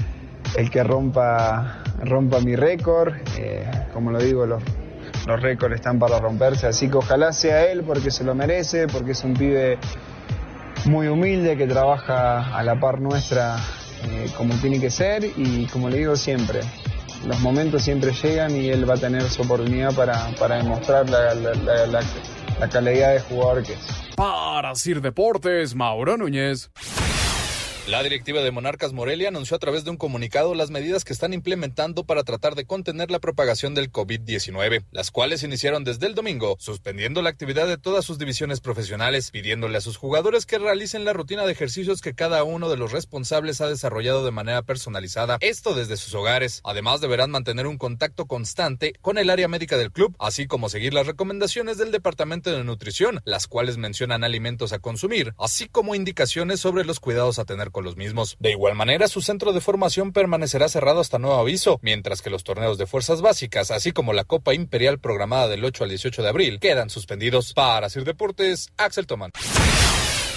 el 0.56 0.70
que 0.70 0.82
rompa, 0.82 1.84
rompa 2.04 2.40
mi 2.40 2.56
récord. 2.56 3.14
Eh, 3.38 3.66
como 3.94 4.12
lo 4.12 4.20
digo, 4.20 4.46
los, 4.46 4.62
los 5.26 5.42
récords 5.42 5.76
están 5.76 6.00
para 6.00 6.20
romperse, 6.20 6.68
así 6.68 6.90
que 6.90 6.98
ojalá 6.98 7.32
sea 7.34 7.66
él 7.72 7.84
porque 7.84 8.12
se 8.12 8.24
lo 8.24 8.36
merece, 8.36 8.88
porque 8.88 9.12
es 9.12 9.24
un 9.24 9.34
pibe 9.34 9.78
muy 10.86 11.08
humilde 11.08 11.58
que 11.58 11.68
trabaja 11.68 12.56
a 12.58 12.64
la 12.64 12.80
par 12.80 13.02
nuestra 13.02 13.58
eh, 14.04 14.32
como 14.38 14.54
tiene 14.56 14.80
que 14.80 14.90
ser 14.90 15.24
y 15.24 15.66
como 15.68 15.90
le 15.90 15.98
digo 15.98 16.16
siempre, 16.16 16.62
los 17.26 17.40
momentos 17.40 17.84
siempre 17.84 18.12
llegan 18.12 18.56
y 18.56 18.70
él 18.70 18.90
va 18.90 18.94
a 18.94 18.98
tener 18.98 19.24
su 19.24 19.42
oportunidad 19.42 19.94
para, 19.94 20.30
para 20.40 20.58
demostrar 20.58 21.10
la, 21.10 21.34
la 21.34 22.70
calidad 22.70 23.14
de 23.14 23.20
jugador 23.22 23.64
que 23.64 23.74
es. 23.74 23.88
Para 24.16 24.76
Sir 24.76 25.02
Deportes, 25.02 25.76
Mauro 25.76 26.18
Núñez. 26.18 26.72
La 27.88 28.04
directiva 28.04 28.42
de 28.42 28.52
Monarcas 28.52 28.92
Morelia 28.92 29.30
anunció 29.30 29.56
a 29.56 29.60
través 29.60 29.86
de 29.86 29.92
un 29.92 29.96
comunicado 29.96 30.54
las 30.56 30.72
medidas 30.72 31.06
que 31.06 31.14
están 31.14 31.32
implementando 31.32 32.04
para 32.04 32.26
tratar 32.26 32.54
de 32.56 32.66
contener 32.66 33.10
la 33.12 33.20
propagación 33.20 33.76
del 33.76 33.94
COVID-19, 33.94 34.84
las 34.92 35.10
cuales 35.10 35.42
iniciaron 35.44 35.86
desde 35.86 36.06
el 36.08 36.14
domingo, 36.14 36.58
suspendiendo 36.60 37.22
la 37.22 37.30
actividad 37.30 37.66
de 37.66 37.78
todas 37.78 38.04
sus 38.04 38.18
divisiones 38.18 38.60
profesionales, 38.60 39.32
pidiéndole 39.32 39.78
a 39.78 39.82
sus 39.82 39.96
jugadores 39.96 40.46
que 40.46 40.60
realicen 40.60 41.06
la 41.06 41.14
rutina 41.14 41.46
de 41.46 41.54
ejercicios 41.54 42.02
que 42.02 42.14
cada 42.14 42.44
uno 42.44 42.68
de 42.68 42.76
los 42.76 42.92
responsables 42.92 43.62
ha 43.62 43.70
desarrollado 43.70 44.26
de 44.26 44.32
manera 44.32 44.64
personalizada, 44.64 45.38
esto 45.40 45.74
desde 45.74 45.96
sus 45.96 46.14
hogares. 46.14 46.60
Además, 46.66 47.00
deberán 47.00 47.32
mantener 47.32 47.68
un 47.68 47.78
contacto 47.78 48.26
constante 48.26 48.96
con 49.00 49.18
el 49.18 49.30
área 49.30 49.48
médica 49.48 49.78
del 49.78 49.94
club, 49.94 50.14
así 50.20 50.46
como 50.46 50.68
seguir 50.68 50.94
las 50.94 51.08
recomendaciones 51.08 51.78
del 51.78 51.94
Departamento 51.94 52.52
de 52.52 52.66
Nutrición, 52.66 53.22
las 53.24 53.48
cuales 53.48 53.78
mencionan 53.78 54.26
alimentos 54.26 54.74
a 54.74 54.80
consumir, 54.80 55.34
así 55.40 55.70
como 55.70 55.96
indicaciones 55.96 56.60
sobre 56.60 56.84
los 56.84 57.00
cuidados 57.00 57.40
a 57.40 57.46
tener 57.46 57.72
los 57.84 57.98
mismos. 57.98 58.38
De 58.40 58.52
igual 58.52 58.76
manera, 58.76 59.08
su 59.08 59.22
centro 59.22 59.54
de 59.54 59.62
formación 59.62 60.12
permanecerá 60.12 60.70
cerrado 60.70 61.00
hasta 61.00 61.20
nuevo 61.20 61.38
aviso, 61.38 61.80
mientras 61.82 62.22
que 62.22 62.30
los 62.30 62.44
torneos 62.44 62.78
de 62.78 62.88
fuerzas 62.88 63.22
básicas, 63.22 63.72
así 63.72 63.92
como 63.92 64.14
la 64.14 64.24
Copa 64.24 64.54
Imperial 64.54 65.00
programada 65.00 65.48
del 65.48 65.64
8 65.64 65.84
al 65.84 65.90
18 65.90 66.24
de 66.24 66.30
abril, 66.30 66.60
quedan 66.60 66.90
suspendidos. 66.90 67.54
Para 67.54 67.90
Sir 67.90 68.04
Deportes, 68.04 68.70
Axel 68.78 69.08
Tomán. 69.08 69.32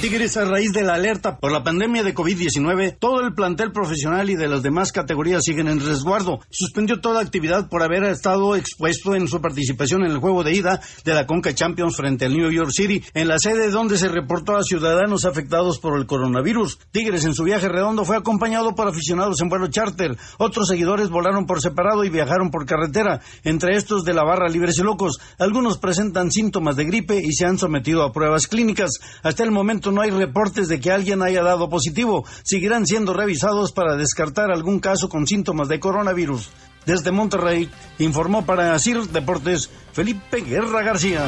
Tigres, 0.00 0.38
a 0.38 0.46
raíz 0.46 0.72
de 0.72 0.82
la 0.82 0.94
alerta 0.94 1.36
por 1.36 1.52
la 1.52 1.62
pandemia 1.62 2.02
de 2.02 2.14
COVID-19, 2.14 2.96
todo 2.98 3.20
el 3.20 3.34
plantel 3.34 3.70
profesional 3.70 4.30
y 4.30 4.34
de 4.34 4.48
las 4.48 4.62
demás 4.62 4.92
categorías 4.92 5.44
siguen 5.44 5.68
en 5.68 5.78
resguardo. 5.78 6.40
Suspendió 6.48 7.02
toda 7.02 7.20
actividad 7.20 7.68
por 7.68 7.82
haber 7.82 8.04
estado 8.04 8.56
expuesto 8.56 9.14
en 9.14 9.28
su 9.28 9.42
participación 9.42 10.02
en 10.02 10.12
el 10.12 10.16
juego 10.16 10.42
de 10.42 10.54
ida 10.54 10.80
de 11.04 11.12
la 11.12 11.26
Conca 11.26 11.54
Champions 11.54 11.98
frente 11.98 12.24
al 12.24 12.32
New 12.32 12.50
York 12.50 12.70
City, 12.70 13.04
en 13.12 13.28
la 13.28 13.38
sede 13.38 13.68
donde 13.68 13.98
se 13.98 14.08
reportó 14.08 14.56
a 14.56 14.62
ciudadanos 14.62 15.26
afectados 15.26 15.78
por 15.78 15.98
el 15.98 16.06
coronavirus. 16.06 16.78
Tigres 16.92 17.26
en 17.26 17.34
su 17.34 17.44
viaje 17.44 17.68
redondo 17.68 18.06
fue 18.06 18.16
acompañado 18.16 18.74
por 18.74 18.88
aficionados 18.88 19.42
en 19.42 19.50
vuelo 19.50 19.66
charter. 19.66 20.16
Otros 20.38 20.68
seguidores 20.68 21.10
volaron 21.10 21.44
por 21.44 21.60
separado 21.60 22.04
y 22.04 22.08
viajaron 22.08 22.50
por 22.50 22.64
carretera, 22.64 23.20
entre 23.44 23.76
estos 23.76 24.04
de 24.04 24.14
la 24.14 24.24
barra 24.24 24.48
Libres 24.48 24.78
y 24.78 24.82
Locos. 24.82 25.20
Algunos 25.38 25.76
presentan 25.76 26.30
síntomas 26.30 26.76
de 26.76 26.86
gripe 26.86 27.20
y 27.22 27.34
se 27.34 27.44
han 27.44 27.58
sometido 27.58 28.02
a 28.02 28.12
pruebas 28.12 28.46
clínicas. 28.46 28.92
Hasta 29.22 29.44
el 29.44 29.50
momento 29.50 29.89
no 29.90 30.00
hay 30.00 30.10
reportes 30.10 30.68
de 30.68 30.80
que 30.80 30.90
alguien 30.90 31.22
haya 31.22 31.42
dado 31.42 31.68
positivo. 31.68 32.24
Seguirán 32.42 32.86
siendo 32.86 33.12
revisados 33.12 33.72
para 33.72 33.96
descartar 33.96 34.50
algún 34.50 34.80
caso 34.80 35.08
con 35.08 35.26
síntomas 35.26 35.68
de 35.68 35.80
coronavirus. 35.80 36.50
Desde 36.86 37.12
Monterrey, 37.12 37.70
informó 37.98 38.46
para 38.46 38.78
CIR 38.78 39.08
Deportes 39.08 39.70
Felipe 39.92 40.40
Guerra 40.40 40.82
García. 40.82 41.24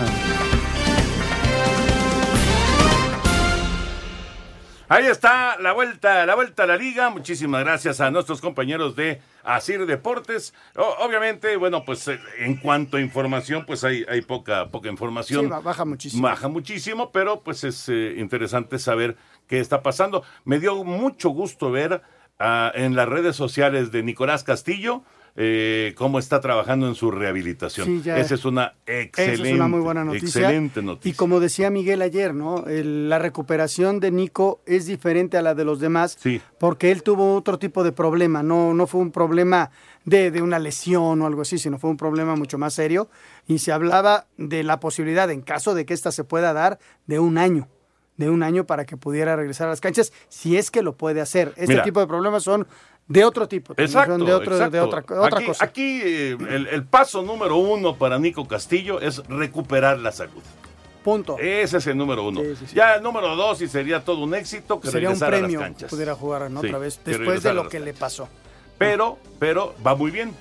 Ahí 4.93 5.07
está 5.07 5.59
la 5.59 5.72
vuelta, 5.72 6.26
la 6.26 6.34
vuelta 6.34 6.64
a 6.64 6.66
la 6.66 6.76
liga. 6.76 7.09
Muchísimas 7.09 7.64
gracias 7.64 8.03
a 8.03 8.11
nuestros 8.11 8.43
compañeros 8.43 8.95
de 8.95 9.22
Asir 9.43 9.86
Deportes. 9.86 10.53
obviamente, 10.76 11.57
bueno, 11.57 11.82
pues 11.86 12.07
eh, 12.09 12.20
en 12.40 12.57
cuanto 12.57 12.99
a 12.99 13.01
información, 13.01 13.64
pues 13.64 13.84
hay, 13.84 14.05
hay 14.07 14.20
poca, 14.20 14.68
poca 14.68 14.90
información. 14.90 15.47
Sí, 15.47 15.64
baja 15.64 15.86
muchísimo. 15.86 16.22
Baja 16.24 16.49
muchísimo, 16.49 17.11
pero 17.11 17.40
pues 17.40 17.64
es 17.64 17.88
eh, 17.88 18.16
interesante 18.18 18.78
saber 18.78 19.16
qué 19.49 19.61
está 19.61 19.82
pasando. 19.82 20.24
Me 20.45 20.59
dio 20.59 20.84
mucho 20.84 21.30
gusto 21.30 21.70
ver 21.70 22.03
ah, 22.38 22.70
en 22.74 22.95
las 22.95 23.09
redes 23.09 23.34
sociales 23.34 23.93
de 23.93 24.03
Nicolás 24.03 24.45
Castillo 24.45 25.05
eh, 25.35 25.95
cómo 25.97 26.18
está 26.18 26.41
trabajando 26.41 26.87
en 26.87 26.95
su 26.95 27.11
rehabilitación. 27.11 28.03
Esa 28.05 28.35
es 28.35 28.45
una 28.45 28.74
excelente, 28.87 29.49
es 29.49 29.55
una 29.55 29.66
muy 29.68 29.80
buena 29.80 30.05
noticia. 30.05 30.26
excelente 30.26 30.83
noticia. 30.83 31.11
Y 31.11 31.14
como 31.14 31.41
decía 31.41 31.70
Miguel 31.70 32.03
ayer, 32.03 32.35
¿no? 32.35 32.64
la 32.66 33.18
recuperación 33.18 33.99
de 33.99 34.11
Nico 34.11 34.61
es 34.66 34.87
diferente 34.87 35.39
a 35.39 35.43
la 35.43 35.55
de 35.55 35.64
los 35.64 35.80
demás 35.80 36.18
porque 36.59 36.91
él 36.91 37.03
tuvo 37.03 37.35
otro 37.35 37.59
tipo 37.59 37.83
de 37.83 37.93
problema, 37.93 38.43
no, 38.43 38.74
no 38.74 38.87
fue 38.87 39.01
un 39.01 39.11
problema 39.11 39.70
de, 40.05 40.30
de, 40.30 40.43
una 40.43 40.59
lesión 40.59 41.22
o 41.22 41.26
algo 41.26 41.43
así, 41.43 41.59
sino 41.59 41.78
fue 41.78 41.89
un 41.89 41.97
problema 41.97 42.37
mucho 42.37 42.59
más 42.59 42.74
serio 42.74 43.09
y 43.47 43.59
se 43.59 43.72
hablaba 43.72 44.26
de 44.37 44.62
la 44.64 44.80
posibilidad, 44.80 45.30
en 45.30 45.41
caso 45.41 45.74
de 45.74 45.87
que 45.87 45.95
esta 45.95 46.12
se 46.12 46.24
pueda 46.24 46.53
dar, 46.53 46.78
de 47.07 47.18
un 47.18 47.39
año 47.39 47.68
de 48.16 48.30
un 48.30 48.43
año 48.43 48.66
para 48.66 48.85
que 48.85 48.97
pudiera 48.97 49.37
regresar 49.37 49.66
a 49.66 49.70
las 49.70 49.80
canchas, 49.80 50.12
si 50.28 50.57
es 50.57 50.70
que 50.70 50.83
lo 50.83 50.97
puede 50.97 51.20
hacer. 51.20 51.55
Este 51.57 51.80
tipo 51.80 52.01
de 52.01 52.07
problemas 52.07 52.43
son 52.43 52.66
de 53.09 53.24
otro 53.24 53.48
tipo. 53.48 53.74
Exacto, 53.76 54.18
de, 54.18 54.32
otro, 54.32 54.70
de 54.70 54.80
otra, 54.80 55.05
otra 55.20 55.38
aquí, 55.38 55.46
cosa. 55.46 55.64
Aquí 55.64 56.00
eh, 56.03 56.36
el, 56.70 56.84
paso 56.84 57.22
número 57.22 57.57
uno 57.57 57.96
para 57.96 58.18
Nico 58.18 58.46
Castillo 58.46 59.00
es 59.00 59.22
recuperar 59.28 59.98
la 59.98 60.12
salud. 60.12 60.42
Punto. 61.05 61.36
Ese 61.38 61.78
es 61.78 61.86
el 61.88 61.96
número 61.96 62.28
uno. 62.28 62.42
Ya 62.74 62.94
el 62.94 63.03
número 63.03 63.34
dos 63.34 63.61
y 63.61 63.68
sería 63.68 64.05
todo 64.05 64.22
un 64.22 64.34
éxito 64.34 64.80
que 64.80 64.88
sería 64.88 65.11
un 65.11 65.18
premio 65.18 65.59
a 65.59 65.62
las 65.62 65.70
canchas. 65.70 65.90
Pudiera 65.90 66.14
jugar 66.14 66.42
otra 66.55 66.78
vez 66.78 67.00
después 67.05 67.42
de 67.42 67.55
lo 67.55 67.68
que 67.68 67.80
le 67.80 67.92
pasó. 67.92 68.28
Pero, 68.78 69.18
pero 69.38 69.74
va 69.84 69.94
muy 69.94 70.11
bien. 70.11 70.32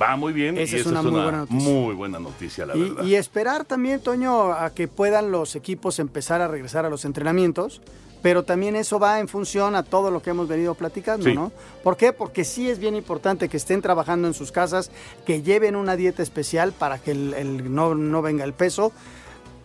Va 0.00 0.16
muy 0.16 0.32
bien 0.32 0.58
Esa 0.58 0.76
y 0.76 0.80
es 0.80 0.86
una, 0.86 1.02
muy, 1.02 1.12
buena 1.12 1.38
noticia. 1.38 1.70
muy 1.70 1.94
buena 1.94 2.18
noticia, 2.18 2.66
la 2.66 2.76
y, 2.76 2.82
verdad. 2.82 3.04
Y 3.04 3.14
esperar 3.14 3.64
también, 3.64 4.00
Toño, 4.00 4.52
a 4.52 4.70
que 4.74 4.88
puedan 4.88 5.30
los 5.30 5.54
equipos 5.54 6.00
empezar 6.00 6.40
a 6.40 6.48
regresar 6.48 6.84
a 6.84 6.90
los 6.90 7.04
entrenamientos 7.04 7.80
pero 8.24 8.42
también 8.42 8.74
eso 8.74 8.98
va 8.98 9.20
en 9.20 9.28
función 9.28 9.76
a 9.76 9.82
todo 9.82 10.10
lo 10.10 10.22
que 10.22 10.30
hemos 10.30 10.48
venido 10.48 10.74
platicando, 10.74 11.28
¿no? 11.34 11.52
¿Por 11.82 11.98
qué? 11.98 12.14
Porque 12.14 12.42
sí 12.42 12.70
es 12.70 12.78
bien 12.78 12.96
importante 12.96 13.50
que 13.50 13.58
estén 13.58 13.82
trabajando 13.82 14.26
en 14.26 14.32
sus 14.32 14.50
casas, 14.50 14.90
que 15.26 15.42
lleven 15.42 15.76
una 15.76 15.94
dieta 15.94 16.22
especial 16.22 16.72
para 16.72 16.96
que 16.96 17.10
el, 17.10 17.74
no, 17.74 18.22
venga 18.22 18.44
el 18.44 18.54
peso, 18.54 18.92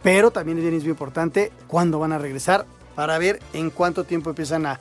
pero 0.03 0.31
también 0.31 0.57
es 0.57 0.63
bien 0.65 0.75
importante 0.75 1.53
cuándo 1.67 1.99
van 1.99 2.11
a 2.11 2.17
regresar 2.17 2.65
para 2.95 3.17
ver 3.17 3.39
en 3.53 3.69
cuánto 3.69 4.03
tiempo 4.03 4.31
empiezan 4.31 4.65
a, 4.65 4.77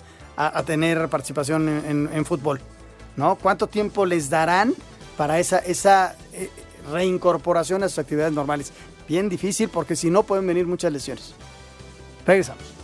tener 0.67 1.09
participación 1.09 1.69
en, 1.69 2.25
fútbol, 2.25 2.61
¿no? 3.17 3.37
¿Cuánto 3.37 3.69
tiempo 3.69 4.07
les 4.07 4.29
darán 4.29 4.75
para 5.17 5.39
esa, 5.39 5.59
esa 5.59 6.17
eh, 6.33 6.51
reincorporación 6.91 7.85
a 7.85 7.89
sus 7.89 8.01
actividades 8.01 8.33
normales? 8.33 8.73
Bien 9.09 9.29
difícil 9.29 9.69
porque 9.69 9.95
si 9.95 10.11
no 10.11 10.25
pueden 10.25 10.49
venir 10.49 10.67
muchas 10.67 10.93
lesiones. 10.93 11.33
Regresamos. 12.27 12.78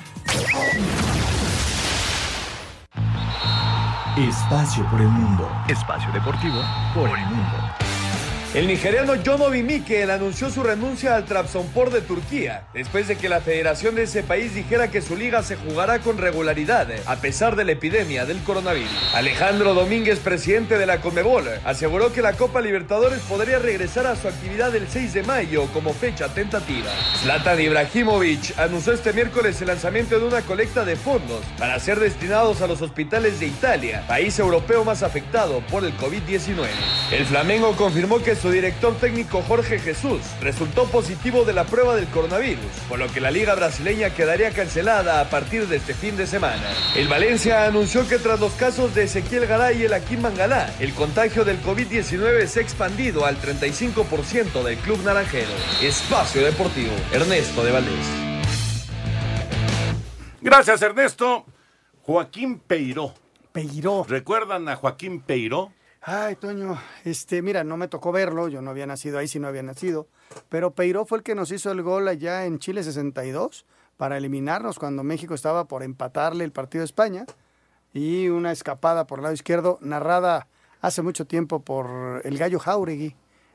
Espacio 4.16 4.84
por 4.90 5.00
el 5.00 5.08
mundo. 5.08 5.48
Espacio 5.68 6.12
deportivo 6.12 6.60
por 6.94 7.08
el 7.18 7.24
mundo. 7.26 7.81
El 8.54 8.66
nigeriano 8.66 9.14
Jonobi 9.24 9.62
Mikel 9.62 10.10
anunció 10.10 10.50
su 10.50 10.62
renuncia 10.62 11.16
al 11.16 11.24
Trabzonspor 11.24 11.90
de 11.90 12.02
Turquía 12.02 12.64
después 12.74 13.08
de 13.08 13.16
que 13.16 13.30
la 13.30 13.40
federación 13.40 13.94
de 13.94 14.02
ese 14.02 14.22
país 14.22 14.54
dijera 14.54 14.90
que 14.90 15.00
su 15.00 15.16
liga 15.16 15.42
se 15.42 15.56
jugará 15.56 16.00
con 16.00 16.18
regularidad 16.18 16.86
a 17.06 17.16
pesar 17.16 17.56
de 17.56 17.64
la 17.64 17.72
epidemia 17.72 18.26
del 18.26 18.42
coronavirus. 18.42 18.90
Alejandro 19.14 19.72
Domínguez, 19.72 20.18
presidente 20.18 20.76
de 20.76 20.84
la 20.84 21.00
Conmebol, 21.00 21.48
aseguró 21.64 22.12
que 22.12 22.20
la 22.20 22.34
Copa 22.34 22.60
Libertadores 22.60 23.20
podría 23.20 23.58
regresar 23.58 24.06
a 24.06 24.16
su 24.16 24.28
actividad 24.28 24.76
el 24.76 24.86
6 24.86 25.14
de 25.14 25.22
mayo 25.22 25.66
como 25.72 25.94
fecha 25.94 26.28
tentativa. 26.28 26.90
Zlatan 27.22 27.58
Ibrahimovic 27.58 28.58
anunció 28.58 28.92
este 28.92 29.14
miércoles 29.14 29.62
el 29.62 29.68
lanzamiento 29.68 30.20
de 30.20 30.26
una 30.26 30.42
colecta 30.42 30.84
de 30.84 30.96
fondos 30.96 31.42
para 31.58 31.80
ser 31.80 31.98
destinados 31.98 32.60
a 32.60 32.66
los 32.66 32.82
hospitales 32.82 33.40
de 33.40 33.46
Italia, 33.46 34.04
país 34.06 34.38
europeo 34.38 34.84
más 34.84 35.02
afectado 35.02 35.62
por 35.70 35.84
el 35.84 35.96
COVID-19. 35.96 36.66
El 37.12 37.24
Flamengo 37.24 37.74
confirmó 37.76 38.22
que 38.22 38.41
su 38.42 38.50
director 38.50 38.92
técnico 38.96 39.40
Jorge 39.42 39.78
Jesús 39.78 40.20
resultó 40.40 40.86
positivo 40.86 41.44
de 41.44 41.52
la 41.52 41.62
prueba 41.62 41.94
del 41.94 42.08
coronavirus, 42.08 42.72
por 42.88 42.98
lo 42.98 43.06
que 43.06 43.20
la 43.20 43.30
liga 43.30 43.54
brasileña 43.54 44.10
quedaría 44.10 44.50
cancelada 44.50 45.20
a 45.20 45.30
partir 45.30 45.68
de 45.68 45.76
este 45.76 45.94
fin 45.94 46.16
de 46.16 46.26
semana. 46.26 46.60
El 46.96 47.06
Valencia 47.06 47.66
anunció 47.66 48.08
que 48.08 48.18
tras 48.18 48.40
los 48.40 48.52
casos 48.54 48.96
de 48.96 49.04
Ezequiel 49.04 49.46
Garay 49.46 49.82
y 49.82 49.84
el 49.84 49.94
Akim 49.94 50.20
Mangalá, 50.20 50.74
el 50.80 50.92
contagio 50.92 51.44
del 51.44 51.62
COVID-19 51.62 52.46
se 52.46 52.58
ha 52.58 52.62
expandido 52.64 53.24
al 53.24 53.40
35% 53.40 54.64
del 54.64 54.76
club 54.78 55.00
naranjero. 55.04 55.52
Espacio 55.80 56.44
Deportivo, 56.44 56.92
Ernesto 57.12 57.62
de 57.62 57.70
Valdés. 57.70 58.06
Gracias, 60.40 60.82
Ernesto. 60.82 61.46
Joaquín 62.02 62.58
Peiró. 62.58 63.14
Peiró. 63.52 64.04
¿Recuerdan 64.08 64.68
a 64.68 64.74
Joaquín 64.74 65.20
Peiró? 65.20 65.72
Ay, 66.04 66.34
Toño, 66.34 66.76
este, 67.04 67.42
mira, 67.42 67.62
no 67.62 67.76
me 67.76 67.86
tocó 67.86 68.10
verlo, 68.10 68.48
yo 68.48 68.60
no 68.60 68.72
había 68.72 68.86
nacido 68.86 69.18
ahí 69.18 69.28
si 69.28 69.38
no 69.38 69.46
había 69.46 69.62
nacido, 69.62 70.08
pero 70.48 70.72
Peiró 70.72 71.06
fue 71.06 71.18
el 71.18 71.24
que 71.24 71.36
nos 71.36 71.52
hizo 71.52 71.70
el 71.70 71.80
gol 71.82 72.08
allá 72.08 72.44
en 72.44 72.58
Chile 72.58 72.82
62 72.82 73.64
para 73.98 74.16
eliminarnos 74.16 74.80
cuando 74.80 75.04
México 75.04 75.32
estaba 75.32 75.68
por 75.68 75.84
empatarle 75.84 76.42
el 76.42 76.50
partido 76.50 76.80
de 76.80 76.86
España 76.86 77.24
y 77.94 78.26
una 78.30 78.50
escapada 78.50 79.06
por 79.06 79.20
el 79.20 79.22
lado 79.22 79.34
izquierdo 79.34 79.78
narrada 79.80 80.48
hace 80.80 81.02
mucho 81.02 81.24
tiempo 81.24 81.60
por 81.60 82.20
el 82.24 82.36
gallo 82.36 82.58
Jauregui. 82.58 83.14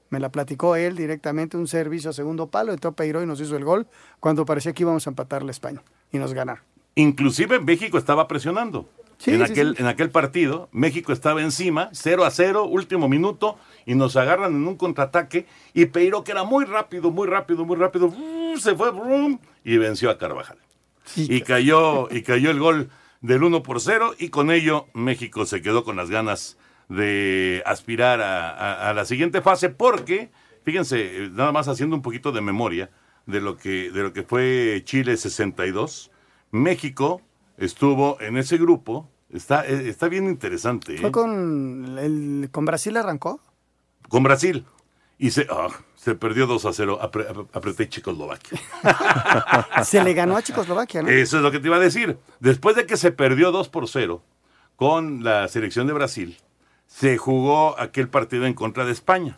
Me 0.10 0.22
la 0.22 0.30
platicó 0.30 0.78
él 0.78 0.96
directamente, 0.96 1.58
un 1.58 1.68
servicio 1.68 2.12
a 2.12 2.14
segundo 2.14 2.48
palo, 2.48 2.72
entró 2.72 2.94
Peiró 2.94 3.22
y 3.22 3.26
nos 3.26 3.42
hizo 3.42 3.58
el 3.58 3.66
gol 3.66 3.88
cuando 4.22 4.46
parecía 4.46 4.72
que 4.72 4.84
íbamos 4.84 5.06
a 5.06 5.10
empatarle 5.10 5.50
a 5.50 5.52
España 5.52 5.84
y 6.14 6.18
nos 6.18 6.34
ganaron. 6.34 6.64
Inclusive 6.96 7.60
México 7.60 7.98
estaba 7.98 8.26
presionando 8.26 8.88
en, 9.26 9.42
aquel, 9.52 9.76
en 9.80 9.88
aquel 9.88 10.10
partido, 10.12 10.70
México 10.72 11.12
estaba 11.12 11.42
encima, 11.42 11.90
0 11.92 12.24
a 12.26 12.32
0, 12.32 12.66
último 12.66 13.10
minuto, 13.10 13.58
y 13.86 13.96
nos 13.96 14.16
agarran 14.16 14.56
en 14.56 14.68
un 14.68 14.76
contraataque. 14.76 15.46
Y 15.74 15.88
Peiro, 15.88 16.24
que 16.24 16.32
era 16.32 16.44
muy 16.44 16.66
rápido, 16.66 17.10
muy 17.12 17.28
rápido, 17.28 17.66
muy 17.66 17.76
rápido, 17.78 18.14
se 18.58 18.76
fue 18.76 18.92
y 19.64 19.78
venció 19.78 20.10
a 20.12 20.18
Carvajal. 20.18 20.58
y, 21.16 21.42
cayó, 21.42 22.08
y 22.12 22.22
cayó 22.22 22.52
el 22.52 22.60
gol 22.60 22.90
del 23.22 23.44
1 23.44 23.64
por 23.64 23.80
0, 23.82 24.14
y 24.20 24.30
con 24.30 24.52
ello 24.52 24.86
México 24.94 25.46
se 25.46 25.62
quedó 25.62 25.84
con 25.84 25.96
las 25.96 26.10
ganas 26.10 26.58
de 26.90 27.64
aspirar 27.66 28.22
a, 28.22 28.50
a- 28.52 28.90
a 28.90 28.94
la 28.94 29.04
siguiente 29.06 29.42
fase 29.42 29.70
porque, 29.70 30.30
fíjense, 30.64 31.26
eh, 31.26 31.30
nada 31.32 31.52
más 31.52 31.68
haciendo 31.68 31.96
un 31.96 32.02
poquito 32.02 32.32
de 32.32 32.42
memoria 32.42 32.90
de 33.26 33.42
lo 33.42 33.58
que, 33.58 33.92
de 33.92 34.04
lo 34.04 34.14
que 34.14 34.24
fue 34.24 34.82
Chile 34.86 35.18
62, 35.18 36.12
México 36.52 37.22
estuvo 37.58 38.20
en 38.22 38.38
ese 38.38 38.58
grupo, 38.58 39.10
está, 39.32 39.66
eh, 39.66 39.90
está 39.90 40.08
bien 40.08 40.26
interesante, 40.26 40.96
¿eh? 40.96 41.00
¿Fue 41.00 41.12
con, 41.12 41.98
el, 42.00 42.50
con 42.52 42.66
Brasil 42.66 42.96
arrancó? 42.98 43.42
con 44.10 44.24
Brasil. 44.24 44.64
Y 45.20 45.32
se, 45.32 45.48
ah, 45.50 45.68
se 45.96 46.14
perdió 46.16 46.46
2 46.48 46.66
a 46.66 46.72
0, 46.74 47.00
apre- 47.02 47.28
apre- 47.28 47.48
apreté 47.52 47.90
Checoslovaquia. 47.90 48.60
Se 49.84 50.04
le 50.04 50.14
ganó 50.14 50.38
a 50.38 50.44
Checoslovaquia, 50.44 51.02
¿no? 51.02 51.10
Eso 51.10 51.38
es 51.38 51.44
lo 51.44 51.52
que 51.52 51.60
te 51.60 51.68
iba 51.68 51.78
a 51.78 51.80
decir. 51.80 52.18
Después 52.40 52.76
de 52.76 52.86
que 52.86 52.96
se 52.98 53.12
perdió 53.12 53.52
2 53.52 53.68
por 53.70 53.88
0 53.90 54.22
con 54.76 55.24
la 55.24 55.48
selección 55.48 55.88
de 55.88 55.94
Brasil, 55.94 56.38
se 56.86 57.18
jugó 57.18 57.78
aquel 57.80 58.08
partido 58.10 58.46
en 58.46 58.54
contra 58.54 58.86
de 58.86 58.92
España. 58.92 59.36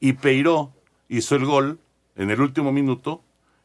Y 0.00 0.12
Peiró 0.12 0.72
hizo 1.08 1.34
el 1.34 1.46
gol 1.46 1.78
en 2.14 2.30
el 2.30 2.40
último 2.42 2.70
minuto. 2.70 3.22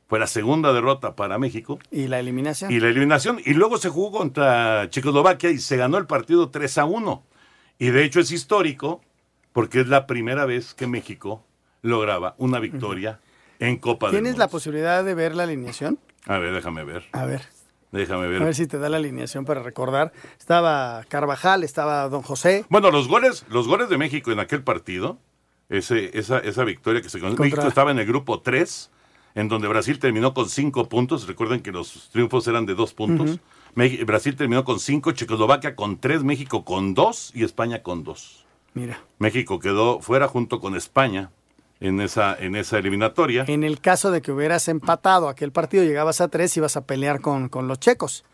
Fue 0.07 0.19
la 0.19 0.27
segunda 0.27 0.71
derrota 0.73 1.15
para 1.15 1.37
México. 1.37 1.79
Y 1.91 2.07
la 2.07 2.19
eliminación. 2.19 2.71
Y 2.71 2.79
la 2.79 2.87
eliminación. 2.87 3.39
Y 3.45 3.53
luego 3.53 3.77
se 3.77 3.89
jugó 3.89 4.17
contra 4.19 4.89
Checoslovaquia 4.89 5.49
y 5.49 5.59
se 5.59 5.75
ganó 5.77 5.97
el 5.97 6.05
partido 6.07 6.49
3 6.49 6.77
a 6.77 6.85
1. 6.85 7.23
Y 7.79 7.89
de 7.89 8.03
hecho 8.05 8.19
es 8.21 8.31
histórico 8.31 9.01
porque 9.51 9.81
es 9.81 9.87
la 9.87 10.07
primera 10.07 10.45
vez 10.45 10.73
que 10.73 10.87
México 10.87 11.43
lograba 11.81 12.35
una 12.37 12.59
victoria 12.59 13.19
en 13.59 13.77
Copa 13.77 14.07
del 14.07 14.15
¿Tienes 14.17 14.31
Mundo. 14.33 14.45
la 14.45 14.47
posibilidad 14.49 15.03
de 15.03 15.13
ver 15.13 15.35
la 15.35 15.43
alineación? 15.43 15.99
A 16.25 16.37
ver, 16.37 16.53
déjame 16.53 16.83
ver. 16.85 17.03
A 17.11 17.25
ver. 17.25 17.41
Déjame 17.91 18.27
ver. 18.27 18.41
A 18.41 18.45
ver 18.45 18.55
si 18.55 18.67
te 18.67 18.77
da 18.79 18.89
la 18.89 18.97
alineación 18.97 19.45
para 19.45 19.61
recordar. 19.63 20.11
Estaba 20.39 21.03
Carvajal, 21.09 21.63
estaba 21.63 22.07
Don 22.09 22.21
José. 22.21 22.65
Bueno, 22.69 22.91
los 22.91 23.07
goles, 23.07 23.45
los 23.49 23.67
goles 23.67 23.89
de 23.89 23.97
México 23.97 24.31
en 24.31 24.39
aquel 24.39 24.61
partido, 24.63 25.17
ese, 25.69 26.17
esa, 26.17 26.39
esa 26.39 26.63
victoria 26.63 27.01
que 27.01 27.09
se. 27.09 27.19
Contra- 27.19 27.43
México 27.45 27.67
estaba 27.67 27.91
en 27.91 27.99
el 27.99 28.05
grupo 28.05 28.41
3, 28.41 28.91
en 29.37 29.47
donde 29.49 29.67
Brasil 29.67 29.99
terminó 29.99 30.33
con 30.33 30.49
5 30.49 30.89
puntos. 30.89 31.27
Recuerden 31.27 31.61
que 31.61 31.71
los 31.71 32.09
triunfos 32.11 32.47
eran 32.47 32.65
de 32.65 32.73
2 32.73 32.93
puntos. 32.93 33.39
Brasil 33.75 34.35
terminó 34.35 34.63
con 34.63 34.79
5, 34.79 35.11
Checoslovaquia 35.11 35.75
con 35.75 35.99
3, 35.99 36.23
México 36.23 36.65
con 36.65 36.95
2 36.95 37.33
y 37.35 37.43
España 37.43 37.83
con 37.83 38.03
2. 38.03 38.45
Mira. 38.73 38.99
México 39.19 39.59
quedó 39.59 39.99
fuera 40.01 40.27
junto 40.27 40.59
con 40.59 40.75
España 40.75 41.29
en 41.79 42.01
esa, 42.01 42.35
en 42.35 42.55
esa 42.55 42.79
eliminatoria. 42.79 43.45
En 43.47 43.63
el 43.63 43.79
caso 43.79 44.09
de 44.09 44.23
que 44.23 44.31
hubieras 44.31 44.67
empatado 44.69 45.29
aquel 45.29 45.51
partido, 45.51 45.83
llegabas 45.83 46.19
a 46.19 46.29
tres, 46.29 46.57
ibas 46.57 46.75
a 46.75 46.87
pelear 46.87 47.21
con, 47.21 47.47
con 47.49 47.67
los 47.67 47.79
checos, 47.79 48.25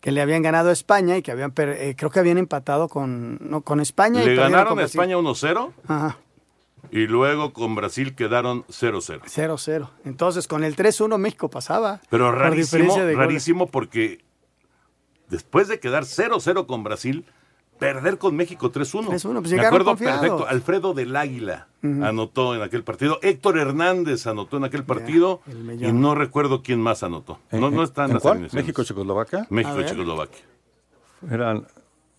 que 0.00 0.12
le 0.12 0.20
habían 0.20 0.42
ganado 0.42 0.70
a 0.70 0.72
España 0.72 1.16
y 1.16 1.22
que 1.22 1.32
habían, 1.32 1.52
eh, 1.56 1.96
creo 1.98 2.10
que 2.10 2.20
habían 2.20 2.38
empatado 2.38 2.88
con, 2.88 3.38
no, 3.40 3.62
con 3.62 3.80
España. 3.80 4.22
y 4.22 4.26
Le 4.26 4.36
ganaron 4.36 4.78
a. 4.78 4.84
España 4.84 5.16
1-0 5.16 5.72
Ajá, 5.88 6.18
y 6.90 7.06
luego 7.06 7.52
con 7.52 7.74
Brasil 7.74 8.14
quedaron 8.14 8.64
0-0. 8.66 9.20
0-0. 9.24 9.88
Entonces, 10.04 10.46
con 10.48 10.64
el 10.64 10.76
3-1 10.76 11.16
México 11.18 11.48
pasaba. 11.48 12.00
Pero 12.10 12.26
por 12.30 12.38
rarísimo, 12.38 12.94
goles. 12.94 13.16
rarísimo 13.16 13.66
porque 13.68 14.24
después 15.28 15.68
de 15.68 15.80
quedar 15.80 16.04
0-0 16.04 16.66
con 16.66 16.82
Brasil, 16.84 17.24
perder 17.78 18.18
con 18.18 18.36
México 18.36 18.70
3-1. 18.70 19.08
3-1, 19.08 19.40
pues 19.40 19.52
Me 19.52 19.60
acuerdo 19.66 19.86
confiados. 19.86 20.20
perfecto. 20.20 20.46
Alfredo 20.48 20.94
del 20.94 21.16
Águila 21.16 21.68
Ujú. 21.82 22.04
anotó 22.04 22.54
en 22.54 22.62
aquel 22.62 22.84
partido. 22.84 23.18
Héctor 23.22 23.58
Hernández 23.58 24.26
anotó 24.26 24.56
en 24.58 24.64
aquel 24.64 24.84
partido. 24.84 25.40
y 25.50 25.54
mellón. 25.54 26.00
no 26.00 26.14
recuerdo 26.14 26.62
quién 26.62 26.80
más 26.80 27.02
anotó. 27.02 27.38
No, 27.50 27.70
no 27.70 27.82
están 27.82 28.08
¿En 28.10 28.14
las 28.14 28.22
cuál? 28.22 28.32
alineaciones. 28.34 28.64
¿México, 28.64 28.84
Checoslovaquia? 28.84 29.46
México, 29.50 29.74
A 29.74 29.78
ver. 29.78 29.86
Checoslovaquia. 29.86 30.44
Eran 31.30 31.66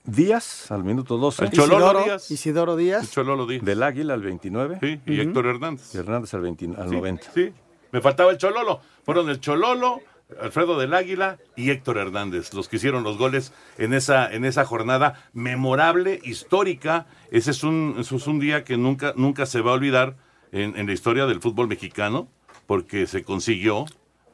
Díaz 0.05 0.69
al 0.71 0.83
minuto 0.83 1.17
12. 1.17 1.45
El 1.45 1.51
Chololo 1.51 1.75
Isidoro- 1.87 2.03
Díaz. 2.03 2.31
Isidoro 2.31 2.75
Díaz. 2.75 3.11
Chololo 3.11 3.45
Díaz. 3.47 3.63
Del 3.63 3.83
Águila 3.83 4.13
al 4.15 4.21
29. 4.21 4.79
Sí, 4.81 4.99
y 5.05 5.19
Héctor 5.21 5.45
Hernández. 5.47 5.93
Y 5.95 5.97
Hernández 5.97 6.33
al, 6.33 6.41
20 6.41 6.65
al 6.77 6.89
Sí, 6.89 6.95
90. 6.95 7.31
Sí, 7.33 7.53
me 7.91 8.01
faltaba 8.01 8.31
el 8.31 8.37
Chololo. 8.37 8.81
Fueron 9.05 9.29
el 9.29 9.39
Chololo, 9.39 10.01
Alfredo 10.41 10.77
del 10.77 10.93
Águila 10.93 11.37
y 11.55 11.69
Héctor 11.69 11.97
Hernández, 11.97 12.53
los 12.53 12.67
que 12.67 12.75
hicieron 12.77 13.03
los 13.03 13.17
goles 13.17 13.53
en 13.77 13.93
esa, 13.93 14.31
en 14.33 14.43
esa 14.45 14.65
jornada 14.65 15.29
memorable, 15.33 16.19
histórica. 16.23 17.05
Ese 17.31 17.51
es 17.51 17.63
un, 17.63 17.95
eso 17.99 18.17
es 18.17 18.27
un 18.27 18.39
día 18.39 18.63
que 18.65 18.75
nunca, 18.77 19.13
nunca 19.15 19.45
se 19.45 19.61
va 19.61 19.71
a 19.71 19.75
olvidar 19.75 20.17
en, 20.51 20.75
en 20.77 20.85
la 20.87 20.93
historia 20.93 21.27
del 21.27 21.39
fútbol 21.39 21.67
mexicano, 21.67 22.27
porque 22.67 23.07
se 23.07 23.23
consiguió 23.23 23.85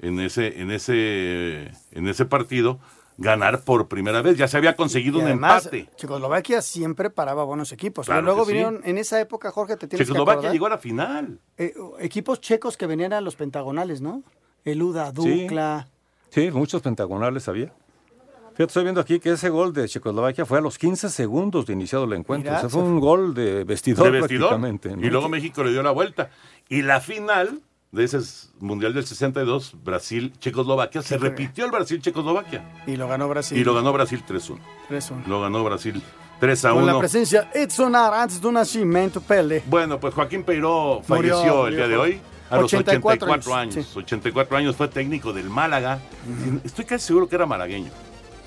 en 0.01 0.19
ese, 0.19 0.61
en 0.61 0.71
ese, 0.71 1.71
en 1.91 2.07
ese 2.07 2.25
partido 2.25 2.79
ganar 3.19 3.61
por 3.63 3.87
primera 3.87 4.21
vez. 4.21 4.37
Ya 4.37 4.47
se 4.47 4.57
había 4.57 4.75
conseguido 4.75 5.19
Y 5.19 5.23
un 5.23 5.27
empate. 5.29 5.89
Checoslovaquia 5.95 6.61
siempre 6.61 7.09
paraba 7.09 7.43
buenos 7.43 7.71
equipos. 7.71 8.05
Claro 8.07 8.21
luego 8.21 8.45
sí. 8.45 8.53
vinieron, 8.53 8.81
en 8.83 8.97
esa 8.97 9.19
época, 9.19 9.51
Jorge, 9.51 9.75
te 9.75 9.87
tienes 9.87 10.07
que 10.07 10.13
Checoslovaquia 10.13 10.51
llegó 10.51 10.65
a 10.67 10.69
la 10.69 10.77
final. 10.77 11.39
eh, 11.57 11.73
equipos 11.99 12.39
checos 12.41 12.77
que 12.77 12.87
venían 12.87 13.13
a 13.13 13.21
los 13.21 13.35
pentagonales, 13.35 14.01
¿no? 14.01 14.23
Eluda. 14.65 15.11
Dukla. 15.11 15.87
Sí, 16.29 16.49
muchos 16.51 16.81
pentagonales 16.81 17.47
había. 17.47 17.73
Fíjate, 18.51 18.63
estoy 18.71 18.83
viendo 18.83 18.99
aquí 19.01 19.19
que 19.19 19.31
ese 19.31 19.47
gol 19.49 19.71
de 19.73 19.87
Checoslovaquia 19.87 20.45
fue 20.45 20.57
a 20.57 20.61
los 20.61 20.77
15 20.77 21.09
segundos 21.09 21.65
de 21.65 21.73
iniciado 21.73 22.03
el 22.03 22.13
encuentro. 22.13 22.51
Mira, 22.51 22.57
o 22.57 22.61
sea, 22.61 22.69
fue 22.69 22.81
un 22.81 22.99
gol 22.99 23.33
de 23.33 23.63
vestidor, 23.63 24.11
de 24.11 24.19
vestidor. 24.19 24.49
prácticamente. 24.49 24.95
¿no? 24.95 25.05
Y 25.05 25.09
luego 25.09 25.29
México 25.29 25.63
le 25.63 25.71
dio 25.71 25.81
la 25.81 25.91
vuelta. 25.91 26.29
Y 26.67 26.81
la 26.81 26.99
final 26.99 27.61
de 27.91 28.03
ese 28.03 28.19
Mundial 28.59 28.93
del 28.93 29.05
62, 29.05 29.75
Brasil-Checoslovaquia, 29.83 31.01
se 31.01 31.15
Sí, 31.15 31.17
repitió 31.17 31.65
el 31.65 31.71
Brasil-Checoslovaquia. 31.71 32.83
Y 32.85 32.95
lo 32.95 33.07
ganó 33.07 33.27
Brasil. 33.27 33.57
Y 33.57 33.63
lo 33.63 33.73
ganó 33.73 33.91
Brasil 33.93 34.23
3-1. 34.27 34.59
3-1. 34.89 35.25
Lo 35.27 35.41
ganó 35.41 35.63
Brasil 35.63 36.01
3 36.39 36.65
a 36.65 36.71
Con 36.73 36.85
la 36.85 36.93
1. 36.93 36.99
presencia 36.99 37.49
Edson 37.53 37.95
Arantes 37.95 38.39
do 38.41 38.51
Nascimento 38.51 39.21
Pele. 39.21 39.63
Bueno, 39.65 39.99
pues 39.99 40.13
Joaquín 40.13 40.43
Peiró 40.43 41.01
Murió, 41.07 41.35
falleció 41.35 41.67
el 41.67 41.73
murió 41.73 41.77
día 41.77 41.87
de 41.87 41.97
hoy. 41.97 42.21
A 42.49 42.57
los 42.57 42.73
84 42.73 43.27
84 43.27 43.55
años, 43.55 43.75
años. 43.77 43.95
84 43.97 44.57
años 44.57 44.75
fue 44.75 44.87
técnico 44.87 45.33
del 45.33 45.49
Málaga. 45.49 45.99
Estoy 46.63 46.85
casi 46.85 47.05
seguro 47.07 47.27
que 47.29 47.35
era 47.35 47.45
malagueño. 47.45 47.91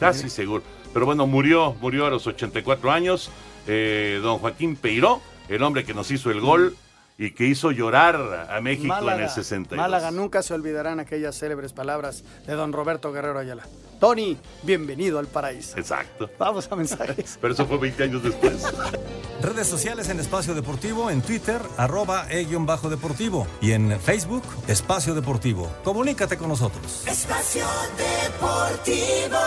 Casi 0.01 0.28
seguro. 0.28 0.62
Pero 0.93 1.07
bueno, 1.07 1.26
murió, 1.26 1.74
murió 1.80 2.07
a 2.07 2.11
los 2.11 2.26
84 2.26 2.90
años. 2.90 3.30
eh, 3.68 4.18
don 4.22 4.38
Joaquín 4.38 4.74
Peiró, 4.74 5.20
el 5.49 5.62
hombre 5.62 5.84
que 5.84 5.95
nos 5.95 6.11
hizo 6.11 6.30
el 6.32 6.40
gol 6.40 6.76
y 7.18 7.32
que 7.32 7.44
hizo 7.44 7.70
llorar 7.70 8.48
a 8.50 8.60
México 8.60 9.10
en 9.10 9.20
el 9.20 9.30
62. 9.30 9.76
Málaga 9.76 10.10
nunca 10.10 10.42
se 10.42 10.54
olvidarán 10.54 11.00
aquellas 11.00 11.38
célebres 11.38 11.72
palabras 11.72 12.24
de 12.46 12.54
don 12.54 12.72
Roberto 12.72 13.12
Guerrero 13.12 13.38
Ayala. 13.38 13.64
Tony, 14.00 14.36
bienvenido 14.64 15.20
al 15.20 15.28
paraíso. 15.28 15.78
Exacto. 15.78 16.28
Vamos 16.36 16.68
a 16.70 16.74
mensajes. 16.76 17.38
Pero 17.40 17.54
eso 17.54 17.66
fue 17.66 17.78
20 17.78 18.02
años 18.02 18.22
después. 18.24 18.64
Redes 19.42 19.68
sociales 19.68 20.08
en 20.08 20.18
Espacio 20.18 20.54
Deportivo, 20.54 21.08
en 21.10 21.22
Twitter, 21.22 21.60
arroba 21.76 22.26
e-bajo 22.28 22.90
deportivo 22.90 23.46
y 23.60 23.72
en 23.72 24.00
Facebook, 24.00 24.42
Espacio 24.66 25.14
Deportivo. 25.14 25.70
Comunícate 25.84 26.36
con 26.36 26.48
nosotros. 26.48 27.06
Espacio 27.06 27.64
Deportivo. 27.96 29.38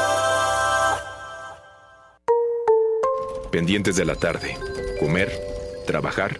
Pendientes 3.51 3.95
de 3.95 4.05
la 4.05 4.15
tarde. 4.15 4.57
Comer, 4.99 5.31
trabajar. 5.85 6.39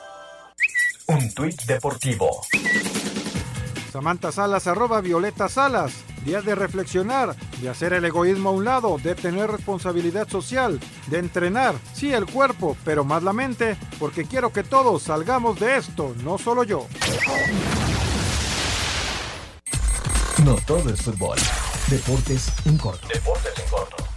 Un 1.11 1.29
tuit 1.33 1.61
deportivo. 1.65 2.41
Samantha 3.91 4.31
Salas, 4.31 4.65
arroba 4.65 5.01
Violeta 5.01 5.49
Salas. 5.49 5.91
Días 6.23 6.45
de 6.45 6.55
reflexionar, 6.55 7.35
de 7.59 7.67
hacer 7.67 7.91
el 7.91 8.05
egoísmo 8.05 8.47
a 8.47 8.51
un 8.53 8.63
lado, 8.63 8.97
de 8.97 9.13
tener 9.15 9.51
responsabilidad 9.51 10.29
social, 10.29 10.79
de 11.07 11.19
entrenar, 11.19 11.75
sí 11.93 12.13
el 12.13 12.27
cuerpo, 12.27 12.77
pero 12.85 13.03
más 13.03 13.23
la 13.23 13.33
mente, 13.33 13.75
porque 13.99 14.23
quiero 14.23 14.53
que 14.53 14.63
todos 14.63 15.03
salgamos 15.03 15.59
de 15.59 15.75
esto, 15.75 16.15
no 16.23 16.37
solo 16.37 16.63
yo. 16.63 16.87
No 20.45 20.55
todo 20.65 20.93
es 20.93 21.01
fútbol. 21.01 21.39
Deportes 21.87 22.53
en 22.63 22.77
corto. 22.77 23.05
Deportes 23.09 23.51
en 23.57 23.69
corto. 23.69 24.10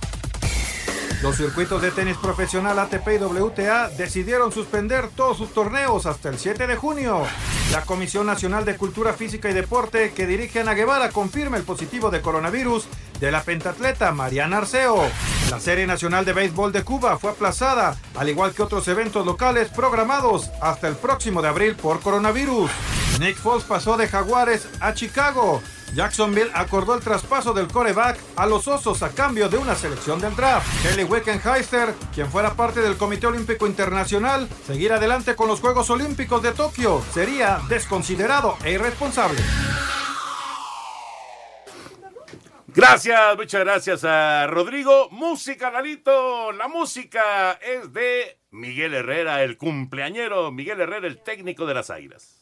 Los 1.23 1.37
circuitos 1.37 1.81
de 1.81 1.91
tenis 1.91 2.17
profesional 2.19 2.79
ATP 2.79 3.09
y 3.15 3.19
WTA 3.19 3.89
decidieron 3.89 4.53
suspender 4.53 5.09
todos 5.09 5.39
sus 5.39 5.53
torneos 5.53 6.07
hasta 6.07 6.29
el 6.29 6.39
7 6.39 6.67
de 6.67 6.77
junio. 6.77 7.23
La 7.73 7.83
Comisión 7.83 8.27
Nacional 8.27 8.65
de 8.65 8.77
Cultura 8.77 9.15
Física 9.15 9.49
y 9.51 9.55
Deporte 9.55 10.12
que 10.12 10.27
dirige 10.27 10.61
Ana 10.61 10.75
Guevara 10.75 11.11
confirma 11.11 11.57
el 11.57 11.62
positivo 11.62 12.11
de 12.11 12.21
coronavirus 12.21 12.87
de 13.21 13.33
la 13.33 13.43
pentatleta 13.43 14.12
Mariana 14.12 14.59
Arceo. 14.59 15.03
La 15.51 15.61
Serie 15.61 15.87
Nacional 15.87 16.25
de 16.25 16.35
Béisbol 16.35 16.73
de 16.73 16.83
Cuba 16.83 17.19
fue 17.19 17.31
aplazada, 17.31 17.97
al 18.17 18.29
igual 18.29 18.53
que 18.53 18.62
otros 18.62 18.87
eventos 18.89 19.25
locales 19.25 19.69
programados 19.71 20.51
hasta 20.61 20.89
el 20.89 20.97
próximo 20.97 21.41
de 21.43 21.49
abril 21.49 21.75
por 21.75 22.01
coronavirus. 22.01 22.71
Nick 23.21 23.37
Foles 23.37 23.65
pasó 23.65 23.97
de 23.97 24.09
Jaguares 24.09 24.69
a 24.81 24.93
Chicago. 24.93 25.62
Jacksonville 25.95 26.51
acordó 26.55 26.95
el 26.95 27.03
traspaso 27.03 27.53
del 27.53 27.68
coreback 27.68 28.18
a 28.36 28.47
los 28.47 28.66
Osos 28.66 29.03
a 29.03 29.11
cambio 29.11 29.49
de 29.49 29.59
una 29.59 29.74
selección 29.74 30.20
del 30.20 30.34
draft. 30.34 30.66
Kelly 30.82 31.05
Wickenheiser, 31.05 31.95
quien 32.12 32.30
fuera 32.30 32.55
parte 32.55 32.80
del 32.80 32.97
Comité 32.97 33.26
Olímpico 33.28 33.66
Internacional, 33.66 34.49
seguir 34.66 34.92
adelante 34.92 35.36
con 35.36 35.49
los 35.49 35.61
Juegos 35.61 35.88
Olímpicos 35.90 36.42
de 36.42 36.53
Tokio 36.53 37.03
sería 37.12 37.61
desconsiderado 37.68 38.57
e 38.64 38.72
irresponsable. 38.72 39.40
Gracias, 42.66 43.36
muchas 43.36 43.61
gracias 43.61 44.05
a 44.05 44.49
Rodrigo. 44.49 45.09
Música, 45.12 45.70
Lalito. 45.70 46.51
La 46.51 46.66
música 46.66 47.53
es 47.62 47.92
de 47.92 48.40
Miguel 48.51 48.95
Herrera, 48.95 49.45
el 49.45 49.57
cumpleañero. 49.57 50.51
Miguel 50.51 50.80
Herrera, 50.80 51.07
el 51.07 51.22
técnico 51.22 51.66
de 51.66 51.74
las 51.74 51.90
Águilas. 51.90 52.34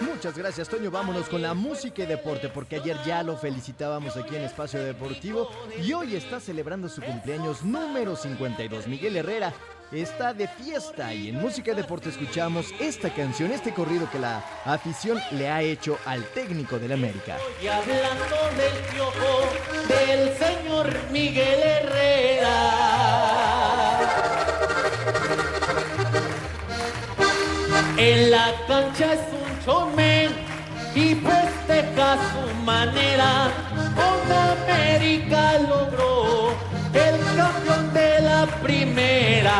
Muchas 0.00 0.36
gracias, 0.36 0.68
Toño. 0.68 0.90
Vámonos 0.90 1.28
con 1.28 1.42
la 1.42 1.54
música 1.54 2.02
y 2.02 2.06
deporte, 2.06 2.48
porque 2.48 2.76
ayer 2.76 2.96
ya 3.04 3.22
lo 3.22 3.36
felicitábamos 3.36 4.16
aquí 4.16 4.36
en 4.36 4.42
Espacio 4.42 4.82
Deportivo 4.82 5.50
y 5.82 5.92
hoy 5.92 6.16
está 6.16 6.40
celebrando 6.40 6.88
su 6.88 7.02
cumpleaños 7.02 7.64
número 7.64 8.16
52. 8.16 8.86
Miguel 8.86 9.16
Herrera 9.16 9.52
está 9.92 10.34
de 10.34 10.48
fiesta 10.48 11.14
y 11.14 11.28
en 11.28 11.36
música 11.36 11.72
y 11.72 11.74
deporte 11.74 12.08
escuchamos 12.08 12.66
esta 12.80 13.14
canción, 13.14 13.52
este 13.52 13.72
corrido 13.72 14.10
que 14.10 14.18
la 14.18 14.44
afición 14.64 15.20
le 15.32 15.48
ha 15.48 15.62
hecho 15.62 15.98
al 16.04 16.24
técnico 16.30 16.78
del 16.78 16.92
América. 16.92 17.36
Y 17.62 17.68
hablando 17.68 18.36
del 18.56 18.84
piojo 18.92 19.44
del 19.88 20.36
señor 20.36 21.10
Miguel 21.10 21.65
manera. 32.86 33.50
Con 33.94 34.32
América 34.32 35.58
logró 35.58 36.54
el 36.92 37.36
campeón 37.36 37.92
de 37.92 38.20
la 38.20 38.46
primera. 38.62 39.54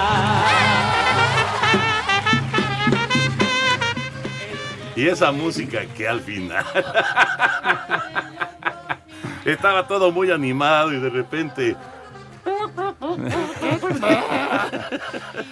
Y 4.94 5.08
esa 5.08 5.30
música 5.30 5.84
que 5.94 6.08
al 6.08 6.20
final 6.20 6.64
estaba 9.44 9.86
todo 9.86 10.10
muy 10.10 10.30
animado 10.30 10.92
y 10.92 11.00
de 11.00 11.10
repente 11.10 11.76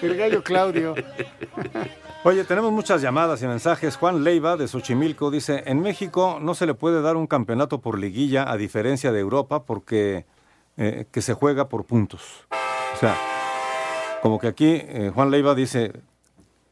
El 0.01 0.17
gallo 0.17 0.43
Claudio. 0.43 0.95
Oye, 2.27 2.45
tenemos 2.45 2.73
muchas 2.73 3.03
llamadas 3.03 3.43
y 3.43 3.47
mensajes. 3.47 3.97
Juan 3.97 4.25
Leiva 4.25 4.57
de 4.57 4.67
Xochimilco 4.67 5.31
dice, 5.31 5.63
en 5.67 5.81
México 5.83 6.39
no 6.41 6.55
se 6.55 6.65
le 6.65 6.73
puede 6.73 7.03
dar 7.03 7.17
un 7.17 7.27
campeonato 7.27 7.83
por 7.83 7.99
liguilla 7.99 8.51
a 8.51 8.57
diferencia 8.57 9.13
de 9.13 9.21
Europa 9.21 9.65
porque 9.67 10.25
eh, 10.79 11.05
que 11.13 11.21
se 11.21 11.35
juega 11.35 11.69
por 11.69 11.85
puntos. 11.85 12.47
O 12.95 12.97
sea, 12.99 13.15
como 14.23 14.39
que 14.39 14.47
aquí 14.47 14.71
eh, 14.71 15.11
Juan 15.15 15.31
Leiva 15.31 15.55
dice, 15.55 15.93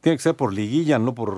tiene 0.00 0.16
que 0.16 0.22
ser 0.22 0.34
por 0.36 0.54
liguilla, 0.54 0.98
no 0.98 1.14
por. 1.14 1.36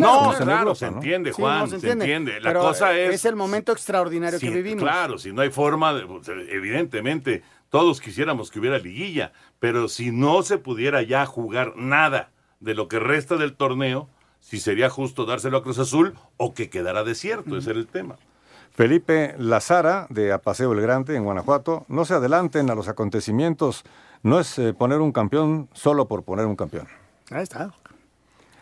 No, 0.00 0.32
en 0.32 0.38
claro, 0.38 0.52
Europa, 0.60 0.74
se 0.74 0.90
¿no? 0.90 0.96
entiende, 0.96 1.32
Sí, 1.32 1.40
Juan, 1.40 1.58
no, 1.60 1.66
se, 1.68 1.78
se 1.78 1.90
entiende. 1.92 2.40
La 2.40 2.50
Pero, 2.50 2.60
cosa 2.62 2.98
es... 2.98 3.14
es 3.14 3.24
el 3.26 3.36
momento 3.36 3.70
extraordinario 3.70 4.40
que 4.40 4.50
vivimos. 4.50 4.82
Claro, 4.82 5.16
si 5.18 5.30
no 5.32 5.42
hay 5.42 5.50
forma, 5.50 5.94
de- 5.94 6.02
evidentemente 6.50 7.44
todos 7.68 8.00
quisiéramos 8.00 8.50
que 8.50 8.58
hubiera 8.58 8.78
liguilla, 8.78 9.32
pero 9.60 9.86
si 9.86 10.10
no 10.10 10.42
se 10.42 10.58
pudiera 10.58 11.02
ya 11.02 11.24
jugar 11.26 11.74
nada 11.76 12.30
de 12.64 12.74
lo 12.74 12.88
que 12.88 12.98
resta 12.98 13.36
del 13.36 13.54
torneo, 13.54 14.08
si 14.40 14.58
sería 14.58 14.90
justo 14.90 15.26
dárselo 15.26 15.58
a 15.58 15.62
Cruz 15.62 15.78
Azul 15.78 16.14
o 16.36 16.54
que 16.54 16.70
quedara 16.70 17.04
desierto, 17.04 17.56
ese 17.56 17.70
era 17.70 17.78
el 17.78 17.86
tema. 17.86 18.16
Felipe 18.72 19.34
Lazara, 19.38 20.06
de 20.10 20.32
Apaseo 20.32 20.72
el 20.72 20.80
Grande, 20.80 21.14
en 21.14 21.24
Guanajuato, 21.24 21.84
no 21.88 22.04
se 22.04 22.14
adelanten 22.14 22.70
a 22.70 22.74
los 22.74 22.88
acontecimientos. 22.88 23.84
No 24.22 24.40
es 24.40 24.58
eh, 24.58 24.72
poner 24.74 25.00
un 25.00 25.12
campeón 25.12 25.68
solo 25.74 26.08
por 26.08 26.24
poner 26.24 26.46
un 26.46 26.56
campeón. 26.56 26.88
Ahí 27.30 27.42
está. 27.42 27.72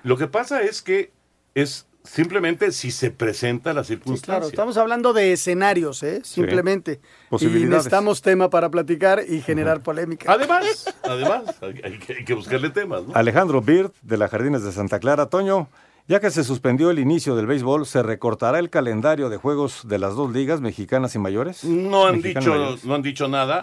Lo 0.03 0.19
que 0.19 0.27
pasa 0.27 0.63
es 0.63 0.83
que 0.83 1.13
es 1.55 1.87
simplemente 2.05 2.73
si 2.73 2.91
se 2.91 3.11
presenta 3.11 3.73
la 3.73 3.85
Sí, 3.85 3.89
circunstancia. 3.95 4.35
claro, 4.35 4.47
estamos 4.49 4.77
hablando 4.77 5.13
de 5.13 5.33
escenarios, 5.33 6.03
¿eh? 6.03 6.21
Simplemente. 6.25 7.01
Y 7.27 7.31
Posibilidades. 7.31 7.71
necesitamos 7.71 8.23
tema 8.23 8.51
para 8.51 8.71
platicar 8.71 9.23
y 9.29 9.41
generar 9.41 9.81
polémica. 9.83 10.31
Además, 10.33 10.93
además, 11.05 11.43
hay, 11.63 11.75
que- 11.99 12.13
hay 12.19 12.25
que 12.25 12.35
buscarle 12.35 12.71
temas, 12.71 13.05
¿no? 13.05 13.15
Alejandro 13.15 13.61
Bird, 13.63 13.91
de 14.03 14.17
las 14.17 14.31
Jardines 14.31 14.63
de 14.65 14.73
Santa 14.73 14.99
Clara. 14.99 15.27
Toño, 15.27 15.69
ya 16.09 16.19
que 16.21 16.31
se 16.31 16.43
suspendió 16.45 16.91
el 16.91 16.99
inicio 16.99 17.37
del 17.37 17.47
béisbol, 17.47 17.87
¿se 17.87 18.03
recortará 18.03 18.59
el 18.59 18.71
calendario 18.71 19.29
de 19.31 19.37
juegos 19.37 19.87
de 19.87 19.99
las 19.99 20.15
dos 20.15 20.33
ligas, 20.33 20.61
mexicanas 20.61 21.15
y 21.15 21.19
mayores? 21.21 21.63
No 21.65 22.07
han, 22.07 22.17
Mexicana 22.17 22.41
y 22.41 22.49
dicho, 22.49 22.51
mayores. 22.59 22.85
no 22.85 22.95
han 22.95 23.03
dicho 23.03 23.29
nada 23.29 23.61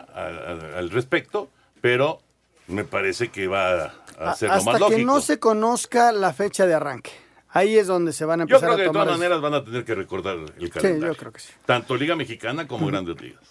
al 0.78 0.90
respecto, 0.90 1.50
pero 1.82 2.20
me 2.68 2.84
parece 2.86 3.28
que 3.30 3.48
va 3.48 3.92
a 4.20 4.36
ser 4.36 4.50
lo 4.50 4.56
Hasta 4.56 4.72
más 4.72 4.76
que 4.76 4.80
lógico. 4.80 5.06
no 5.12 5.22
se 5.22 5.40
conozca 5.40 6.12
la 6.14 6.32
fecha 6.34 6.66
de 6.66 6.74
arranque. 6.76 7.12
Ahí 7.52 7.78
es 7.78 7.88
donde 7.88 8.14
se 8.14 8.26
van 8.26 8.42
a 8.42 8.46
Yo 8.46 8.58
empezar 8.58 8.70
creo 8.70 8.76
que 8.78 8.82
a 8.82 8.86
de 8.86 8.88
tomar. 8.90 9.06
todas 9.06 9.20
maneras 9.20 9.42
van 9.42 9.54
a 9.56 9.64
tener 9.64 9.84
que 9.84 9.96
recordar 9.96 10.38
el 10.38 10.48
Sí, 10.60 10.70
calendario. 10.70 11.14
yo 11.14 11.20
creo 11.20 11.32
que 11.32 11.40
sí. 11.40 11.54
Tanto 11.66 11.96
Liga 11.96 12.16
Mexicana 12.16 12.68
como 12.68 12.88
Grandes 12.88 13.20
Ligas. 13.22 13.42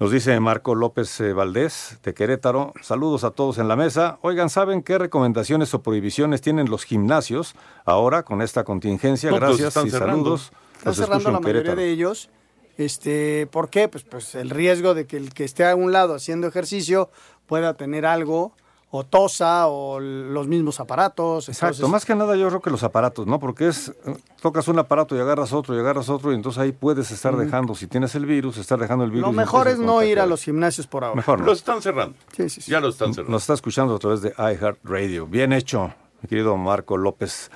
Nos 0.00 0.10
dice 0.10 0.38
Marco 0.40 0.74
López 0.74 1.20
eh, 1.20 1.32
Valdés, 1.32 1.98
de 2.02 2.14
Querétaro. 2.14 2.72
Saludos 2.82 3.22
a 3.22 3.30
todos 3.30 3.58
en 3.58 3.68
la 3.68 3.76
mesa. 3.76 4.18
Oigan, 4.22 4.50
¿saben 4.50 4.82
qué 4.82 4.98
recomendaciones 4.98 5.72
o 5.72 5.82
prohibiciones 5.82 6.40
tienen 6.40 6.68
los 6.68 6.82
gimnasios 6.84 7.54
ahora 7.84 8.24
con 8.24 8.42
esta 8.42 8.64
contingencia? 8.64 9.30
No, 9.30 9.38
pues, 9.38 9.50
Gracias 9.50 9.68
están 9.68 9.86
y 9.86 9.90
cerrando. 9.90 10.14
saludos. 10.36 10.52
Está 10.78 10.90
Los 10.90 10.96
cerrando 10.96 11.30
la 11.30 11.38
mayoría 11.40 11.62
Querétaro. 11.62 11.80
de 11.80 11.90
ellos. 11.90 12.28
Este, 12.76 13.46
¿Por 13.52 13.70
qué? 13.70 13.86
Pues, 13.88 14.02
pues 14.02 14.34
el 14.34 14.50
riesgo 14.50 14.94
de 14.94 15.06
que 15.06 15.16
el 15.16 15.32
que 15.32 15.44
esté 15.44 15.64
a 15.64 15.76
un 15.76 15.92
lado 15.92 16.16
haciendo 16.16 16.48
ejercicio 16.48 17.08
pueda 17.46 17.74
tener 17.74 18.04
algo, 18.04 18.56
o 18.96 19.02
tosa, 19.04 19.66
o 19.66 19.98
los 19.98 20.46
mismos 20.46 20.78
aparatos. 20.78 21.48
Exacto, 21.48 21.74
entonces- 21.74 21.90
más 21.90 22.04
que 22.04 22.14
nada 22.14 22.36
yo 22.36 22.46
creo 22.48 22.60
que 22.60 22.70
los 22.70 22.84
aparatos, 22.84 23.26
¿no? 23.26 23.40
Porque 23.40 23.66
es, 23.66 23.88
eh, 23.88 24.16
tocas 24.40 24.68
un 24.68 24.78
aparato 24.78 25.16
y 25.16 25.20
agarras 25.20 25.52
otro 25.52 25.74
y 25.74 25.80
agarras 25.80 26.08
otro 26.08 26.30
y 26.30 26.36
entonces 26.36 26.60
ahí 26.62 26.70
puedes 26.70 27.10
estar 27.10 27.36
dejando, 27.36 27.74
si 27.74 27.88
tienes 27.88 28.14
el 28.14 28.24
virus, 28.24 28.56
estar 28.56 28.78
dejando 28.78 29.04
el 29.04 29.10
virus. 29.10 29.26
Lo 29.26 29.32
mejor 29.32 29.66
es 29.66 29.80
no 29.80 30.00
ir 30.04 30.20
a 30.20 30.26
los 30.26 30.44
gimnasios 30.44 30.86
por 30.86 31.02
ahora. 31.02 31.16
Mejor 31.16 31.40
no. 31.40 31.46
Lo 31.46 31.52
están 31.52 31.82
cerrando. 31.82 32.16
Sí, 32.36 32.48
sí, 32.48 32.60
sí. 32.60 32.70
Ya 32.70 32.78
lo 32.80 32.88
están 32.88 33.12
cerrando. 33.12 33.32
Nos 33.32 33.42
está 33.42 33.54
escuchando 33.54 33.96
a 33.96 33.98
través 33.98 34.22
de 34.22 34.32
iHeartRadio. 34.38 35.26
Bien 35.26 35.52
hecho, 35.52 35.92
mi 36.22 36.28
querido 36.28 36.56
Marco 36.56 36.96
López. 36.96 37.50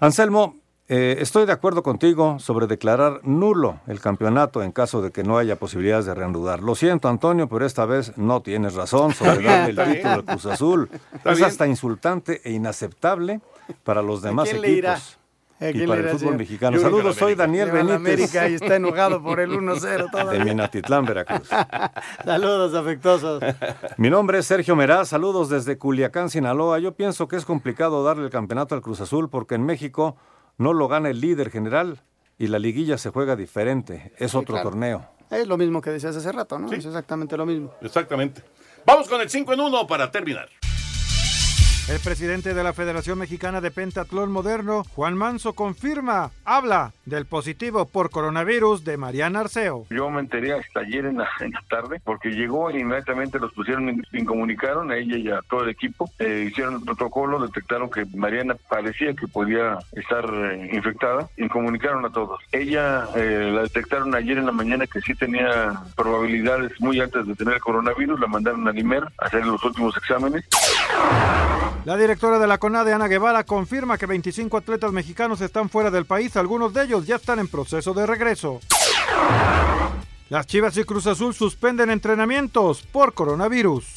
Anselmo, 0.00 0.56
eh, 0.88 1.16
estoy 1.20 1.46
de 1.46 1.52
acuerdo 1.52 1.82
contigo 1.82 2.38
sobre 2.38 2.66
declarar 2.66 3.20
nulo 3.22 3.80
el 3.86 4.00
campeonato 4.00 4.62
en 4.62 4.70
caso 4.72 5.00
de 5.00 5.10
que 5.12 5.22
no 5.24 5.38
haya 5.38 5.56
posibilidades 5.56 6.04
de 6.06 6.14
reanudar. 6.14 6.60
Lo 6.62 6.74
siento, 6.74 7.08
Antonio, 7.08 7.48
pero 7.48 7.64
esta 7.64 7.86
vez 7.86 8.16
no 8.18 8.42
tienes 8.42 8.74
razón 8.74 9.14
sobre 9.14 9.42
darle 9.42 9.82
el 9.82 9.92
título 9.94 10.14
al 10.14 10.24
Cruz 10.24 10.46
Azul. 10.46 10.90
Es 11.24 11.40
hasta 11.42 11.66
insultante 11.66 12.42
e 12.44 12.52
inaceptable 12.52 13.40
para 13.82 14.02
los 14.02 14.20
demás 14.20 14.48
equipos. 14.48 14.62
le 14.66 14.72
irá? 14.72 14.98
¿A 15.60 15.70
Y 15.70 15.86
para 15.86 16.00
el 16.00 16.06
fútbol 16.08 16.18
señor? 16.18 16.36
mexicano. 16.36 16.76
Yo 16.76 16.82
Saludos, 16.82 17.16
soy. 17.16 17.34
Daniel 17.36 17.68
Le 17.68 17.72
va 17.72 17.80
a 17.80 17.84
la 17.84 17.92
Benítez. 17.98 18.14
América 18.36 18.48
y 18.50 18.54
está 18.54 18.76
enojado 18.76 19.22
por 19.22 19.40
el 19.40 19.52
1-0 19.52 20.30
De. 20.30 20.44
Minatitlán, 20.44 21.04
Veracruz. 21.06 21.48
Saludos 22.24 22.74
afectuosos. 22.74 23.42
Mi 23.96 24.10
nombre 24.10 24.38
es 24.40 24.46
Sergio 24.46 24.76
Meraz, 24.76 25.08
saludos 25.08 25.48
desde 25.48 25.78
Culiacán, 25.78 26.28
Sinaloa. 26.28 26.78
Yo 26.80 26.92
pienso 26.94 27.28
que 27.28 27.36
es 27.36 27.44
complicado 27.46 28.02
darle 28.04 28.24
el 28.24 28.30
campeonato 28.30 28.74
al 28.74 28.82
Cruz 28.82 29.00
Azul 29.00 29.30
porque 29.30 29.54
en 29.54 29.64
México 29.64 30.16
no 30.58 30.72
lo 30.72 30.88
gana 30.88 31.10
el 31.10 31.20
líder 31.20 31.50
general 31.50 32.00
y 32.38 32.46
la 32.48 32.58
liguilla 32.58 32.98
se 32.98 33.10
juega 33.10 33.36
diferente, 33.36 34.12
es 34.18 34.32
Sí, 34.32 34.36
otro 34.36 34.54
claro. 34.54 34.70
torneo. 34.70 35.08
Es 35.30 35.46
lo 35.46 35.56
mismo 35.56 35.80
que 35.80 35.90
decías 35.90 36.14
hace 36.16 36.30
rato, 36.32 36.58
¿no? 36.58 36.70
Es 36.72 36.84
exactamente 36.84 37.36
lo 37.36 37.46
mismo. 37.46 37.72
Exactamente. 37.80 38.42
Vamos 38.86 39.08
con 39.08 39.20
el 39.20 39.30
5 39.30 39.52
en 39.54 39.60
1 39.60 39.86
para 39.86 40.10
terminar. 40.10 40.48
El 41.86 42.00
presidente 42.00 42.54
de 42.54 42.64
la 42.64 42.72
Federación 42.72 43.18
Mexicana 43.18 43.60
de 43.60 43.70
Pentatlón 43.70 44.32
Moderno, 44.32 44.84
Juan 44.94 45.18
Manso, 45.18 45.52
confirma, 45.52 46.30
habla 46.46 46.94
del 47.04 47.26
positivo 47.26 47.84
por 47.84 48.08
coronavirus 48.08 48.84
de 48.84 48.96
Mariana 48.96 49.40
Arceo. 49.40 49.84
Yo 49.90 50.08
me 50.08 50.20
enteré 50.20 50.54
hasta 50.54 50.80
ayer 50.80 51.04
en 51.04 51.18
la, 51.18 51.28
tarde 51.68 52.00
porque 52.02 52.30
llegó 52.30 52.70
e 52.70 52.80
inmediatamente 52.80 53.38
los 53.38 53.52
pusieron, 53.52 54.02
incomunicaron 54.14 54.90
a 54.92 54.96
ella 54.96 55.18
y 55.18 55.28
a 55.28 55.42
todo 55.42 55.64
el 55.64 55.68
equipo, 55.68 56.10
eh, 56.18 56.46
hicieron 56.50 56.76
el 56.76 56.80
protocolo, 56.80 57.38
detectaron 57.38 57.90
que 57.90 58.06
Mariana 58.16 58.56
parecía 58.70 59.12
que 59.12 59.28
podía 59.28 59.78
estar 59.92 60.24
eh, 60.24 60.70
infectada, 60.72 61.28
incomunicaron 61.36 62.06
a 62.06 62.10
todos. 62.10 62.40
Ella 62.50 63.08
eh, 63.14 63.50
la 63.52 63.60
detectaron 63.60 64.14
ayer 64.14 64.38
en 64.38 64.46
la 64.46 64.52
mañana 64.52 64.86
que 64.86 65.02
sí 65.02 65.14
tenía 65.14 65.82
probabilidades 65.94 66.80
muy 66.80 66.98
altas 67.00 67.26
de 67.26 67.34
tener 67.34 67.60
coronavirus, 67.60 68.18
la 68.18 68.26
mandaron 68.26 68.66
a 68.66 68.72
Limer 68.72 69.04
a 69.18 69.26
hacer 69.26 69.44
los 69.44 69.62
últimos 69.62 69.94
exámenes. 69.98 70.48
La 71.84 71.96
directora 71.96 72.38
de 72.38 72.46
la 72.46 72.58
CONADE, 72.58 72.94
Ana 72.94 73.08
Guevara, 73.08 73.44
confirma 73.44 73.98
que 73.98 74.06
25 74.06 74.56
atletas 74.56 74.92
mexicanos 74.92 75.40
están 75.40 75.68
fuera 75.68 75.90
del 75.90 76.06
país, 76.06 76.36
algunos 76.36 76.72
de 76.72 76.84
ellos 76.84 77.06
ya 77.06 77.16
están 77.16 77.38
en 77.38 77.48
proceso 77.48 77.92
de 77.92 78.06
regreso. 78.06 78.60
Las 80.30 80.46
Chivas 80.46 80.76
y 80.78 80.84
Cruz 80.84 81.06
Azul 81.06 81.34
suspenden 81.34 81.90
entrenamientos 81.90 82.82
por 82.82 83.12
coronavirus. 83.12 83.92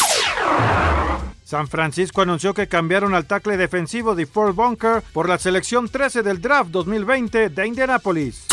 San 1.46 1.70
Francisco 1.70 2.22
anunció 2.22 2.54
que 2.54 2.68
cambiaron 2.68 3.16
al 3.16 3.26
tackle 3.26 3.56
defensivo 3.56 4.16
de 4.16 4.26
Fort 4.26 4.54
Bunker 4.54 5.02
por 5.14 5.30
la 5.30 5.38
selección 5.38 5.88
13 5.88 6.22
del 6.22 6.42
draft 6.42 6.72
2020 6.72 7.48
de 7.48 7.68
Indianapolis. 7.68 8.48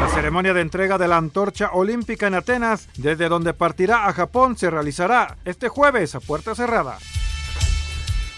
La 0.00 0.08
ceremonia 0.08 0.54
de 0.54 0.62
entrega 0.62 0.96
de 0.96 1.08
la 1.08 1.18
antorcha 1.18 1.72
olímpica 1.72 2.26
en 2.26 2.36
Atenas, 2.36 2.88
desde 2.96 3.28
donde 3.28 3.52
partirá 3.52 4.06
a 4.06 4.14
Japón, 4.14 4.56
se 4.56 4.70
realizará 4.70 5.36
este 5.44 5.68
jueves 5.68 6.14
a 6.14 6.20
puerta 6.20 6.54
cerrada. 6.54 6.96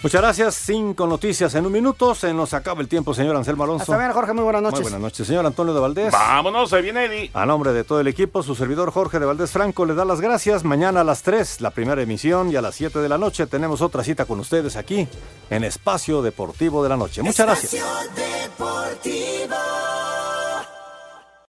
Muchas 0.03 0.21
gracias. 0.21 0.55
Cinco 0.57 1.07
noticias 1.07 1.55
en 1.55 1.65
un 1.65 1.73
minuto. 1.73 2.15
Se 2.15 2.35
nos 2.35 2.55
acaba 2.55 2.81
el 2.81 2.89
tiempo, 2.89 3.15
señor 3.15 3.37
Anselmo 3.37 3.63
Alonso. 3.63 3.85
Hasta 3.85 3.99
bien, 3.99 4.13
Jorge. 4.13 4.33
Muy 4.33 4.43
buenas 4.43 4.63
noches. 4.63 4.81
Muy 4.81 4.91
buenas 4.91 5.01
noches, 5.01 5.27
señor 5.27 5.47
Antonio 5.47 5.73
de 5.73 5.81
Valdés. 5.81 6.13
Vámonos, 6.13 6.73
ahí 6.73 6.83
viene 6.83 7.05
Eddie. 7.05 7.31
A 7.35 7.47
nombre 7.47 7.73
de 7.73 7.85
todo 7.85 8.01
el 8.01 8.09
equipo, 8.09 8.43
su 8.43 8.55
servidor 8.57 8.91
Jorge 8.91 9.21
de 9.21 9.27
Valdés 9.27 9.53
Franco 9.53 9.87
le 9.87 9.95
da 9.95 10.05
las 10.05 10.21
gracias. 10.21 10.65
Mañana 10.65 11.03
a 11.03 11.05
las 11.05 11.23
3, 11.23 11.61
la 11.61 11.71
primera 11.71 12.03
emisión, 12.03 12.51
y 12.51 12.57
a 12.57 12.63
las 12.63 12.75
7 12.75 12.99
de 12.99 13.09
la 13.09 13.19
noche 13.19 13.47
tenemos 13.47 13.81
otra 13.81 14.03
cita 14.03 14.25
con 14.25 14.41
ustedes 14.41 14.77
aquí 14.77 15.07
en 15.51 15.65
Espacio 15.65 16.21
Deportivo 16.23 16.83
de 16.83 16.89
la 16.89 16.97
Noche. 16.97 17.23
Muchas 17.23 17.47
gracias. 17.47 17.83